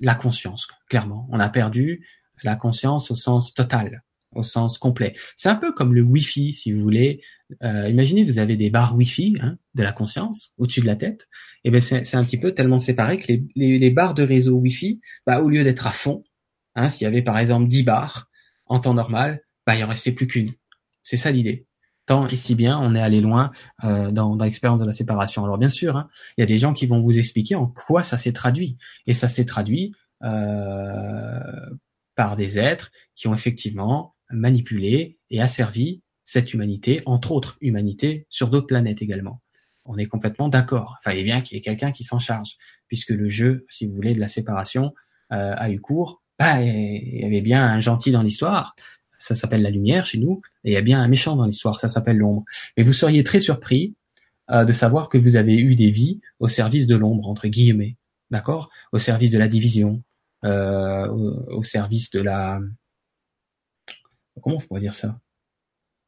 [0.00, 1.26] la conscience, clairement.
[1.30, 2.06] On a perdu
[2.42, 4.02] la conscience au sens total,
[4.36, 5.14] au sens complet.
[5.36, 7.20] C'est un peu comme le Wi-Fi, si vous voulez.
[7.62, 11.28] Euh, imaginez, vous avez des barres Wi-Fi hein, de la conscience au-dessus de la tête.
[11.64, 14.56] Et eh ben c'est un petit peu tellement séparé que les, les, barres de réseau
[14.56, 16.22] Wi-Fi, bah, au lieu d'être à fond,
[16.74, 18.28] hein, s'il y avait par exemple 10 barres
[18.66, 20.52] en temps normal, bah, il en restait plus qu'une.
[21.02, 21.66] C'est ça l'idée
[22.06, 23.50] tant et si bien on est allé loin
[23.84, 25.44] euh, dans, dans l'expérience de la séparation.
[25.44, 28.02] Alors bien sûr, hein, il y a des gens qui vont vous expliquer en quoi
[28.02, 28.78] ça s'est traduit.
[29.06, 29.92] Et ça s'est traduit
[30.22, 31.40] euh,
[32.14, 38.48] par des êtres qui ont effectivement manipulé et asservi cette humanité, entre autres humanités, sur
[38.48, 39.40] d'autres planètes également.
[39.84, 40.96] On est complètement d'accord.
[40.98, 42.56] Enfin, il bien qu'il y ait quelqu'un qui s'en charge,
[42.88, 44.92] puisque le jeu, si vous voulez, de la séparation
[45.32, 46.22] euh, a eu cours.
[46.38, 48.74] Bah, il y avait bien un gentil dans l'histoire
[49.18, 51.80] ça s'appelle la lumière chez nous, et il y a bien un méchant dans l'histoire,
[51.80, 52.44] ça s'appelle l'ombre.
[52.76, 53.94] Mais vous seriez très surpris
[54.50, 57.96] euh, de savoir que vous avez eu des vies au service de l'ombre, entre guillemets,
[58.30, 58.70] d'accord?
[58.92, 60.02] Au service de la division,
[60.44, 62.60] euh, au, service de la...
[64.42, 65.20] Comment on pourrait dire ça?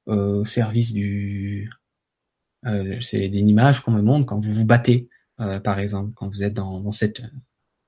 [0.06, 1.70] Au service du...
[2.66, 6.42] Euh, c'est une image qu'on me montre quand vous vous battez, par exemple, quand vous
[6.42, 7.22] êtes dans, dans cette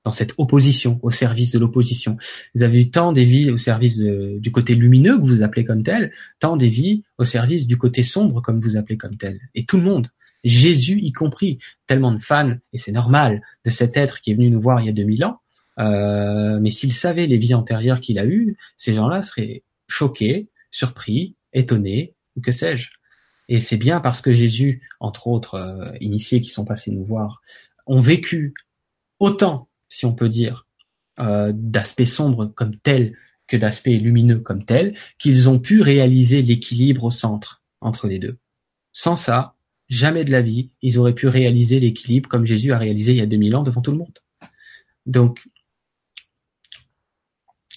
[0.03, 2.17] dans cette opposition, au service de l'opposition.
[2.55, 5.83] Vous avez eu tant des vies au service du côté lumineux que vous appelez comme
[5.83, 9.39] tel, tant des vies au service du côté sombre comme vous appelez comme tel.
[9.53, 10.07] Et tout le monde,
[10.43, 14.49] Jésus y compris, tellement de fans, et c'est normal, de cet être qui est venu
[14.49, 15.39] nous voir il y a 2000 ans,
[15.79, 21.35] euh, mais s'il savait les vies antérieures qu'il a eues, ces gens-là seraient choqués, surpris,
[21.53, 22.89] étonnés, ou que sais-je.
[23.49, 27.41] Et c'est bien parce que Jésus, entre autres euh, initiés qui sont passés nous voir,
[27.85, 28.53] ont vécu
[29.19, 30.65] autant si on peut dire,
[31.19, 37.03] euh, d'aspect sombre comme tel que d'aspect lumineux comme tel, qu'ils ont pu réaliser l'équilibre
[37.03, 38.37] au centre entre les deux.
[38.93, 39.55] Sans ça,
[39.89, 43.21] jamais de la vie, ils auraient pu réaliser l'équilibre comme Jésus a réalisé il y
[43.21, 44.19] a 2000 ans devant tout le monde.
[45.05, 45.49] Donc,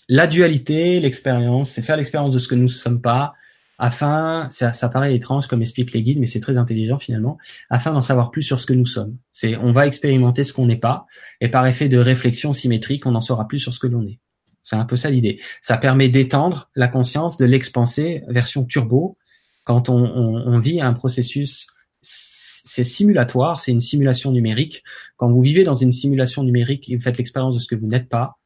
[0.09, 3.35] la dualité, l'expérience, c'est faire l'expérience de ce que nous ne sommes pas,
[3.78, 7.36] afin, ça, ça paraît étrange comme expliquent les guides, mais c'est très intelligent finalement,
[7.70, 9.16] afin d'en savoir plus sur ce que nous sommes.
[9.32, 11.06] C'est, on va expérimenter ce qu'on n'est pas,
[11.40, 14.20] et par effet de réflexion symétrique, on en saura plus sur ce que l'on est.
[14.62, 15.40] C'est un peu ça l'idée.
[15.60, 19.18] Ça permet d'étendre la conscience, de l'expanser, version turbo,
[19.64, 21.66] quand on, on, vit un processus,
[22.02, 24.82] c'est simulatoire, c'est une simulation numérique.
[25.16, 27.86] Quand vous vivez dans une simulation numérique et vous faites l'expérience de ce que vous
[27.86, 28.39] n'êtes pas,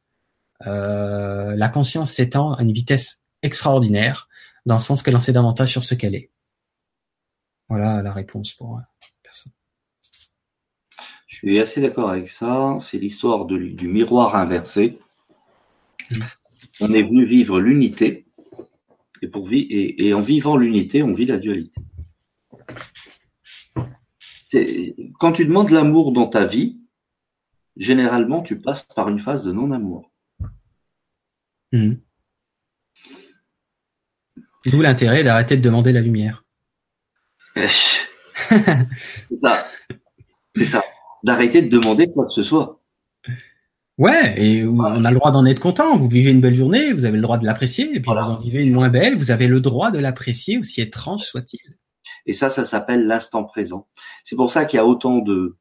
[0.61, 4.27] la conscience s'étend à une vitesse extraordinaire
[4.65, 6.31] dans le sens qu'elle en sait davantage sur ce qu'elle est.
[7.69, 8.81] Voilà la réponse pour euh,
[9.21, 9.51] personne.
[11.27, 12.77] Je suis assez d'accord avec ça.
[12.81, 14.99] C'est l'histoire du miroir inversé.
[16.11, 16.21] Mm.
[16.81, 18.25] On est venu vivre l'unité,
[19.21, 21.81] et, pour et, en vivant l'unité, on vit la dualité.
[25.19, 26.79] Quand tu demandes l'amour dans ta vie,
[27.75, 30.08] généralement, tu passes par une phase de non-amour.
[31.71, 31.93] Mm.
[34.65, 36.43] D'où l'intérêt d'arrêter de demander la lumière.
[37.55, 39.67] c'est ça.
[40.55, 40.83] C'est ça.
[41.23, 42.81] D'arrêter de demander quoi que ce soit.
[43.97, 45.97] Ouais, et on a le droit d'en être content.
[45.97, 48.39] Vous vivez une belle journée, vous avez le droit de l'apprécier, et puis vous en
[48.39, 51.59] vivez une moins belle, vous avez le droit de l'apprécier, aussi étrange soit-il.
[52.25, 53.87] Et ça, ça s'appelle l'instant présent.
[54.23, 55.57] C'est pour ça qu'il y a autant de,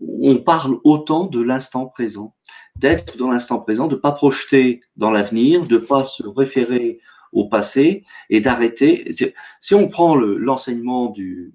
[0.00, 2.34] on parle autant de l'instant présent,
[2.76, 7.00] d'être dans l'instant présent, de pas projeter dans l'avenir, de pas se référer
[7.32, 9.14] au passé et d'arrêter.
[9.60, 11.54] Si on prend l'enseignement du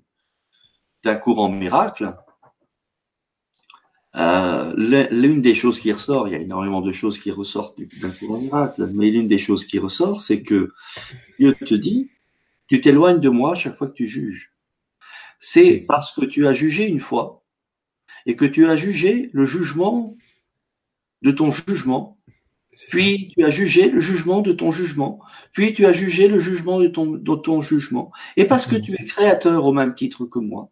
[1.03, 2.15] d'un courant miracle,
[4.15, 4.73] euh,
[5.11, 8.39] l'une des choses qui ressort, il y a énormément de choses qui ressortent d'un courant
[8.39, 10.73] miracle, mais l'une des choses qui ressort, c'est que
[11.37, 12.09] Dieu te dit,
[12.67, 14.53] tu t'éloignes de moi chaque fois que tu juges.
[15.39, 17.43] C'est parce que tu as jugé une fois
[18.25, 20.15] et que tu as jugé le jugement
[21.21, 22.17] de ton jugement,
[22.89, 25.19] puis tu as jugé le jugement de ton jugement,
[25.51, 28.11] puis tu as jugé le jugement de ton, de ton jugement.
[28.35, 30.71] Et parce que tu es créateur au même titre que moi,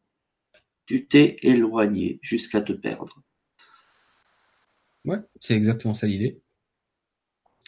[0.86, 3.24] tu t'es éloigné jusqu'à te perdre.
[5.04, 6.40] Ouais, c'est exactement ça l'idée.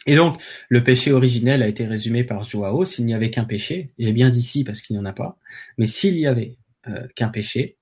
[0.06, 3.92] Et donc, le péché originel a été résumé par Joao, s'il n'y avait qu'un péché,
[3.98, 5.36] j'ai bien dit si parce qu'il n'y en a pas,
[5.76, 6.56] mais s'il y avait
[6.86, 7.76] euh, qu'un péché,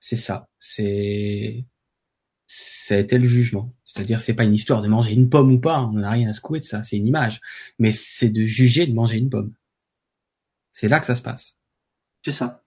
[0.00, 1.64] c'est ça, c'est
[2.48, 3.74] ça a été le jugement.
[3.84, 6.32] C'est-à-dire, c'est pas une histoire de manger une pomme ou pas, on n'a rien à
[6.32, 7.40] secouer de ça, c'est une image,
[7.78, 9.52] mais c'est de juger de manger une pomme.
[10.72, 11.56] C'est là que ça se passe.
[12.24, 12.64] C'est ça.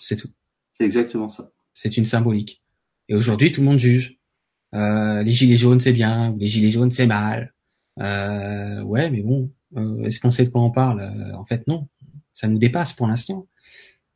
[0.00, 0.30] C'est tout.
[0.74, 1.50] C'est exactement ça.
[1.72, 2.62] C'est une symbolique.
[3.08, 4.18] Et aujourd'hui, tout le monde juge.
[4.74, 7.54] Euh, les gilets jaunes, c'est bien, ou les gilets jaunes, c'est mal.
[8.00, 11.32] Euh, ouais, mais bon, euh, est-ce qu'on sait de quoi on parle?
[11.34, 11.88] En fait, non.
[12.34, 13.48] Ça nous dépasse pour l'instant.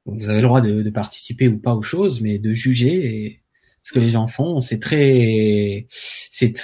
[0.04, 3.42] Vous avez le droit de, de, participer ou pas aux choses, mais de juger et
[3.82, 5.86] ce que les gens font, c'est très,
[6.30, 6.54] c'est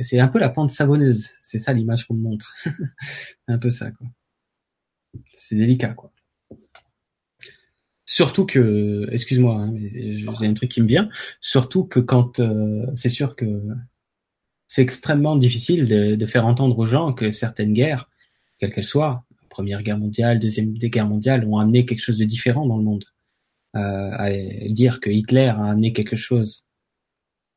[0.00, 1.28] c'est un peu la pente savonneuse.
[1.40, 2.54] C'est ça l'image qu'on me montre.
[3.48, 4.06] un peu ça, quoi.
[5.34, 6.12] C'est délicat, quoi.
[8.04, 11.10] Surtout que, excuse-moi, hein, j'ai un truc qui me vient.
[11.40, 13.62] Surtout que quand, euh, c'est sûr que
[14.66, 18.08] c'est extrêmement difficile de, de, faire entendre aux gens que certaines guerres,
[18.58, 22.66] quelles qu'elles soient, Première Guerre mondiale, Deuxième Guerre mondiale, ont amené quelque chose de différent
[22.66, 23.04] dans le monde.
[23.76, 24.30] Euh, à
[24.68, 26.64] dire que Hitler a amené quelque chose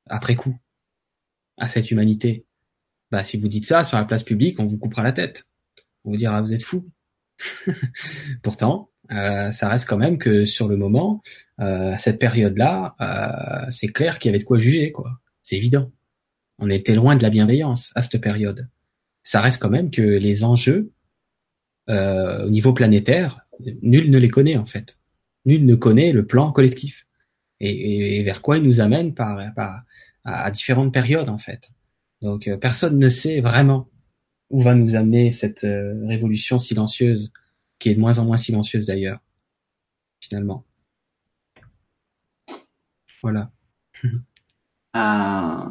[0.07, 0.55] après coup
[1.57, 2.45] à cette humanité.
[3.11, 5.45] Bah, si vous dites ça sur la place publique, on vous coupera la tête.
[6.03, 6.89] On vous dira vous êtes fou.
[8.43, 11.21] Pourtant, euh, ça reste quand même que sur le moment,
[11.61, 12.95] euh, à cette période-là,
[13.71, 15.19] c'est clair qu'il y avait de quoi juger, quoi.
[15.41, 15.91] C'est évident.
[16.59, 18.69] On était loin de la bienveillance à cette période.
[19.23, 20.91] Ça reste quand même que les enjeux
[21.87, 23.45] au niveau planétaire,
[23.81, 24.97] nul ne les connaît en fait.
[25.45, 27.07] Nul ne connaît le plan collectif
[27.59, 29.39] et, vers quoi il nous amène par,
[30.23, 31.71] à, différentes périodes en fait.
[32.21, 33.89] Donc personne ne sait vraiment
[34.49, 37.31] où va nous amener cette révolution silencieuse
[37.81, 39.19] qui est de moins en moins silencieuse d'ailleurs,
[40.21, 40.65] finalement.
[43.21, 43.51] Voilà.
[44.93, 45.63] Euh,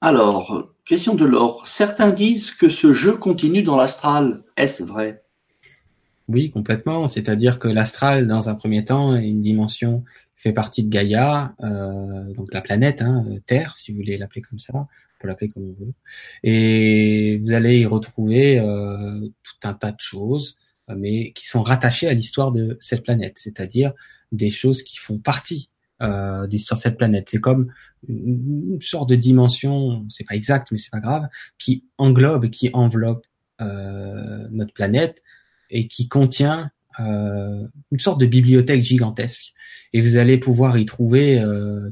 [0.00, 1.68] alors, question de l'or.
[1.68, 4.42] Certains disent que ce jeu continue dans l'astral.
[4.56, 5.24] Est-ce vrai?
[6.28, 7.08] Oui, complètement.
[7.08, 10.04] C'est-à-dire que l'astral, dans un premier temps, est une dimension
[10.36, 14.60] fait partie de Gaïa, euh, donc la planète, hein, Terre, si vous voulez l'appeler comme
[14.60, 14.86] ça, on
[15.20, 15.92] peut l'appeler comme on veut.
[16.44, 20.56] Et vous allez y retrouver euh, tout un tas de choses,
[20.96, 23.92] mais qui sont rattachées à l'histoire de cette planète, c'est-à-dire
[24.30, 25.70] des choses qui font partie
[26.02, 27.28] euh, d'histoire de cette planète.
[27.30, 27.72] C'est comme
[28.06, 31.26] une, sorte de dimension, c'est pas exact, mais c'est pas grave,
[31.58, 33.26] qui englobe, qui enveloppe
[33.60, 35.20] euh, notre planète
[35.70, 36.70] et qui contient
[37.00, 39.52] euh, une sorte de bibliothèque gigantesque
[39.92, 41.90] et vous allez pouvoir y trouver euh,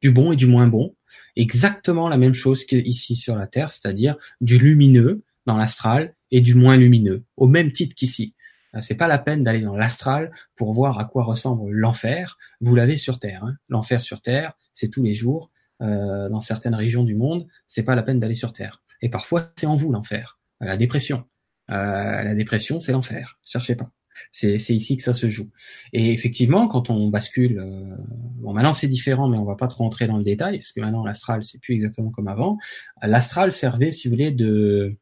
[0.00, 0.94] du bon et du moins bon,
[1.36, 6.54] exactement la même chose qu'ici sur la Terre, c'est-à-dire du lumineux dans l'astral et du
[6.54, 8.34] moins lumineux, au même titre qu'ici.
[8.74, 12.38] Euh, c'est pas la peine d'aller dans l'astral pour voir à quoi ressemble l'enfer.
[12.60, 13.44] Vous l'avez sur Terre.
[13.44, 13.56] Hein.
[13.68, 15.50] L'enfer sur Terre, c'est tous les jours.
[15.82, 18.82] Euh, dans certaines régions du monde, c'est pas la peine d'aller sur Terre.
[19.02, 20.38] Et parfois, c'est en vous l'enfer.
[20.60, 21.24] La dépression.
[21.70, 23.38] Euh, la dépression, c'est l'enfer.
[23.44, 23.90] Cherchez pas.
[24.32, 25.50] C'est ici que ça se joue.
[25.92, 27.96] Et effectivement, quand on bascule, euh,
[28.38, 30.80] bon maintenant c'est différent, mais on va pas trop rentrer dans le détail parce que
[30.80, 32.58] maintenant l'astral c'est plus exactement comme avant.
[33.02, 34.96] L'astral servait, si vous voulez, de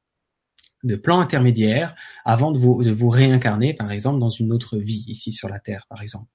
[0.84, 5.04] de plan intermédiaire avant de vous, de vous réincarner, par exemple, dans une autre vie
[5.08, 6.28] ici sur la Terre, par exemple.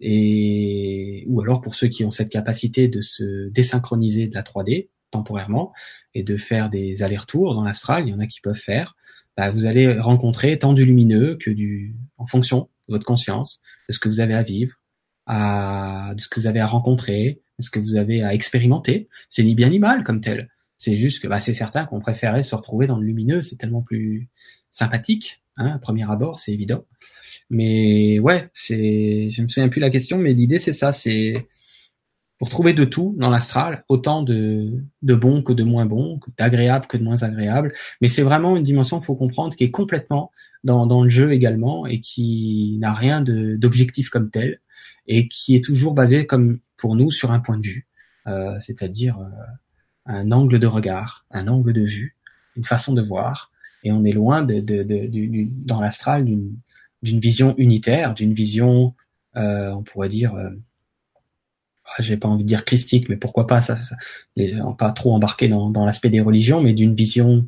[0.00, 4.90] et ou alors pour ceux qui ont cette capacité de se désynchroniser de la 3D
[5.10, 5.72] temporairement
[6.14, 8.96] et de faire des allers-retours dans l'astral, il y en a qui peuvent faire.
[9.38, 13.94] Bah, vous allez rencontrer tant du lumineux que du, en fonction de votre conscience, de
[13.94, 14.74] ce que vous avez à vivre,
[15.26, 19.08] à, de ce que vous avez à rencontrer, de ce que vous avez à expérimenter.
[19.28, 20.50] C'est ni bien ni mal comme tel.
[20.76, 23.82] C'est juste que bah, c'est certain qu'on préférait se retrouver dans le lumineux, c'est tellement
[23.82, 24.28] plus
[24.72, 26.84] sympathique, hein, premier abord, c'est évident.
[27.48, 31.46] Mais ouais, c'est, je me souviens plus la question, mais l'idée c'est ça, c'est
[32.38, 36.86] pour trouver de tout dans l'astral, autant de, de bon que de moins bon, d'agréable
[36.86, 37.72] que de moins agréable.
[38.00, 40.30] Mais c'est vraiment une dimension, faut comprendre, qui est complètement
[40.64, 44.60] dans, dans le jeu également et qui n'a rien d'objectif comme tel
[45.06, 47.88] et qui est toujours basé comme pour nous sur un point de vue,
[48.26, 49.28] euh, c'est-à-dire euh,
[50.06, 52.16] un angle de regard, un angle de vue,
[52.56, 53.50] une façon de voir.
[53.84, 58.94] Et on est loin de, de, de, dans l'astral d'une vision unitaire, d'une vision,
[59.36, 60.50] euh, on pourrait dire, euh,
[61.98, 63.96] j'ai pas envie de dire christique, mais pourquoi pas ça, ça
[64.78, 67.46] pas trop embarqué dans, dans l'aspect des religions, mais d'une vision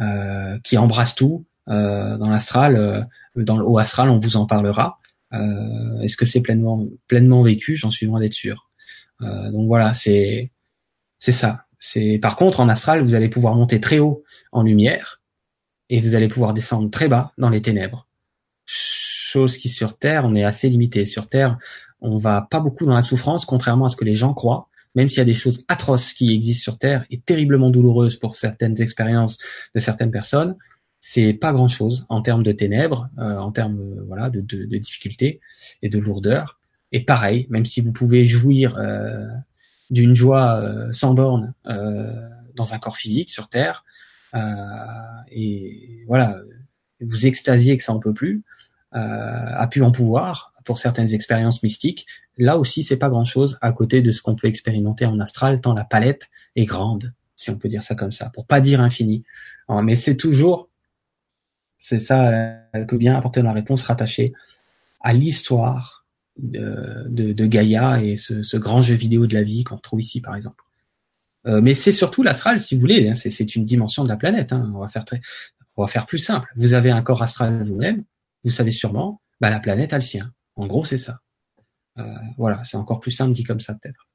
[0.00, 1.46] euh, qui embrasse tout.
[1.68, 3.02] Euh, dans l'astral, euh,
[3.34, 4.98] dans le haut astral, on vous en parlera.
[5.32, 7.76] Euh, est-ce que c'est pleinement pleinement vécu?
[7.76, 8.70] J'en suis loin d'être sûr.
[9.20, 10.52] donc voilà, c'est
[11.18, 11.64] c'est ça.
[11.78, 15.22] C'est par contre en astral, vous allez pouvoir monter très haut en lumière
[15.90, 18.06] et vous allez pouvoir descendre très bas dans les ténèbres
[19.36, 21.04] chose qui sur Terre, on est assez limité.
[21.04, 21.58] Sur Terre,
[22.00, 24.68] on va pas beaucoup dans la souffrance, contrairement à ce que les gens croient.
[24.94, 28.34] Même s'il y a des choses atroces qui existent sur Terre et terriblement douloureuses pour
[28.34, 29.38] certaines expériences
[29.74, 30.56] de certaines personnes,
[31.00, 34.64] c'est pas grand chose en termes de ténèbres, euh, en termes euh, voilà de, de,
[34.64, 35.40] de, difficultés
[35.82, 36.58] et de lourdeur.
[36.92, 39.26] Et pareil, même si vous pouvez jouir euh,
[39.90, 43.84] d'une joie sans borne dans un corps physique sur Terre,
[45.30, 46.40] et voilà,
[47.00, 48.42] vous extasiez que ça en peut plus,
[48.94, 52.06] euh, a pu en pouvoir pour certaines expériences mystiques.
[52.36, 55.72] Là aussi, c'est pas grand-chose à côté de ce qu'on peut expérimenter en astral, tant
[55.72, 59.24] la palette est grande, si on peut dire ça comme ça, pour pas dire infini.
[59.82, 60.68] Mais c'est toujours,
[61.78, 64.32] c'est ça euh, que vient apporter la réponse rattachée
[65.00, 66.04] à l'histoire
[66.36, 70.62] de, Gaïa et ce, grand jeu vidéo de la vie qu'on retrouve ici, par exemple.
[71.46, 73.08] Euh, mais c'est surtout l'astral, si vous voulez.
[73.08, 74.52] Hein, c'est une dimension de la planète.
[74.52, 75.04] Hein, on va faire
[75.76, 76.50] on va faire plus simple.
[76.56, 78.04] Vous avez un corps astral vous-même,
[78.44, 80.32] vous savez sûrement, bah, la planète a le sien.
[80.56, 81.20] En gros, c'est ça.
[81.98, 82.02] Euh,
[82.36, 84.06] voilà, c'est encore plus simple dit comme ça peut-être.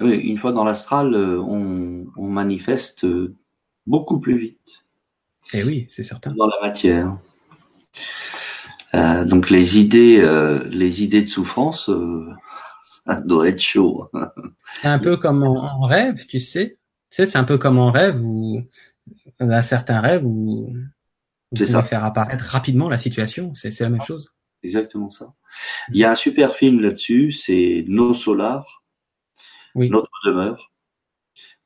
[0.00, 3.34] Oui, une fois dans l'astral, euh, on, manifeste euh,
[3.86, 4.84] beaucoup plus vite.
[5.52, 6.32] Eh oui, c'est certain.
[6.32, 7.18] Dans la matière.
[9.26, 10.20] donc les idées,
[10.70, 11.90] les idées de souffrance,
[13.06, 14.10] ça doit être chaud.
[14.80, 16.78] c'est un peu comme en, rêve, tu sais.
[17.08, 18.62] c'est un peu comme en rêve où
[19.40, 20.70] un certain rêve où
[21.54, 21.82] c'est ça.
[21.82, 23.54] faire apparaître rapidement la situation.
[23.54, 24.34] C'est la même chose.
[24.62, 25.34] Exactement ça.
[25.92, 28.82] Il y a un super film là-dessus, c'est Nos Solar,
[29.74, 29.90] oui.
[29.90, 30.72] Notre demeure,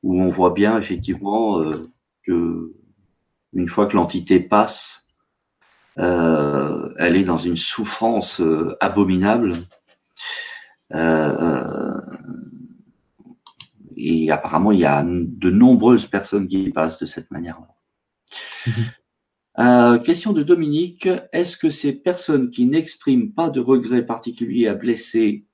[0.03, 1.91] où on voit bien effectivement euh,
[2.25, 2.75] que
[3.55, 5.07] une fois que l'entité passe,
[5.99, 9.67] euh, elle est dans une souffrance euh, abominable.
[10.95, 12.01] Euh,
[13.97, 17.69] et apparemment, il y a de nombreuses personnes qui passent de cette manière-là.
[18.67, 18.85] Mm-hmm.
[19.59, 24.75] Euh, question de Dominique, est-ce que ces personnes qui n'expriment pas de regrets particuliers à
[24.75, 25.45] blesser,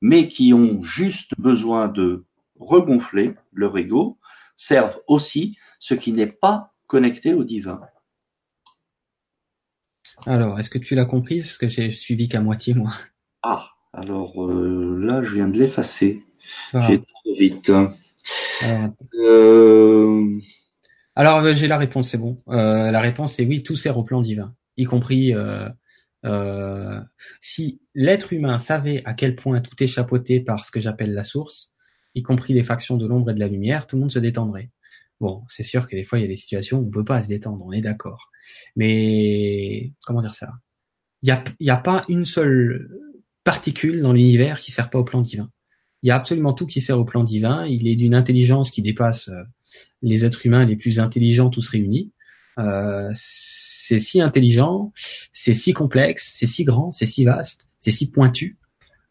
[0.00, 2.24] mais qui ont juste besoin de
[2.58, 4.18] regonfler leur ego,
[4.56, 7.80] servent aussi ce qui n'est pas connecté au divin?
[10.26, 12.94] Alors, est-ce que tu l'as comprise Parce que j'ai suivi qu'à moitié, moi.
[13.42, 16.22] Ah, alors euh, là, je viens de l'effacer.
[16.72, 17.70] J'ai trop vite.
[18.62, 20.40] Euh...
[21.16, 22.42] Alors euh, j'ai la réponse, c'est bon.
[22.48, 27.00] Euh, la réponse est oui, tout sert au plan divin, y compris euh,
[27.40, 31.24] si l'être humain savait à quel point tout est chapeauté par ce que j'appelle la
[31.24, 31.72] source,
[32.14, 34.70] y compris les factions de l'ombre et de la lumière, tout le monde se détendrait.
[35.20, 37.20] Bon, c'est sûr que des fois il y a des situations où on peut pas
[37.20, 38.30] se détendre, on est d'accord.
[38.76, 40.48] Mais comment dire ça?
[41.22, 41.28] Il
[41.60, 42.90] y a, a pas une seule
[43.44, 45.50] particule dans l'univers qui sert pas au plan divin.
[46.02, 47.64] Il y a absolument tout qui sert au plan divin.
[47.64, 49.30] Il est d'une intelligence qui dépasse
[50.04, 52.12] les êtres humains les plus intelligents tous réunis.
[52.58, 54.92] Euh, c'est si intelligent,
[55.32, 58.58] c'est si complexe, c'est si grand, c'est si vaste, c'est si pointu.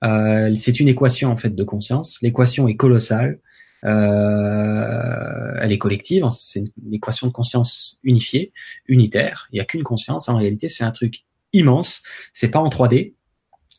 [0.04, 2.20] Euh, c'est une équation en fait de conscience.
[2.22, 3.40] L'équation est colossale.
[3.86, 6.26] Euh, elle est collective.
[6.32, 8.54] C'est une équation de conscience unifiée,
[8.88, 9.48] unitaire.
[9.52, 10.30] Il n'y a qu'une conscience.
[10.30, 12.02] En réalité, c'est un truc immense.
[12.34, 13.14] C'est pas en 3D.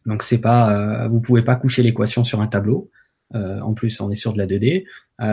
[0.07, 2.91] Donc c'est pas, vous pouvez pas coucher l'équation sur un tableau.
[3.33, 4.85] en plus, on est sur de la 2D.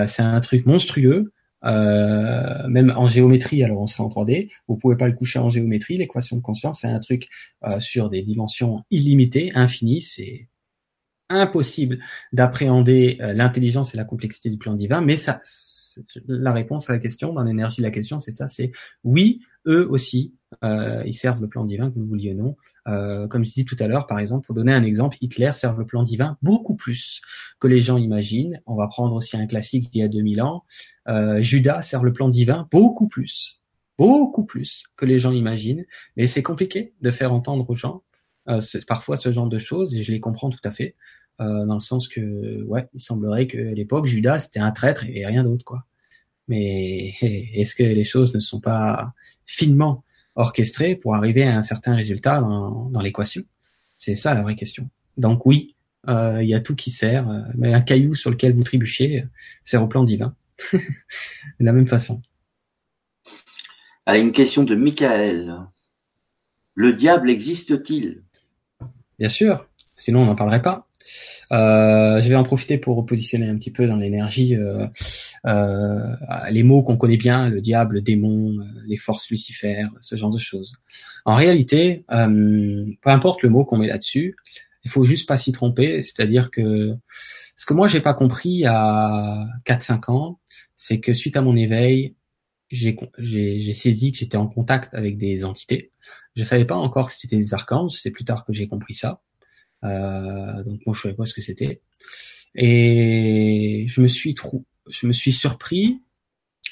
[0.07, 4.97] c'est un truc monstrueux euh, même en géométrie, alors on serait en 3D, vous pouvez
[4.97, 7.27] pas le coucher en géométrie, l'équation de conscience, c'est un truc
[7.63, 10.47] euh, sur des dimensions illimitées, infinies, c'est
[11.29, 11.99] impossible
[12.33, 15.41] d'appréhender euh, l'intelligence et la complexité du plan divin, mais ça,
[16.27, 18.71] la réponse à la question, dans l'énergie de la question, c'est ça, c'est
[19.03, 20.33] oui, eux aussi,
[20.63, 22.55] ils servent le plan divin, que vous vouliez ou non,
[22.88, 25.76] euh, comme je disais tout à l'heure, par exemple, pour donner un exemple, Hitler sert
[25.76, 27.22] le plan divin beaucoup plus
[27.60, 28.62] que les gens imaginent.
[28.66, 30.64] On va prendre aussi un classique d'il y a 2000 ans.
[31.08, 33.62] Euh, Judas sert le plan divin beaucoup plus,
[33.98, 35.86] beaucoup plus que les gens imaginent.
[36.18, 38.03] Mais c'est compliqué de faire entendre aux gens
[38.49, 40.95] euh, parfois ce genre de choses, et je les comprends tout à fait,
[41.41, 45.26] euh, dans le sens que, ouais, il semblerait qu'à l'époque, Judas c'était un traître et
[45.26, 45.86] rien d'autre, quoi.
[46.48, 49.14] Mais est-ce que les choses ne sont pas
[49.45, 50.03] finement
[50.36, 53.44] orchestré pour arriver à un certain résultat dans, dans l'équation
[53.98, 54.90] C'est ça la vraie question.
[55.18, 55.76] Donc oui,
[56.08, 59.26] euh, il y a tout qui sert, euh, mais un caillou sur lequel vous trébuchez
[59.64, 60.36] sert au plan divin.
[60.74, 60.80] de
[61.60, 62.22] la même façon.
[64.06, 65.56] Allez, une question de Michael.
[66.74, 68.24] Le diable existe-t-il?
[69.20, 70.88] Bien sûr, sinon on n'en parlerait pas.
[71.52, 74.88] Euh, je vais en profiter pour positionner un petit peu dans l'énergie euh,
[75.45, 76.15] euh,
[76.49, 80.40] les mots qu'on connaît bien, le diable, le démon, les forces lucifères, ce genre de
[80.40, 80.76] choses.
[81.26, 84.36] En réalité, peu importe le mot qu'on met là-dessus,
[84.84, 86.02] il faut juste pas s'y tromper.
[86.02, 86.95] C'est-à-dire que
[87.56, 90.40] ce que moi j'ai pas compris à 4-5 ans,
[90.76, 92.15] c'est que suite à mon éveil,
[92.69, 95.91] j'ai saisi que j'étais en contact avec des entités.
[96.36, 99.22] Je savais pas encore que c'était des archanges, c'est plus tard que j'ai compris ça.
[99.84, 101.82] Euh, donc moi je savais pas ce que c'était.
[102.56, 104.36] Et je me suis
[104.90, 106.02] je me suis surpris.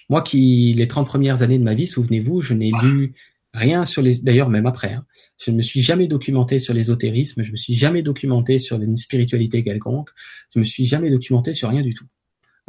[0.10, 3.14] Moi qui les 30 premières années de ma vie, souvenez-vous, je n'ai lu
[3.54, 5.06] rien sur les d'ailleurs même après hein,
[5.40, 7.44] je ne me suis jamais documenté sur l'ésotérisme.
[7.44, 10.10] Je me suis jamais documenté sur une spiritualité quelconque.
[10.54, 12.06] Je me suis jamais documenté sur rien du tout.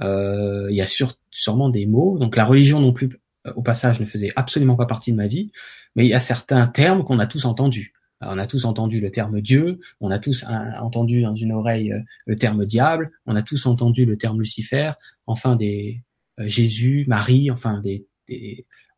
[0.03, 0.87] Euh, il y a
[1.31, 2.19] sûrement des mots.
[2.19, 5.27] Donc la religion non plus euh, au passage ne faisait absolument pas partie de ma
[5.27, 5.51] vie.
[5.97, 9.11] Mais il y a certains termes qu'on a tous entendus on a tous entendu le
[9.11, 13.43] terme Dieu, on a tous entendu dans une oreille euh, le terme diable, on a
[13.43, 14.93] tous entendu le terme Lucifer,
[15.27, 16.03] enfin des
[16.39, 18.07] euh, Jésus, Marie, enfin des,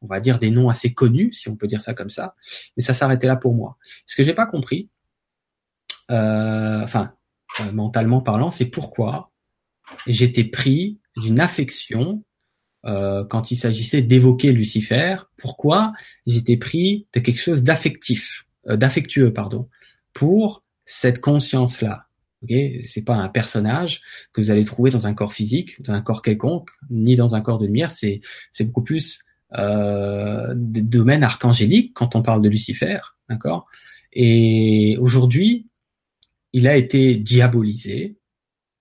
[0.01, 2.35] on va dire des noms assez connus, si on peut dire ça comme ça.
[2.77, 3.79] Mais ça s'arrêtait là pour moi.
[4.07, 4.91] Ce que j'ai pas compris,
[6.11, 7.15] euh, enfin
[7.73, 9.31] mentalement parlant, c'est pourquoi
[10.07, 12.25] j'étais pris d'une affection
[12.83, 15.17] quand il s'agissait d'évoquer Lucifer.
[15.37, 15.93] Pourquoi
[16.27, 19.69] j'étais pris de quelque chose d'affectif euh, d'affectueux, pardon,
[20.13, 22.07] pour cette conscience-là.
[22.45, 24.01] Okay c'est pas un personnage
[24.33, 27.41] que vous allez trouver dans un corps physique, dans un corps quelconque, ni dans un
[27.41, 27.93] corps de lumière.
[27.93, 28.21] C'est
[28.51, 29.21] c'est beaucoup plus
[29.55, 32.99] euh, des domaines archangéliques quand on parle de Lucifer,
[33.29, 33.67] d'accord?
[34.13, 35.69] Et aujourd'hui,
[36.53, 38.17] il a été diabolisé,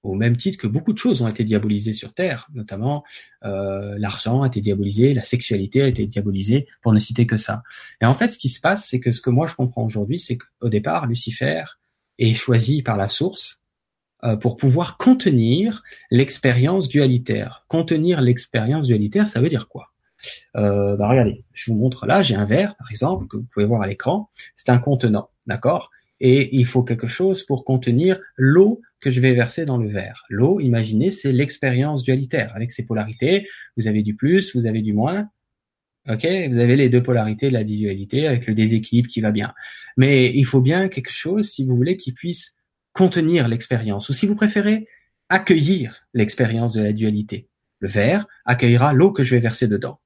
[0.03, 3.03] au même titre que beaucoup de choses ont été diabolisées sur Terre, notamment
[3.44, 7.64] euh, l'argent a été diabolisé, la sexualité a été diabolisée, pour ne citer que ça.
[8.02, 10.19] Et en fait, ce qui se passe, c'est que ce que moi je comprends aujourd'hui,
[10.19, 11.64] c'est qu'au départ, Lucifer
[12.18, 13.60] est choisi par la source
[14.23, 17.65] euh, pour pouvoir contenir l'expérience dualitaire.
[17.68, 19.91] Contenir l'expérience dualitaire, ça veut dire quoi?
[20.56, 23.65] Euh, bah regardez, je vous montre là, j'ai un verre, par exemple, que vous pouvez
[23.65, 24.30] voir à l'écran.
[24.56, 25.90] C'est un contenant, d'accord?
[26.23, 30.23] Et il faut quelque chose pour contenir l'eau que je vais verser dans le verre.
[30.30, 32.52] L'eau, imaginez, c'est l'expérience dualitaire.
[32.56, 35.30] Avec ses polarités, vous avez du plus, vous avez du moins.
[36.07, 39.53] Ok, vous avez les deux polarités de la dualité avec le déséquilibre qui va bien.
[39.98, 42.56] Mais il faut bien quelque chose, si vous voulez, qui puisse
[42.93, 44.88] contenir l'expérience, ou si vous préférez,
[45.30, 47.48] accueillir l'expérience de la dualité.
[47.80, 49.99] Le verre accueillera l'eau que je vais verser dedans.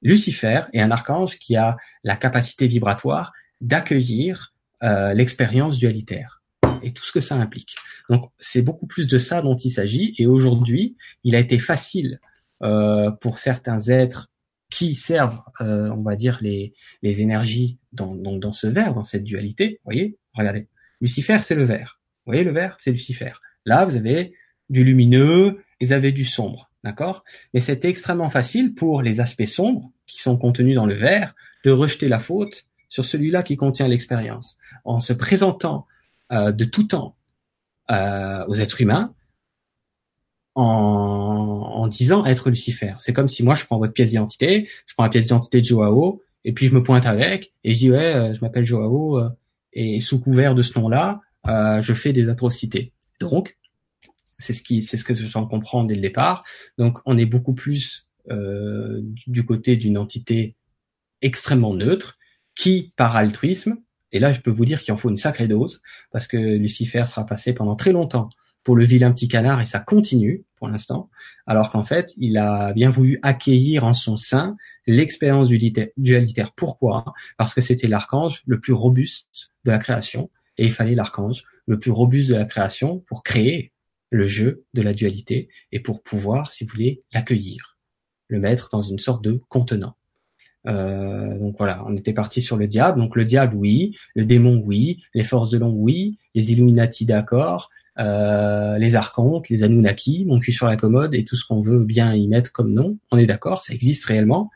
[0.00, 4.54] Lucifer est un archange qui a la capacité vibratoire d'accueillir
[4.86, 6.42] euh, l'expérience dualitaire
[6.82, 7.74] et tout ce que ça implique.
[8.08, 10.14] Donc c'est beaucoup plus de ça dont il s'agit.
[10.18, 12.20] Et aujourd'hui, il a été facile
[12.62, 14.30] euh, pour certains êtres
[14.70, 19.24] qui servent, euh, on va dire, les, les énergies dans, dans, ce verre, dans cette
[19.24, 19.80] dualité.
[19.84, 20.68] Vous voyez, regardez.
[21.00, 22.00] Lucifer, c'est le vert.
[22.24, 23.32] Vous voyez, le vert, c'est Lucifer.
[23.64, 24.34] Là, vous avez
[24.68, 26.70] du lumineux, vous avez du sombre.
[26.84, 27.24] D'accord?
[27.52, 31.34] Mais c'est extrêmement facile pour les aspects sombres qui sont contenus dans le verre
[31.64, 34.58] de rejeter la faute sur celui-là qui contient l'expérience.
[34.84, 35.86] En se présentant
[36.32, 37.16] euh, de tout temps
[37.90, 39.14] euh, aux êtres humains
[40.54, 42.94] en, en, disant être Lucifer.
[42.98, 45.66] C'est comme si moi je prends votre pièce d'identité, je prends la pièce d'identité de
[45.66, 49.20] Joao et puis je me pointe avec et je dis ouais, euh, je m'appelle Joao
[49.72, 52.92] et sous couvert de ce nom-là, je fais des atrocités.
[53.20, 53.56] Donc
[54.38, 56.44] c'est ce qui, c'est ce que j'en comprends dès le départ.
[56.78, 60.56] Donc on est beaucoup plus euh, du côté d'une entité
[61.22, 62.18] extrêmement neutre
[62.56, 63.76] qui, par altruisme,
[64.12, 67.04] et là, je peux vous dire qu'il en faut une sacrée dose, parce que Lucifer
[67.06, 68.30] sera passé pendant très longtemps
[68.66, 71.08] pour le vilain petit canard et ça continue pour l'instant,
[71.46, 74.56] alors qu'en fait, il a bien voulu accueillir en son sein
[74.88, 76.52] l'expérience dualitaire.
[76.52, 77.04] Pourquoi?
[77.36, 81.78] Parce que c'était l'archange le plus robuste de la création et il fallait l'archange le
[81.78, 83.72] plus robuste de la création pour créer
[84.10, 87.78] le jeu de la dualité et pour pouvoir, si vous voulez, l'accueillir,
[88.26, 89.94] le mettre dans une sorte de contenant.
[90.66, 92.98] Euh, donc voilà, on était parti sur le diable.
[92.98, 93.96] Donc le diable, oui.
[94.14, 95.02] Le démon, oui.
[95.14, 96.18] Les forces de l'ombre, oui.
[96.34, 97.70] Les Illuminati, d'accord.
[97.98, 101.82] Euh, les archontes, les Anunnaki, mon cul sur la commode et tout ce qu'on veut
[101.82, 102.98] bien y mettre comme nom.
[103.10, 104.50] On est d'accord, ça existe réellement.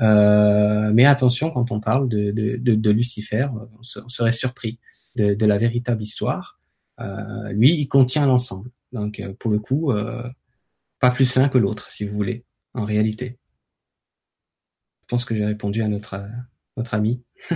[0.00, 4.78] Euh, mais attention, quand on parle de, de, de, Lucifer, on, serait surpris
[5.16, 6.58] de, la véritable histoire.
[7.00, 8.70] Euh, lui, il contient l'ensemble.
[8.92, 9.92] Donc, euh, pour le coup,
[11.00, 13.38] pas plus l'un que l'autre, si vous voulez, en réalité.
[15.04, 16.26] Je pense que j'ai répondu à notre,
[16.78, 17.22] notre ami.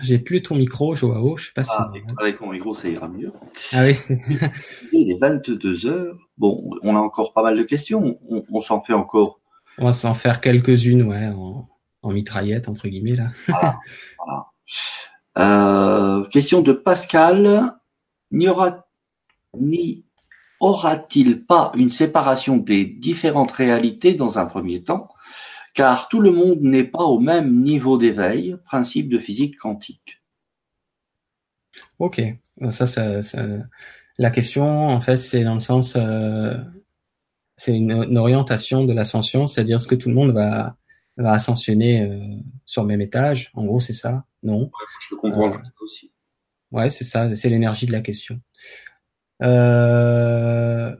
[0.00, 1.38] J'ai plus ton micro, Joao.
[1.38, 2.00] Je sais pas ah, si.
[2.18, 3.32] Avec mon micro, ça ira mieux.
[3.72, 3.96] Ah oui.
[4.92, 6.18] Il est 22 heures.
[6.36, 8.20] Bon, on a encore pas mal de questions.
[8.28, 9.40] On, s'en fait encore.
[9.78, 11.66] On va s'en faire quelques-unes, ouais, en,
[12.02, 13.30] en mitraillette, entre guillemets, là.
[15.38, 17.74] Euh, question de Pascal.
[18.30, 18.86] N'y aura,
[19.58, 20.04] n'y
[20.60, 25.08] aura-t-il pas une séparation des différentes réalités dans un premier temps,
[25.74, 30.22] car tout le monde n'est pas au même niveau d'éveil, principe de physique quantique.
[31.98, 32.20] Ok,
[32.70, 33.22] ça, ça,
[34.18, 36.56] la question, en fait, c'est dans le sens, euh,
[37.56, 40.76] c'est une, orientation de l'ascension, c'est-à-dire ce que tout le monde va
[41.18, 43.50] va ascensionner euh, sur le même étage.
[43.54, 44.70] En gros, c'est ça Non
[45.00, 46.12] Je le comprends euh, aussi.
[46.70, 48.40] Ouais, c'est ça, c'est l'énergie de la question.
[49.42, 50.94] Euh,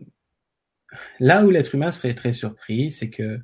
[1.20, 3.40] là où l'être humain serait très surpris, c'est que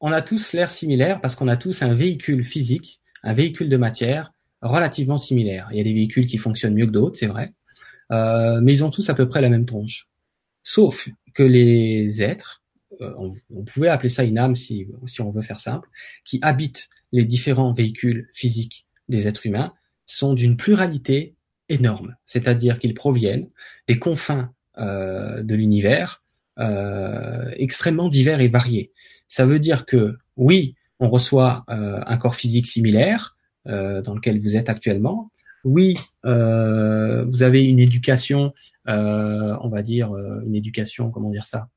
[0.00, 3.76] on a tous l'air similaire parce qu'on a tous un véhicule physique, un véhicule de
[3.76, 4.32] matière
[4.62, 5.68] relativement similaire.
[5.72, 7.52] Il y a des véhicules qui fonctionnent mieux que d'autres, c'est vrai,
[8.12, 10.08] euh, mais ils ont tous à peu près la même tronche.
[10.62, 12.62] Sauf que les êtres,
[13.00, 13.12] euh,
[13.50, 14.86] on, pouvait appeler ça une âme si,
[15.20, 15.88] on veut faire simple,
[16.24, 19.72] qui habite les différents véhicules physiques des êtres humains,
[20.06, 21.36] sont d'une pluralité
[21.68, 22.16] énorme.
[22.24, 23.48] C'est-à-dire qu'ils proviennent
[23.86, 26.22] des confins euh, de l'univers
[26.58, 28.92] euh, extrêmement divers et variés.
[29.28, 33.36] Ça veut dire que oui, on reçoit un corps physique similaire
[33.66, 35.30] dans lequel vous êtes actuellement.
[35.62, 38.52] Oui, vous avez une éducation,
[38.86, 41.68] on va dire une éducation, comment dire ça,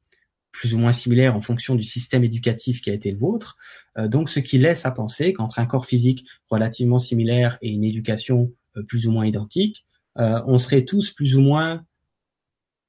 [0.51, 3.57] plus ou moins similaire en fonction du système éducatif qui a été le vôtre.
[3.97, 7.83] Euh, donc, ce qui laisse à penser qu'entre un corps physique relativement similaire et une
[7.83, 9.85] éducation euh, plus ou moins identique,
[10.17, 11.83] euh, on serait tous plus ou moins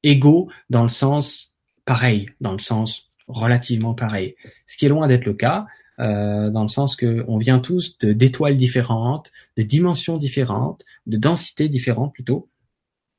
[0.03, 1.53] égaux dans le sens
[1.85, 4.35] pareil, dans le sens relativement pareil.
[4.67, 5.67] Ce qui est loin d'être le cas,
[5.99, 12.13] dans le sens que on vient tous d'étoiles différentes, de dimensions différentes, de densités différentes
[12.13, 12.49] plutôt,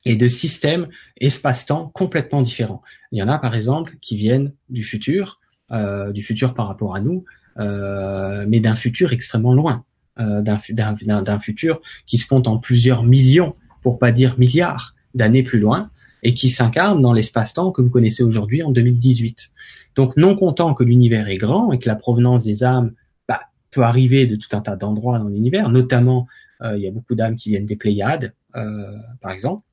[0.06, 0.88] et de systèmes
[1.18, 2.81] espace-temps complètement différents.
[3.11, 5.40] Il y en a par exemple qui viennent du futur,
[5.72, 7.23] euh, du futur par rapport à nous,
[7.60, 13.56] euh, mais d'un futur extrêmement loin, euh, d'un futur qui se compte en plusieurs millions,
[13.81, 15.90] pour pas dire milliards d'années plus loin,
[16.23, 19.52] et qui s'incarne dans l'espace-temps que vous connaissez aujourd'hui en 2018.
[19.95, 22.94] Donc non content que l'univers est grand et que la provenance des âmes
[23.27, 23.41] bah,
[23.72, 26.27] peut arriver de tout un tas d'endroits dans l'univers, notamment
[26.61, 29.65] euh, il y a beaucoup d'âmes qui viennent des Pléiades, euh, par exemple,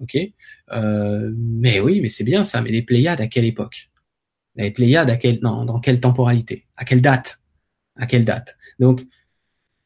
[0.00, 0.16] ok
[0.72, 2.60] euh, Mais oui, mais c'est bien ça.
[2.60, 3.90] Mais les Pléiades à quelle époque?
[4.56, 6.66] Les Pléiades à quelle, dans quelle temporalité?
[6.76, 7.40] À quelle date?
[7.96, 8.56] À quelle date?
[8.80, 9.06] Donc,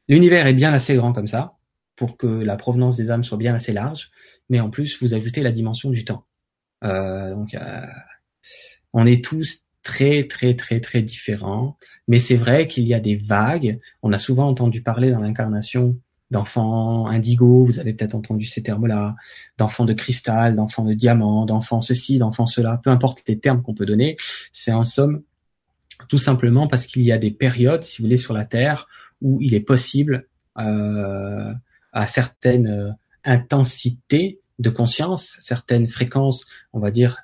[0.09, 1.55] l'univers est bien assez grand comme ça
[1.97, 4.11] pour que la provenance des âmes soit bien assez large,
[4.51, 6.27] mais en plus vous ajoutez la dimension du temps.
[6.85, 7.87] Euh, donc, euh,
[8.93, 11.77] on est tous très très très très différents,
[12.07, 13.81] mais c'est vrai qu'il y a des vagues.
[14.03, 15.99] On a souvent entendu parler dans l'incarnation
[16.31, 19.15] d'enfants indigo, vous avez peut-être entendu ces termes-là,
[19.59, 23.75] d'enfants de cristal, d'enfants de diamant, d'enfants ceci, d'enfants cela, peu importe les termes qu'on
[23.75, 24.17] peut donner,
[24.53, 25.23] c'est en somme
[26.09, 28.89] tout simplement parce qu'il y a des périodes, si vous voulez, sur la Terre
[29.21, 30.27] où il est possible
[30.59, 31.53] euh,
[31.93, 32.91] à certaines euh,
[33.25, 37.19] intensités de conscience, certaines fréquences, on va dire,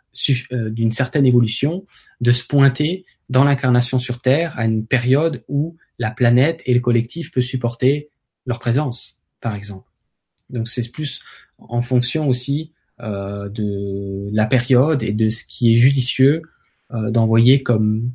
[0.52, 1.84] euh, d'une certaine évolution,
[2.20, 6.80] de se pointer dans l'incarnation sur Terre à une période où la planète et le
[6.80, 8.10] collectif peut supporter
[8.44, 9.88] leur présence, par exemple.
[10.50, 11.20] Donc c'est plus
[11.58, 16.42] en fonction aussi euh, de la période et de ce qui est judicieux
[16.92, 18.10] euh, d'envoyer comme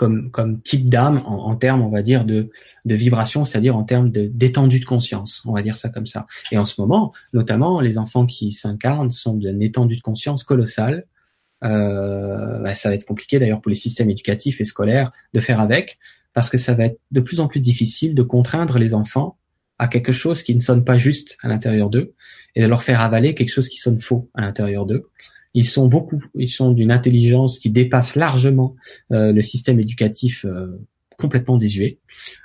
[0.00, 2.48] comme comme type d'âme en, en, termes, on va dire, de
[2.86, 6.26] de vibration, c'est-à-dire en termes de d'étendue de conscience, on va dire ça comme ça.
[6.50, 11.04] Et en ce moment, notamment, les enfants qui s'incarnent sont d'une étendue de conscience colossale.
[11.64, 15.60] Euh, bah, ça va être compliqué d'ailleurs pour les systèmes éducatifs et scolaires de faire
[15.60, 15.98] avec,
[16.32, 19.36] parce que ça va être de plus en plus difficile de contraindre les enfants
[19.78, 22.14] à quelque chose qui ne sonne pas juste à l'intérieur d'eux
[22.54, 25.10] et de leur faire avaler quelque chose qui sonne faux à l'intérieur d'eux.
[25.54, 28.76] Ils sont beaucoup, ils sont d'une intelligence qui dépasse largement
[29.12, 30.78] euh, le système éducatif euh,
[31.16, 31.98] complètement désuet,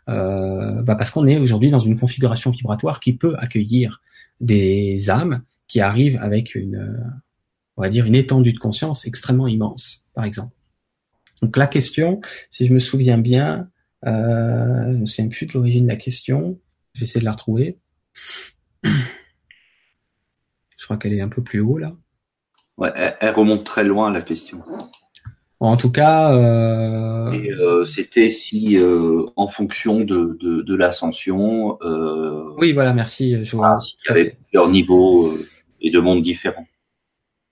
[0.09, 4.01] euh, bah parce qu'on est aujourd'hui dans une configuration vibratoire qui peut accueillir
[4.41, 7.01] des âmes qui arrivent avec une,
[7.77, 10.53] on va dire, une étendue de conscience extrêmement immense, par exemple.
[11.41, 13.69] Donc la question, si je me souviens bien,
[14.05, 16.59] euh, je me souviens plus de l'origine de la question.
[16.93, 17.77] J'essaie de la retrouver.
[20.77, 21.95] Je crois qu'elle est un peu plus haut là.
[22.77, 24.61] Ouais, elle, remonte très loin la question.
[25.61, 27.31] En tout cas, euh...
[27.31, 31.77] euh c'était si, euh, en fonction de, de, de l'ascension.
[32.57, 33.43] Oui, voilà, merci.
[33.43, 35.37] Je vois, il y avait plusieurs niveaux
[35.81, 36.67] et de mondes différents.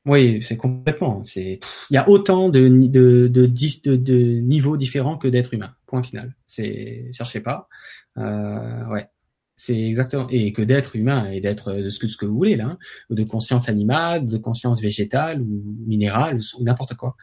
[0.05, 1.23] Oui, c'est complètement.
[1.23, 1.59] C'est
[1.89, 5.73] il y a autant de de, de, de, de niveaux différents que d'êtres humains.
[5.85, 6.35] Point final.
[6.45, 7.69] C'est cherchez pas.
[8.17, 9.07] Euh, ouais.
[9.55, 12.55] C'est exactement et que d'être humain et d'être de ce que ce que vous voulez
[12.55, 12.77] là, hein,
[13.09, 17.15] de conscience animale, de conscience végétale ou minérale ou n'importe quoi.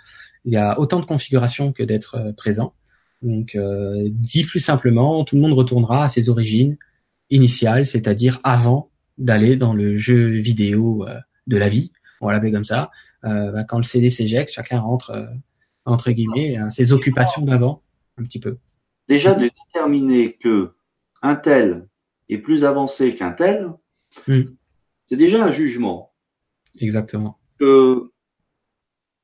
[0.45, 2.75] Il y a autant de configurations que d'être euh, présent.
[3.21, 6.79] Donc, euh, dit plus simplement, tout le monde retournera à ses origines
[7.29, 12.53] initiales, c'est-à-dire avant d'aller dans le jeu vidéo euh, de la vie, on va l'appeler
[12.53, 12.91] comme ça.
[13.25, 15.27] Euh, bah, quand le CD s'éjecte, chacun rentre euh,
[15.85, 17.83] entre guillemets à ses occupations d'avant,
[18.19, 18.59] un petit peu.
[19.09, 20.73] Déjà de déterminer que
[21.23, 21.87] un tel
[22.35, 23.73] est plus avancé qu'un tel,
[24.27, 24.43] hmm.
[25.07, 26.13] c'est déjà un jugement.
[26.79, 27.39] Exactement.
[27.59, 28.11] Que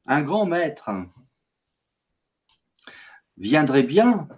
[0.07, 0.91] un grand maître
[3.37, 4.29] viendrait bien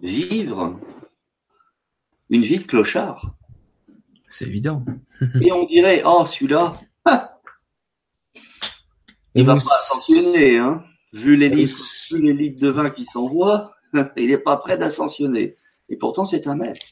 [0.00, 0.80] vivre
[2.30, 3.34] une vie de clochard.
[4.28, 4.84] C'est évident.
[5.40, 6.72] Et on dirait, oh, celui-là,
[9.34, 10.84] il va pas ascensionner, hein.
[11.12, 13.74] Vu les litres, vu les litres de vin qui s'envoient,
[14.16, 15.56] il n'est pas prêt d'ascensionner.
[15.88, 16.86] Et pourtant, c'est un maître.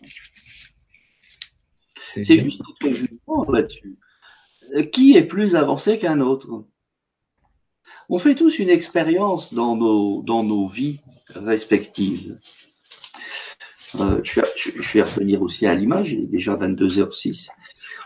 [2.08, 3.96] C'est juste notre jugement là-dessus.
[4.92, 6.64] Qui est plus avancé qu'un autre?
[8.08, 11.00] On fait tous une expérience dans nos, dans nos vies
[11.34, 12.38] respectives.
[13.96, 17.48] Euh, je, vais, je, vais, revenir aussi à l'image, il est déjà 22h06.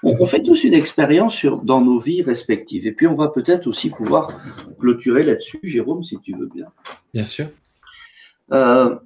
[0.03, 2.87] On, on fait tous une expérience sur, dans nos vies respectives.
[2.87, 4.29] Et puis on va peut-être aussi pouvoir
[4.79, 6.67] clôturer là-dessus, Jérôme, si tu veux bien.
[7.13, 7.49] Bien sûr.
[8.53, 8.97] Euh,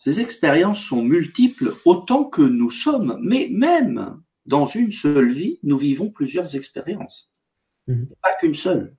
[0.00, 5.76] ces expériences sont multiples autant que nous sommes, mais même dans une seule vie, nous
[5.76, 7.30] vivons plusieurs expériences.
[7.86, 8.04] Mmh.
[8.22, 8.96] Pas qu'une seule.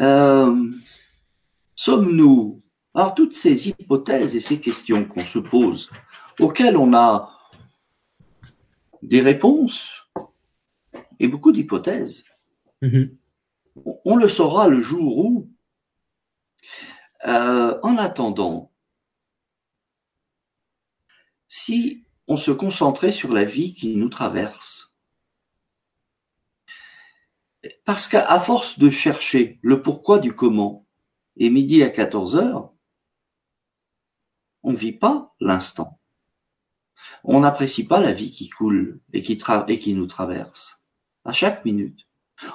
[0.00, 0.70] Euh,
[1.74, 2.62] sommes-nous
[2.94, 5.90] alors toutes ces hypothèses et ces questions qu'on se pose,
[6.38, 7.36] auxquelles on a
[9.02, 10.08] des réponses
[11.18, 12.22] et beaucoup d'hypothèses,
[12.82, 13.16] mm-hmm.
[14.04, 15.51] on le saura le jour où,
[17.26, 18.72] euh, en attendant,
[21.48, 24.94] si on se concentrait sur la vie qui nous traverse,
[27.84, 30.86] parce qu'à force de chercher le pourquoi du comment,
[31.36, 32.72] et midi à 14 heures,
[34.62, 35.98] on ne vit pas l'instant.
[37.24, 39.38] On n'apprécie pas la vie qui coule et qui,
[39.68, 40.82] et qui nous traverse
[41.24, 42.06] à chaque minute.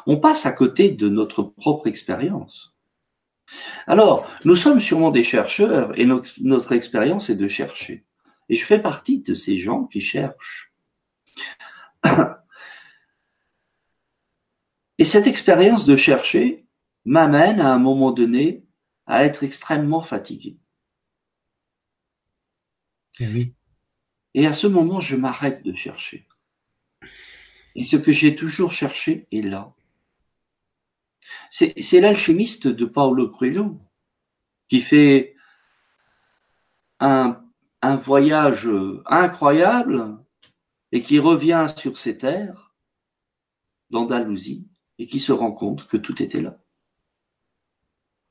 [0.06, 2.77] On passe à côté de notre propre expérience.
[3.86, 8.06] Alors, nous sommes sûrement des chercheurs et notre, notre expérience est de chercher.
[8.50, 10.74] Et je fais partie de ces gens qui cherchent.
[15.00, 16.66] Et cette expérience de chercher
[17.06, 18.66] m'amène à un moment donné
[19.06, 20.58] à être extrêmement fatigué.
[23.20, 23.54] Eh
[24.34, 26.28] et, à ce moment, je m'arrête de chercher.
[27.76, 29.74] Et ce que j'ai toujours cherché est là.
[31.50, 33.80] C'est l'alchimiste de Paolo Coelho
[34.68, 35.36] qui fait
[37.00, 37.42] un,
[37.82, 38.70] un voyage
[39.06, 40.18] incroyable
[40.92, 42.74] et qui revient sur ses terres
[43.90, 44.68] d'Andalousie
[45.00, 46.58] et qui se rend compte que tout était là.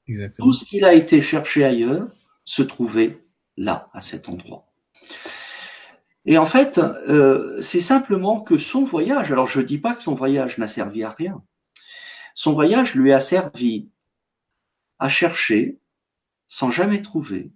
[0.09, 0.47] Exactement.
[0.47, 2.09] Tout ce qu'il a été cherché ailleurs
[2.45, 3.25] se trouvait
[3.57, 4.67] là, à cet endroit.
[6.25, 10.03] Et en fait, euh, c'est simplement que son voyage, alors je ne dis pas que
[10.03, 11.43] son voyage n'a servi à rien,
[12.37, 13.89] son voyage lui a servi
[14.99, 15.81] à chercher
[16.49, 17.51] sans jamais trouver.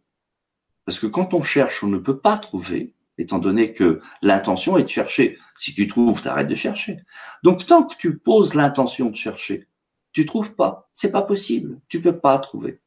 [0.86, 4.84] Parce que quand on cherche, on ne peut pas trouver, étant donné que l'intention est
[4.84, 5.38] de chercher.
[5.54, 6.98] Si tu trouves, t'arrêtes de chercher.
[7.44, 9.68] Donc tant que tu poses l'intention de chercher,
[10.12, 10.88] tu trouves pas.
[10.94, 11.78] C'est pas possible.
[11.88, 12.80] Tu peux pas trouver.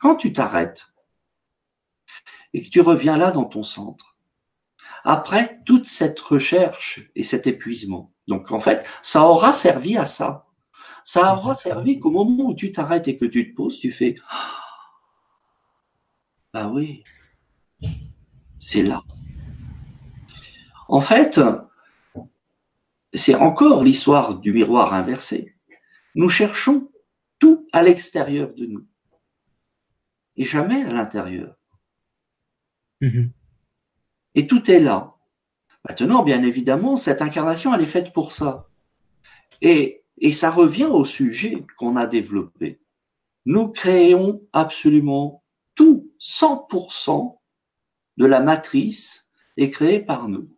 [0.00, 0.88] Quand tu t'arrêtes
[2.52, 4.16] et que tu reviens là dans ton centre,
[5.04, 10.49] après toute cette recherche et cet épuisement, donc en fait, ça aura servi à ça.
[11.04, 14.16] Ça aura servi qu'au moment où tu t'arrêtes et que tu te poses, tu fais,
[16.52, 17.04] ah oui,
[18.58, 19.02] C'est là.
[20.88, 21.40] En fait,
[23.14, 25.54] c'est encore l'histoire du miroir inversé.
[26.14, 26.90] Nous cherchons
[27.38, 28.86] tout à l'extérieur de nous
[30.36, 31.54] et jamais à l'intérieur.
[33.00, 33.30] Mm-hmm.
[34.34, 35.14] Et tout est là.
[35.88, 38.68] Maintenant, bien évidemment, cette incarnation, elle est faite pour ça.
[39.62, 42.80] Et, et ça revient au sujet qu'on a développé.
[43.46, 45.42] Nous créons absolument
[45.74, 47.38] tout, 100%
[48.18, 50.48] de la matrice est créée par nous.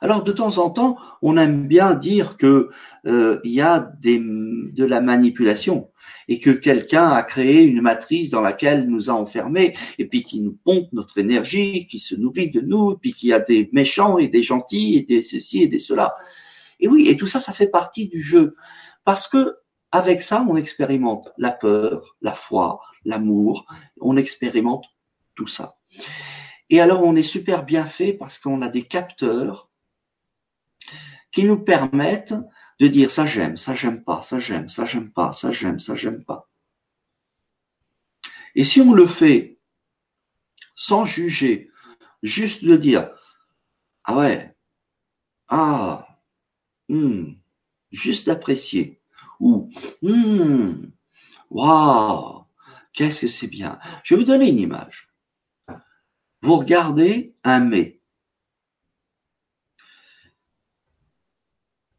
[0.00, 2.70] Alors de temps en temps, on aime bien dire que
[3.06, 5.90] euh, il y a des, de la manipulation
[6.26, 10.40] et que quelqu'un a créé une matrice dans laquelle nous a enfermés et puis qui
[10.40, 14.16] nous pompe notre énergie, qui se nourrit de nous, puis qu'il y a des méchants
[14.16, 16.14] et des gentils et des ceci et des cela.
[16.78, 18.54] Et oui, et tout ça, ça fait partie du jeu
[19.10, 19.56] parce que
[19.90, 23.66] avec ça, on expérimente la peur, la foi, l'amour,
[24.00, 24.86] on expérimente
[25.34, 25.80] tout ça.
[26.68, 29.68] Et alors, on est super bien fait parce qu'on a des capteurs
[31.32, 32.36] qui nous permettent
[32.78, 35.96] de dire ça j'aime, ça j'aime pas, ça j'aime, ça j'aime pas, ça j'aime, ça
[35.96, 36.48] j'aime pas.
[38.54, 39.58] Et si on le fait
[40.76, 41.68] sans juger,
[42.22, 43.10] juste de dire
[44.04, 44.54] ah ouais,
[45.48, 46.06] ah,
[46.88, 47.32] hmm,
[47.90, 48.99] juste d'apprécier
[49.40, 49.70] ou
[50.02, 50.90] hmm,
[51.50, 52.44] waouh,
[52.92, 53.78] qu'est-ce que c'est bien.
[54.04, 55.08] Je vais vous donner une image.
[56.42, 58.00] Vous regardez un mets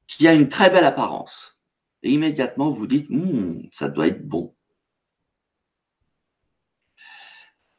[0.07, 1.59] qui a une très belle apparence.
[2.03, 4.55] Et immédiatement, vous dites, hmm, ça doit être bon.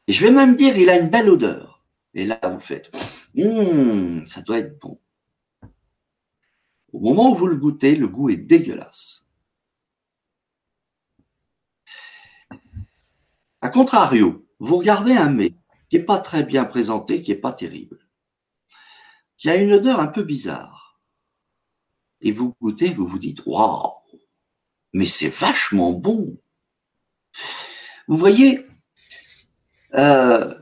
[0.07, 1.85] Je vais même dire, il a une belle odeur.
[2.13, 2.91] Et là, vous faites,
[3.35, 4.99] hmm, ça doit être bon.
[6.91, 9.22] Au moment où vous le goûtez, le goût est dégueulasse.
[13.63, 15.55] A contrario, vous regardez un mets
[15.89, 17.97] qui n'est pas très bien présenté, qui n'est pas terrible,
[19.37, 20.99] qui a une odeur un peu bizarre
[22.19, 23.93] et vous goûtez, vous vous dites waouh,
[24.91, 26.37] mais c'est vachement bon.
[28.09, 28.67] Vous voyez,
[29.95, 30.53] euh,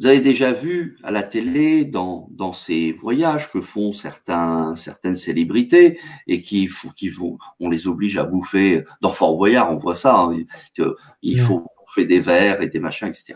[0.00, 5.14] vous avez déjà vu à la télé dans, dans ces voyages que font certains certaines
[5.14, 9.94] célébrités et qui qui vont on les oblige à bouffer dans Fort Boyard on voit
[9.94, 10.36] ça hein,
[11.22, 13.34] il faut bouffer des verres et des machins etc.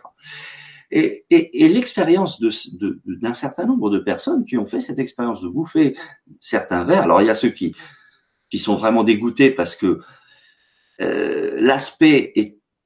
[0.90, 5.48] Et, et, l'expérience d'un de, certain nombre de personnes qui ont fait cette expérience de
[5.48, 5.96] bouffer
[6.38, 7.02] certains verres.
[7.02, 7.74] Alors il y a ceux qui,
[8.48, 9.98] qui sont vraiment dégoûtés parce que
[11.00, 12.32] euh, l'aspect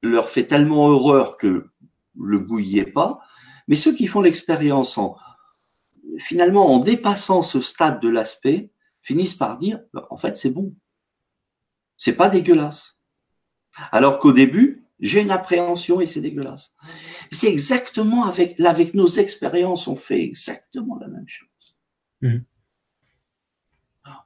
[0.01, 1.67] leur fait tellement horreur que
[2.19, 3.19] le goût y est pas.
[3.67, 5.15] Mais ceux qui font l'expérience en
[6.17, 8.71] finalement en dépassant ce stade de l'aspect
[9.03, 10.73] finissent par dire bah, en fait c'est bon,
[11.95, 12.97] c'est pas dégueulasse.
[13.91, 16.75] Alors qu'au début j'ai une appréhension et c'est dégueulasse.
[17.31, 21.75] C'est exactement avec, avec nos expériences, on fait exactement la même chose.
[22.21, 22.43] Mhm.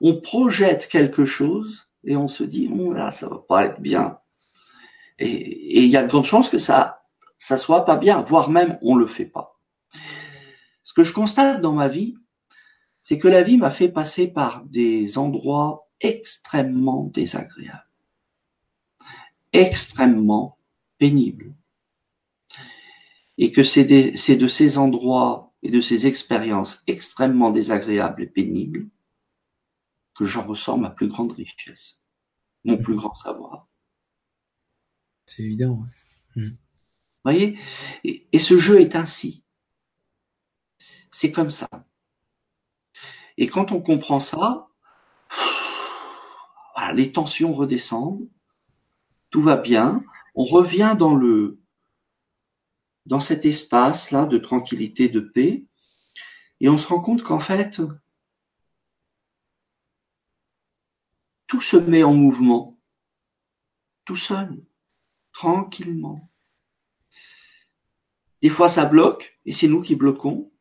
[0.01, 4.19] On projette quelque chose et on se dit, oh là, ça va pas être bien.
[5.19, 7.03] Et il y a de grandes chances que ça,
[7.37, 9.59] ça soit pas bien, voire même on le fait pas.
[10.81, 12.15] Ce que je constate dans ma vie,
[13.03, 17.87] c'est que la vie m'a fait passer par des endroits extrêmement désagréables,
[19.51, 20.57] extrêmement
[21.03, 21.53] pénible.
[23.37, 28.89] Et que c'est de ces endroits et de ces expériences extrêmement désagréables et pénibles
[30.15, 31.99] que j'en ressens ma plus grande richesse,
[32.63, 33.67] mon plus grand savoir.
[35.25, 35.83] C'est évident.
[36.37, 36.51] Vous
[37.25, 37.59] voyez?
[38.05, 39.43] Et, ce jeu est ainsi.
[41.11, 41.67] C'est comme ça.
[43.35, 44.69] Et quand on comprend ça,
[46.93, 48.29] les tensions redescendent,
[49.31, 50.01] tout va bien,
[50.35, 51.59] on revient dans le
[53.05, 55.65] dans cet espace là de tranquillité, de paix,
[56.61, 57.81] et on se rend compte qu'en fait
[61.47, 62.79] tout se met en mouvement,
[64.05, 64.65] tout seul,
[65.33, 66.31] tranquillement.
[68.41, 70.51] Des fois ça bloque, et c'est nous qui bloquons,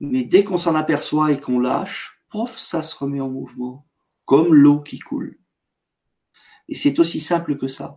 [0.00, 3.86] mais dès qu'on s'en aperçoit et qu'on lâche, pof, ça se remet en mouvement,
[4.24, 5.38] comme l'eau qui coule.
[6.68, 7.96] Et c'est aussi simple que ça.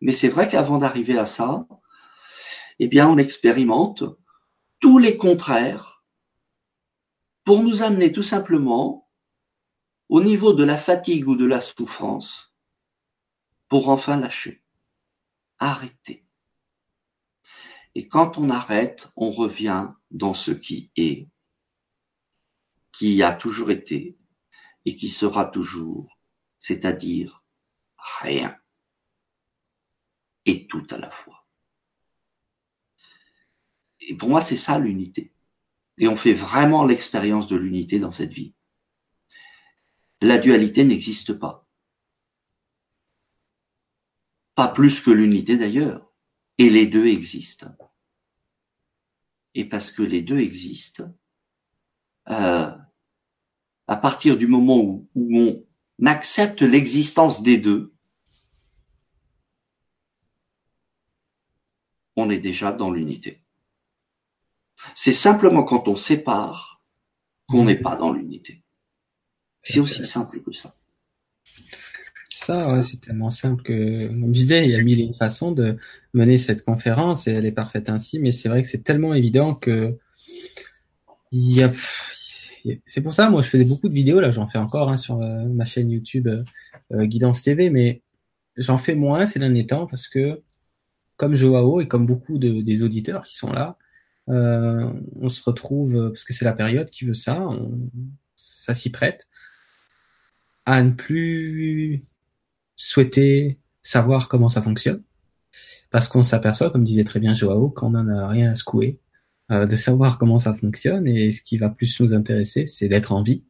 [0.00, 1.66] Mais c'est vrai qu'avant d'arriver à ça,
[2.78, 4.04] eh bien, on expérimente
[4.80, 6.04] tous les contraires
[7.44, 9.08] pour nous amener tout simplement
[10.08, 12.54] au niveau de la fatigue ou de la souffrance
[13.68, 14.62] pour enfin lâcher,
[15.58, 16.24] arrêter.
[17.94, 21.28] Et quand on arrête, on revient dans ce qui est,
[22.92, 24.18] qui a toujours été
[24.84, 26.18] et qui sera toujours,
[26.58, 27.45] c'est-à-dire
[28.20, 28.56] rien
[30.44, 31.46] et tout à la fois.
[34.00, 35.32] Et pour moi, c'est ça l'unité.
[35.98, 38.54] et on fait vraiment l'expérience de l'unité dans cette vie.
[40.20, 41.66] La dualité n'existe pas.
[44.54, 46.12] Pas plus que l'unité d'ailleurs.
[46.58, 47.74] Et les deux existent.
[49.54, 51.04] Et parce que les deux existent,
[52.28, 52.76] euh,
[53.86, 57.95] à partir du moment où, où on accepte l'existence des deux,
[62.16, 63.40] on est déjà dans l'unité.
[64.94, 66.82] C'est simplement quand on sépare
[67.48, 68.62] qu'on n'est pas dans l'unité.
[69.62, 70.76] C'est aussi simple que ça.
[72.30, 75.14] Ça, ouais, c'est tellement simple que, comme je disais, il y a mille et une
[75.14, 75.78] façons de
[76.14, 79.54] mener cette conférence et elle est parfaite ainsi, mais c'est vrai que c'est tellement évident
[79.54, 79.98] que
[81.32, 81.72] il y a,
[82.84, 85.20] c'est pour ça, moi, je faisais beaucoup de vidéos, là, j'en fais encore hein, sur
[85.20, 86.44] euh, ma chaîne YouTube euh,
[86.92, 88.02] euh, Guidance TV, mais
[88.56, 90.42] j'en fais moins ces derniers temps parce que,
[91.16, 93.76] comme Joao et comme beaucoup de, des auditeurs qui sont là,
[94.28, 97.48] on se retrouve, parce que c'est la période qui veut ça,
[98.34, 99.28] ça s'y prête,
[100.64, 102.04] à ne plus
[102.74, 105.02] souhaiter savoir comment ça fonctionne,
[105.90, 108.98] parce qu'on s'aperçoit, comme disait très bien Joao, qu'on n'en a rien à secouer,
[109.52, 113.12] euh, de savoir comment ça fonctionne, et ce qui va plus nous intéresser, c'est d'être
[113.12, 113.44] en vie.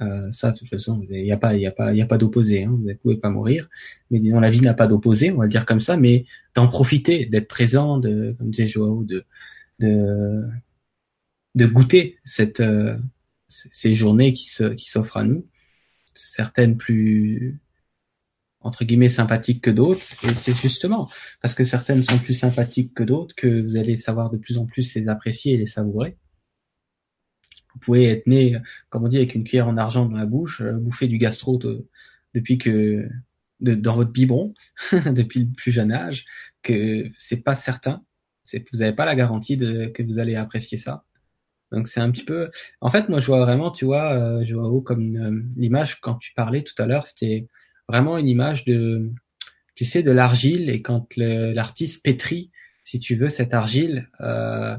[0.00, 2.18] Euh, ça, de toute façon, il n'y a pas, il a pas, il a pas
[2.18, 2.64] d'opposé.
[2.64, 3.68] Hein, vous ne pouvez pas mourir,
[4.10, 7.26] mais disons la vie n'a pas d'opposé, on va dire comme ça, mais d'en profiter,
[7.26, 9.24] d'être présent, de, comme disait Joao, de,
[9.80, 10.44] de,
[11.54, 12.96] de goûter cette, euh,
[13.48, 15.46] ces journées qui se, qui s'offrent à nous,
[16.14, 17.60] certaines plus
[18.60, 21.08] entre guillemets sympathiques que d'autres et c'est justement
[21.40, 24.66] parce que certaines sont plus sympathiques que d'autres que vous allez savoir de plus en
[24.66, 26.16] plus les apprécier et les savourer.
[27.78, 28.58] Vous pouvez être né,
[28.90, 31.60] comme on dit, avec une cuillère en argent dans la bouche, euh, bouffer du gastro
[32.34, 33.08] depuis que
[33.60, 34.54] de, dans votre biberon
[35.06, 36.24] depuis le plus jeune âge,
[36.62, 38.02] que c'est pas certain,
[38.42, 41.04] c'est vous n'avez pas la garantie de que vous allez apprécier ça.
[41.70, 42.50] Donc c'est un petit peu.
[42.80, 46.14] En fait, moi je vois vraiment, tu vois, euh, je vois comme euh, l'image quand
[46.16, 47.46] tu parlais tout à l'heure, c'était
[47.88, 49.12] vraiment une image de,
[49.74, 52.50] tu sais, de l'argile et quand l'artiste pétrit,
[52.84, 54.76] si tu veux, cette argile, euh,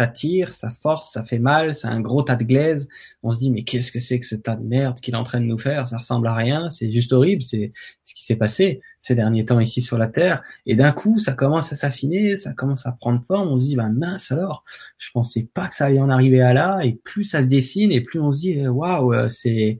[0.00, 2.88] ça tire, ça force, ça fait mal, c'est un gros tas de glaise.
[3.22, 5.24] On se dit mais qu'est-ce que c'est que ce tas de merde qu'il est en
[5.24, 5.86] train de nous faire?
[5.86, 7.42] Ça ressemble à rien, c'est juste horrible.
[7.42, 10.42] C'est ce qui s'est passé ces derniers temps ici sur la Terre.
[10.64, 13.48] Et d'un coup, ça commence à s'affiner, ça commence à prendre forme.
[13.48, 14.64] On se dit ben mince alors,
[14.96, 16.80] je pensais pas que ça allait en arriver à là.
[16.82, 19.78] Et plus ça se dessine, et plus on se dit waouh, euh, c'est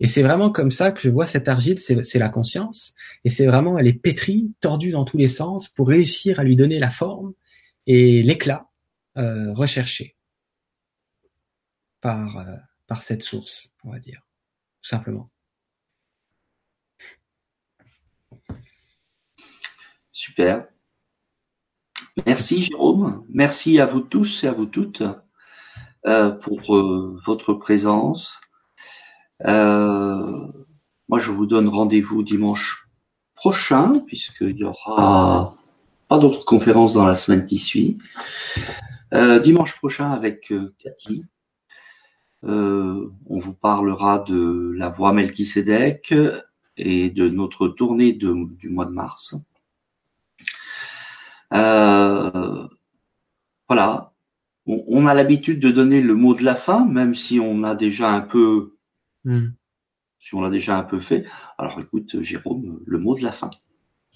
[0.00, 2.94] et c'est vraiment comme ça que je vois cette argile, c'est la conscience.
[3.24, 6.56] Et c'est vraiment, elle est pétrie, tordue dans tous les sens pour réussir à lui
[6.56, 7.34] donner la forme
[7.86, 8.67] et l'éclat
[9.18, 10.16] euh, recherché
[12.00, 14.22] par, euh, par cette source, on va dire,
[14.82, 15.30] tout simplement.
[20.12, 20.66] Super.
[22.26, 23.24] Merci Jérôme.
[23.28, 25.02] Merci à vous tous et à vous toutes
[26.06, 26.76] euh, pour
[27.24, 28.40] votre présence
[31.08, 32.88] moi, je vous donne rendez-vous dimanche
[33.34, 35.56] prochain, puisqu'il y aura
[36.08, 37.98] pas d'autres conférences dans la semaine qui suit.
[39.14, 41.24] Euh, dimanche prochain avec euh, Cathy.
[42.44, 46.14] Euh, on vous parlera de la voie Melchisedec
[46.76, 49.34] et de notre tournée de, du mois de mars.
[51.54, 52.68] Euh,
[53.68, 54.12] voilà.
[54.66, 57.74] On, on a l'habitude de donner le mot de la fin, même si on a
[57.74, 58.78] déjà un peu
[59.24, 59.48] Hmm.
[60.18, 61.26] Si on l'a déjà un peu fait.
[61.58, 63.50] Alors écoute, Jérôme, le mot de la fin.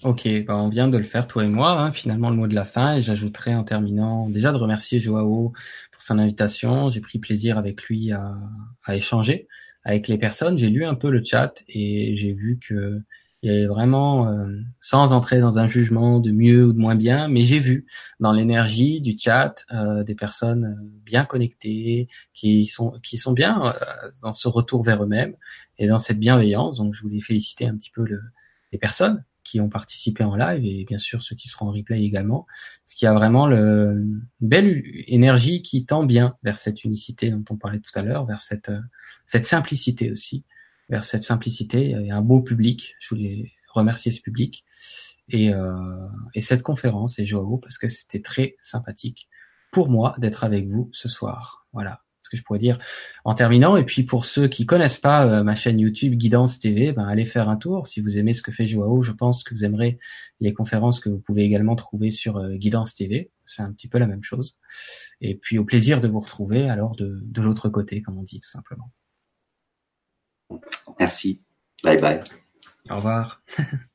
[0.03, 2.55] Ok, bah on vient de le faire, toi et moi, hein, finalement le mot de
[2.55, 5.53] la fin, et j'ajouterai en terminant déjà de remercier Joao
[5.93, 6.89] pour son invitation.
[6.89, 8.35] J'ai pris plaisir avec lui à,
[8.83, 9.47] à échanger
[9.85, 10.57] avec les personnes.
[10.57, 13.01] J'ai lu un peu le chat et j'ai vu que
[13.43, 16.95] il y avait vraiment, euh, sans entrer dans un jugement de mieux ou de moins
[16.95, 17.85] bien, mais j'ai vu
[18.21, 23.73] dans l'énergie du chat euh, des personnes euh, bien connectées, qui sont qui sont bien
[24.21, 25.35] dans ce retour vers eux-mêmes
[25.77, 26.77] et dans cette bienveillance.
[26.77, 28.21] Donc je voulais féliciter un petit peu le,
[28.71, 32.03] les personnes qui ont participé en live et bien sûr ceux qui seront en replay
[32.03, 32.47] également,
[32.85, 37.43] ce qui a vraiment le, une belle énergie qui tend bien vers cette unicité dont
[37.49, 38.71] on parlait tout à l'heure, vers cette
[39.25, 40.43] cette simplicité aussi
[40.89, 42.95] vers cette simplicité et un beau public.
[42.99, 44.63] Je voulais remercier ce public
[45.29, 49.29] et, euh, et cette conférence et Joao parce que c'était très sympathique
[49.71, 51.67] pour moi d'être avec vous ce soir.
[51.73, 52.01] Voilà
[52.33, 52.79] que je pourrais dire
[53.23, 53.77] en terminant.
[53.77, 57.25] Et puis pour ceux qui connaissent pas euh, ma chaîne YouTube Guidance TV, ben allez
[57.25, 57.87] faire un tour.
[57.87, 59.99] Si vous aimez ce que fait Joao, je pense que vous aimerez
[60.39, 63.31] les conférences que vous pouvez également trouver sur euh, Guidance TV.
[63.45, 64.57] C'est un petit peu la même chose.
[65.21, 68.39] Et puis au plaisir de vous retrouver alors de, de l'autre côté, comme on dit
[68.39, 68.91] tout simplement.
[70.99, 71.41] Merci.
[71.83, 72.23] Bye bye.
[72.89, 73.43] Au revoir.